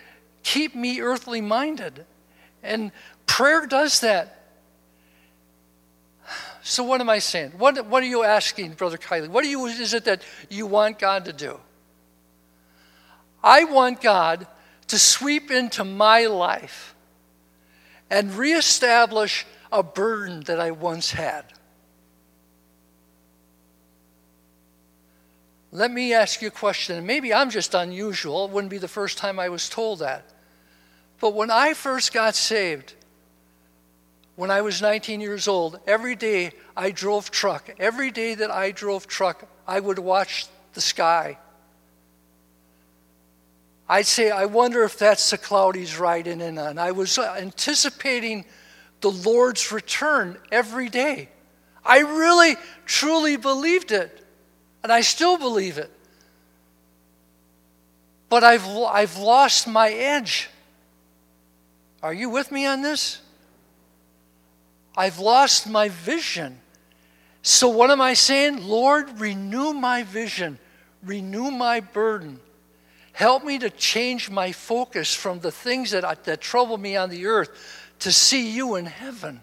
keep 0.43 0.73
me 0.73 1.01
earthly 1.01 1.41
minded. 1.41 2.05
And 2.63 2.91
prayer 3.27 3.67
does 3.67 3.99
that. 4.01 4.40
So, 6.63 6.83
what 6.83 7.01
am 7.01 7.09
I 7.09 7.19
saying? 7.19 7.53
What, 7.57 7.87
what 7.87 8.03
are 8.03 8.07
you 8.07 8.23
asking, 8.23 8.73
Brother 8.73 8.97
Kielley? 8.97 9.27
What 9.27 9.45
you, 9.45 9.65
is 9.65 9.93
it 9.93 10.05
that 10.05 10.21
you 10.49 10.67
want 10.67 10.99
God 10.99 11.25
to 11.25 11.33
do? 11.33 11.59
I 13.43 13.63
want 13.63 14.01
God 14.01 14.45
to 14.87 14.99
sweep 14.99 15.49
into 15.49 15.83
my 15.83 16.27
life 16.27 16.93
and 18.09 18.33
reestablish 18.35 19.45
a 19.71 19.81
burden 19.81 20.41
that 20.41 20.59
I 20.59 20.71
once 20.71 21.11
had. 21.11 21.45
Let 25.71 25.89
me 25.89 26.13
ask 26.13 26.41
you 26.41 26.49
a 26.49 26.51
question. 26.51 27.05
Maybe 27.05 27.33
I'm 27.33 27.49
just 27.49 27.73
unusual. 27.73 28.45
It 28.45 28.51
wouldn't 28.51 28.69
be 28.69 28.77
the 28.77 28.89
first 28.89 29.17
time 29.17 29.39
I 29.39 29.49
was 29.49 29.69
told 29.69 29.99
that. 29.99 30.25
But 31.21 31.33
when 31.33 31.49
I 31.49 31.73
first 31.73 32.13
got 32.13 32.35
saved, 32.35 32.93
when 34.41 34.49
I 34.49 34.61
was 34.61 34.81
19 34.81 35.21
years 35.21 35.47
old, 35.47 35.79
every 35.85 36.15
day 36.15 36.53
I 36.75 36.89
drove 36.89 37.29
truck. 37.29 37.69
Every 37.77 38.09
day 38.09 38.33
that 38.33 38.49
I 38.49 38.71
drove 38.71 39.05
truck, 39.05 39.47
I 39.67 39.79
would 39.79 39.99
watch 39.99 40.47
the 40.73 40.81
sky. 40.81 41.37
I'd 43.87 44.07
say, 44.07 44.31
I 44.31 44.45
wonder 44.45 44.81
if 44.81 44.97
that's 44.97 45.29
the 45.29 45.37
cloud 45.37 45.75
he's 45.75 45.99
riding 45.99 46.41
in 46.41 46.57
on. 46.57 46.79
I 46.79 46.89
was 46.89 47.19
uh, 47.19 47.35
anticipating 47.37 48.45
the 49.01 49.11
Lord's 49.11 49.71
return 49.71 50.39
every 50.51 50.89
day. 50.89 51.29
I 51.85 51.99
really, 51.99 52.55
truly 52.87 53.37
believed 53.37 53.91
it. 53.91 54.25
And 54.81 54.91
I 54.91 55.01
still 55.01 55.37
believe 55.37 55.77
it. 55.77 55.91
But 58.27 58.43
I've, 58.43 58.65
I've 58.65 59.19
lost 59.19 59.67
my 59.67 59.91
edge. 59.91 60.49
Are 62.01 62.11
you 62.11 62.31
with 62.31 62.51
me 62.51 62.65
on 62.65 62.81
this? 62.81 63.20
I've 65.01 65.17
lost 65.17 65.67
my 65.67 65.89
vision. 65.89 66.59
So, 67.41 67.69
what 67.69 67.89
am 67.89 67.99
I 67.99 68.13
saying? 68.13 68.67
Lord, 68.67 69.19
renew 69.19 69.73
my 69.73 70.03
vision, 70.03 70.59
renew 71.01 71.49
my 71.49 71.79
burden. 71.79 72.39
Help 73.11 73.43
me 73.43 73.57
to 73.57 73.71
change 73.71 74.29
my 74.29 74.51
focus 74.51 75.11
from 75.11 75.39
the 75.39 75.51
things 75.51 75.89
that, 75.89 76.23
that 76.25 76.39
trouble 76.39 76.77
me 76.77 76.97
on 76.97 77.09
the 77.09 77.25
earth 77.25 77.49
to 78.01 78.11
see 78.11 78.51
you 78.51 78.75
in 78.75 78.85
heaven. 78.85 79.41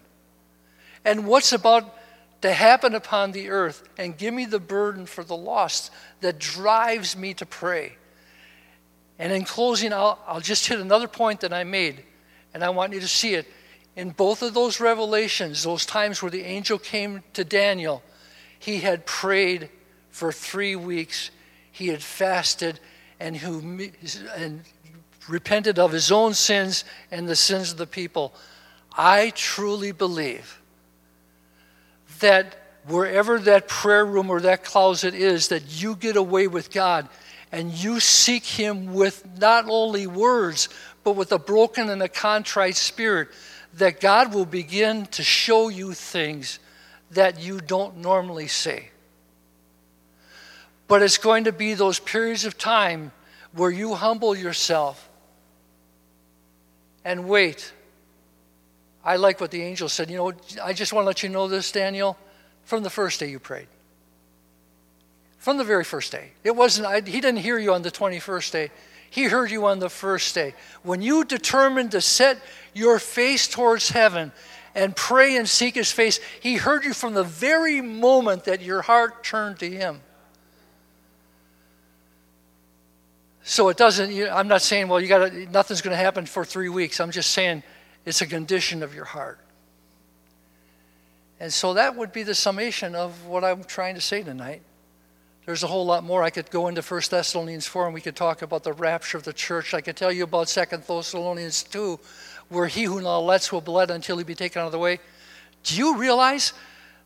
And 1.03 1.27
what's 1.27 1.51
about 1.51 1.93
to 2.39 2.53
happen 2.53 2.95
upon 2.95 3.33
the 3.33 3.49
earth, 3.49 3.83
and 3.97 4.17
give 4.17 4.33
me 4.33 4.45
the 4.45 4.61
burden 4.61 5.05
for 5.05 5.25
the 5.25 5.35
lost 5.35 5.91
that 6.21 6.39
drives 6.39 7.17
me 7.17 7.33
to 7.33 7.45
pray. 7.45 7.97
And 9.19 9.33
in 9.33 9.43
closing, 9.43 9.91
I'll, 9.91 10.19
I'll 10.25 10.39
just 10.39 10.67
hit 10.67 10.79
another 10.79 11.09
point 11.09 11.41
that 11.41 11.51
I 11.51 11.65
made, 11.65 12.01
and 12.53 12.63
I 12.63 12.69
want 12.69 12.93
you 12.93 13.01
to 13.01 13.09
see 13.09 13.33
it 13.33 13.45
in 13.99 14.11
both 14.11 14.41
of 14.41 14.53
those 14.53 14.79
revelations, 14.79 15.63
those 15.63 15.85
times 15.85 16.21
where 16.21 16.31
the 16.31 16.43
angel 16.43 16.79
came 16.79 17.21
to 17.33 17.43
Daniel, 17.43 18.01
he 18.57 18.79
had 18.79 19.05
prayed 19.05 19.69
for 20.09 20.31
three 20.31 20.73
weeks. 20.73 21.31
He 21.69 21.89
had 21.89 22.01
fasted 22.01 22.79
and, 23.19 23.35
who, 23.35 23.89
and 24.37 24.61
repented 25.27 25.77
of 25.77 25.91
his 25.91 26.13
own 26.13 26.33
sins 26.33 26.85
and 27.11 27.27
the 27.27 27.35
sins 27.35 27.73
of 27.73 27.77
the 27.77 27.85
people. 27.85 28.33
I 28.97 29.33
truly 29.35 29.91
believe 29.91 30.61
that 32.21 32.55
wherever 32.87 33.37
that 33.37 33.67
prayer 33.67 34.05
room 34.05 34.29
or 34.29 34.39
that 34.39 34.63
closet 34.63 35.13
is, 35.13 35.49
that 35.49 35.81
you 35.81 35.97
get 35.97 36.15
away 36.15 36.47
with 36.47 36.71
God 36.71 37.09
and 37.51 37.73
you 37.73 37.99
seek 37.99 38.45
Him 38.45 38.93
with 38.93 39.25
not 39.39 39.65
only 39.67 40.07
words, 40.07 40.69
but 41.03 41.17
with 41.17 41.31
a 41.31 41.39
broken 41.39 41.89
and 41.89 42.01
a 42.01 42.07
contrite 42.07 42.75
spirit 42.75 43.29
that 43.73 43.99
God 43.99 44.33
will 44.33 44.45
begin 44.45 45.05
to 45.07 45.23
show 45.23 45.69
you 45.69 45.93
things 45.93 46.59
that 47.11 47.39
you 47.39 47.59
don't 47.59 47.97
normally 47.97 48.47
see. 48.47 48.89
But 50.87 51.01
it's 51.01 51.17
going 51.17 51.43
to 51.43 51.51
be 51.51 51.75
those 51.75 51.99
periods 51.99 52.45
of 52.45 52.57
time 52.57 53.11
where 53.53 53.71
you 53.71 53.93
humble 53.95 54.35
yourself 54.35 55.09
and 57.05 57.27
wait. 57.27 57.71
I 59.03 59.15
like 59.15 59.39
what 59.39 59.51
the 59.51 59.61
angel 59.61 59.89
said. 59.89 60.09
You 60.09 60.17
know, 60.17 60.33
I 60.61 60.73
just 60.73 60.93
want 60.93 61.03
to 61.03 61.07
let 61.07 61.23
you 61.23 61.29
know 61.29 61.47
this, 61.47 61.71
Daniel, 61.71 62.17
from 62.63 62.83
the 62.83 62.89
first 62.89 63.19
day 63.19 63.29
you 63.29 63.39
prayed. 63.39 63.67
From 65.37 65.57
the 65.57 65.63
very 65.63 65.83
first 65.83 66.11
day. 66.11 66.31
It 66.43 66.55
wasn't, 66.55 66.87
I, 66.87 67.01
he 67.01 67.21
didn't 67.21 67.37
hear 67.37 67.57
you 67.57 67.73
on 67.73 67.81
the 67.81 67.91
21st 67.91 68.51
day. 68.51 68.71
He 69.09 69.23
heard 69.23 69.49
you 69.49 69.65
on 69.65 69.79
the 69.79 69.89
first 69.89 70.35
day. 70.35 70.53
When 70.83 71.01
you 71.01 71.23
determined 71.23 71.91
to 71.91 72.01
set 72.01 72.39
your 72.73 72.99
face 72.99 73.47
towards 73.47 73.89
heaven 73.89 74.31
and 74.75 74.95
pray 74.95 75.35
and 75.37 75.47
seek 75.47 75.75
his 75.75 75.91
face, 75.91 76.19
he 76.39 76.55
heard 76.55 76.83
you 76.83 76.93
from 76.93 77.13
the 77.13 77.23
very 77.23 77.81
moment 77.81 78.45
that 78.45 78.61
your 78.61 78.81
heart 78.81 79.23
turned 79.23 79.59
to 79.59 79.69
him. 79.69 80.01
So 83.43 83.69
it 83.69 83.77
doesn't, 83.77 84.11
you, 84.11 84.29
I'm 84.29 84.47
not 84.47 84.61
saying, 84.61 84.89
well, 84.89 84.99
you 84.99 85.07
got 85.07 85.33
nothing's 85.33 85.81
going 85.81 85.95
to 85.95 86.01
happen 86.01 86.27
for 86.27 86.45
three 86.45 86.69
weeks. 86.69 86.99
I'm 86.99 87.09
just 87.09 87.31
saying 87.31 87.63
it's 88.05 88.21
a 88.21 88.27
condition 88.27 88.83
of 88.83 88.93
your 88.93 89.05
heart. 89.05 89.39
And 91.39 91.51
so 91.51 91.73
that 91.73 91.95
would 91.95 92.11
be 92.11 92.23
the 92.23 92.35
summation 92.35 92.95
of 92.95 93.25
what 93.25 93.43
I'm 93.43 93.63
trying 93.63 93.95
to 93.95 94.01
say 94.01 94.21
tonight. 94.21 94.61
There's 95.45 95.63
a 95.63 95.67
whole 95.67 95.85
lot 95.85 96.03
more. 96.03 96.21
I 96.21 96.29
could 96.29 96.51
go 96.51 96.67
into 96.67 96.83
1 96.83 97.01
Thessalonians 97.09 97.65
4 97.65 97.85
and 97.85 97.93
we 97.93 98.01
could 98.01 98.15
talk 98.15 98.43
about 98.43 98.63
the 98.63 98.73
rapture 98.73 99.17
of 99.17 99.23
the 99.23 99.33
church. 99.33 99.73
I 99.73 99.81
could 99.81 99.95
tell 99.95 100.11
you 100.11 100.25
about 100.25 100.47
2 100.47 100.63
Thessalonians 100.87 101.63
2, 101.63 101.99
where 102.49 102.67
he 102.67 102.83
who 102.83 103.01
now 103.01 103.19
lets 103.19 103.51
will 103.51 103.61
be 103.61 103.71
led 103.71 103.91
until 103.91 104.17
he 104.17 104.23
be 104.23 104.35
taken 104.35 104.61
out 104.61 104.65
of 104.65 104.71
the 104.71 104.79
way. 104.79 104.99
Do 105.63 105.75
you 105.75 105.97
realize 105.97 106.53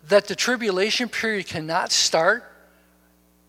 that 0.08 0.28
the 0.28 0.36
tribulation 0.36 1.10
period 1.10 1.48
cannot 1.48 1.92
start 1.92 2.44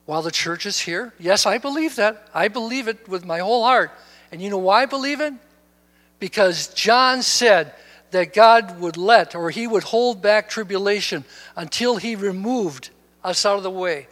while 0.06 0.22
the 0.22 0.30
church 0.30 0.66
is 0.66 0.80
here? 0.80 1.14
Yes, 1.18 1.46
I 1.46 1.58
believe 1.58 1.96
that. 1.96 2.28
I 2.34 2.48
believe 2.48 2.88
it 2.88 3.08
with 3.08 3.24
my 3.24 3.38
whole 3.38 3.64
heart. 3.64 3.92
And 4.32 4.42
you 4.42 4.50
know 4.50 4.58
why 4.58 4.82
I 4.82 4.86
believe 4.86 5.20
it? 5.20 5.34
Because 6.18 6.68
John 6.68 7.22
said 7.22 7.74
that 8.10 8.32
God 8.32 8.80
would 8.80 8.96
let 8.96 9.34
or 9.34 9.50
he 9.50 9.66
would 9.66 9.84
hold 9.84 10.22
back 10.22 10.48
tribulation 10.48 11.24
until 11.56 11.96
he 11.96 12.16
removed 12.16 12.90
us 13.22 13.44
out 13.46 13.56
of 13.56 13.62
the 13.62 13.70
way. 13.70 14.08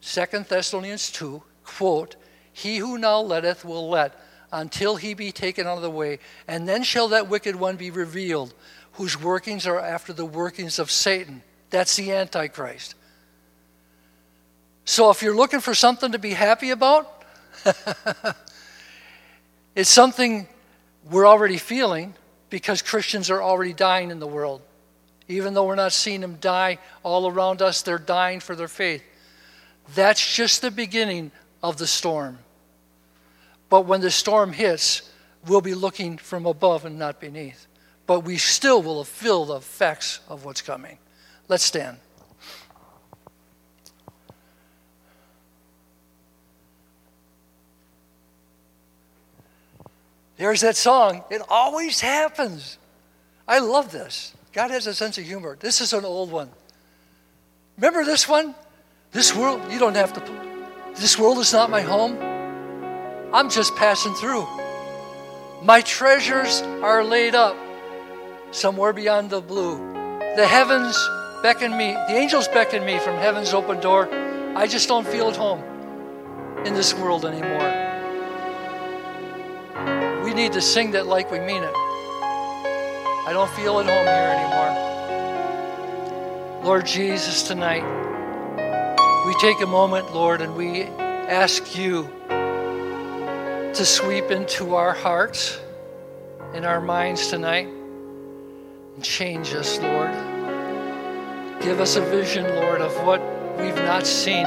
Second 0.00 0.46
Thessalonians 0.46 1.10
2, 1.10 1.42
quote, 1.64 2.16
He 2.52 2.78
who 2.78 2.98
now 2.98 3.20
letteth 3.20 3.64
will 3.64 3.88
let 3.88 4.14
until 4.52 4.96
he 4.96 5.14
be 5.14 5.32
taken 5.32 5.66
out 5.66 5.76
of 5.76 5.82
the 5.82 5.90
way, 5.90 6.18
and 6.46 6.68
then 6.68 6.82
shall 6.82 7.08
that 7.08 7.28
wicked 7.28 7.56
one 7.56 7.76
be 7.76 7.90
revealed, 7.90 8.54
whose 8.92 9.20
workings 9.20 9.66
are 9.66 9.78
after 9.78 10.12
the 10.12 10.24
workings 10.24 10.78
of 10.78 10.90
Satan. 10.90 11.42
That's 11.70 11.96
the 11.96 12.12
Antichrist. 12.12 12.94
So 14.84 15.10
if 15.10 15.20
you're 15.20 15.34
looking 15.34 15.60
for 15.60 15.74
something 15.74 16.12
to 16.12 16.18
be 16.18 16.32
happy 16.32 16.70
about, 16.70 17.24
it's 19.74 19.90
something 19.90 20.46
we're 21.10 21.26
already 21.26 21.58
feeling 21.58 22.14
because 22.50 22.82
Christians 22.82 23.30
are 23.30 23.42
already 23.42 23.72
dying 23.72 24.10
in 24.10 24.20
the 24.20 24.26
world. 24.26 24.62
Even 25.28 25.54
though 25.54 25.64
we're 25.64 25.74
not 25.74 25.92
seeing 25.92 26.20
them 26.20 26.36
die 26.40 26.78
all 27.02 27.28
around 27.28 27.62
us, 27.62 27.82
they're 27.82 27.98
dying 27.98 28.38
for 28.38 28.54
their 28.54 28.68
faith. 28.68 29.02
That's 29.94 30.34
just 30.34 30.62
the 30.62 30.70
beginning 30.70 31.32
of 31.62 31.78
the 31.78 31.86
storm. 31.86 32.38
But 33.76 33.84
when 33.84 34.00
the 34.00 34.10
storm 34.10 34.54
hits, 34.54 35.02
we'll 35.46 35.60
be 35.60 35.74
looking 35.74 36.16
from 36.16 36.46
above 36.46 36.86
and 36.86 36.98
not 36.98 37.20
beneath. 37.20 37.66
But 38.06 38.20
we 38.20 38.38
still 38.38 38.80
will 38.80 39.04
feel 39.04 39.44
the 39.44 39.56
effects 39.56 40.20
of 40.30 40.46
what's 40.46 40.62
coming. 40.62 40.96
Let's 41.46 41.62
stand. 41.62 41.98
There's 50.38 50.62
that 50.62 50.76
song. 50.76 51.22
It 51.28 51.42
always 51.46 52.00
happens. 52.00 52.78
I 53.46 53.58
love 53.58 53.92
this. 53.92 54.32
God 54.54 54.70
has 54.70 54.86
a 54.86 54.94
sense 54.94 55.18
of 55.18 55.24
humor. 55.24 55.58
This 55.60 55.82
is 55.82 55.92
an 55.92 56.06
old 56.06 56.30
one. 56.30 56.48
Remember 57.76 58.06
this 58.06 58.26
one? 58.26 58.54
This 59.12 59.36
world, 59.36 59.70
you 59.70 59.78
don't 59.78 59.96
have 59.96 60.14
to, 60.14 60.94
this 60.98 61.18
world 61.18 61.36
is 61.36 61.52
not 61.52 61.68
my 61.68 61.82
home. 61.82 62.35
I'm 63.32 63.50
just 63.50 63.74
passing 63.76 64.14
through. 64.14 64.46
My 65.62 65.80
treasures 65.80 66.62
are 66.62 67.02
laid 67.02 67.34
up 67.34 67.56
somewhere 68.52 68.92
beyond 68.92 69.30
the 69.30 69.40
blue. 69.40 69.78
The 70.36 70.46
heavens 70.46 70.96
beckon 71.42 71.76
me, 71.76 71.92
the 71.92 72.14
angels 72.14 72.46
beckon 72.48 72.84
me 72.84 72.98
from 72.98 73.16
heaven's 73.16 73.52
open 73.52 73.80
door. 73.80 74.08
I 74.56 74.66
just 74.66 74.88
don't 74.88 75.06
feel 75.06 75.28
at 75.28 75.36
home 75.36 75.62
in 76.64 76.74
this 76.74 76.94
world 76.94 77.24
anymore. 77.24 77.84
We 80.24 80.32
need 80.32 80.52
to 80.52 80.60
sing 80.60 80.92
that 80.92 81.06
like 81.06 81.30
we 81.30 81.40
mean 81.40 81.62
it. 81.62 81.74
I 81.74 83.30
don't 83.32 83.50
feel 83.50 83.80
at 83.80 83.86
home 83.86 84.06
here 84.06 84.30
anymore. 84.38 84.86
Lord 86.64 86.86
Jesus, 86.86 87.42
tonight, 87.42 87.84
we 89.26 89.34
take 89.34 89.60
a 89.60 89.66
moment, 89.66 90.14
Lord, 90.14 90.40
and 90.40 90.56
we 90.56 90.84
ask 90.84 91.76
you 91.76 92.10
to 93.76 93.84
sweep 93.84 94.30
into 94.30 94.74
our 94.74 94.94
hearts 94.94 95.60
and 96.54 96.64
our 96.64 96.80
minds 96.80 97.28
tonight 97.28 97.66
and 97.66 99.04
change 99.04 99.52
us, 99.52 99.78
Lord. 99.80 100.12
Give 101.60 101.78
us 101.78 101.96
a 101.96 102.00
vision, 102.00 102.46
Lord, 102.56 102.80
of 102.80 102.94
what 103.04 103.20
we've 103.58 103.76
not 103.76 104.06
seen. 104.06 104.44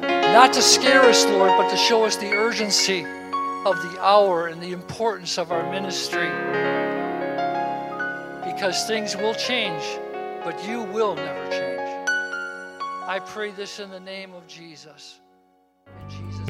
Not 0.00 0.52
to 0.54 0.62
scare 0.62 1.02
us, 1.02 1.24
Lord, 1.26 1.52
but 1.56 1.70
to 1.70 1.76
show 1.76 2.04
us 2.04 2.16
the 2.16 2.32
urgency 2.32 3.02
of 3.64 3.80
the 3.80 3.96
hour 4.00 4.48
and 4.48 4.60
the 4.60 4.72
importance 4.72 5.38
of 5.38 5.52
our 5.52 5.70
ministry. 5.70 6.28
Because 8.44 8.88
things 8.88 9.16
will 9.16 9.34
change, 9.34 9.84
but 10.42 10.66
you 10.66 10.82
will 10.82 11.14
never 11.14 11.50
change. 11.50 12.10
I 13.06 13.20
pray 13.24 13.52
this 13.52 13.78
in 13.78 13.88
the 13.90 14.00
name 14.00 14.34
of 14.34 14.48
Jesus. 14.48 15.20
In 15.86 16.10
Jesus' 16.10 16.49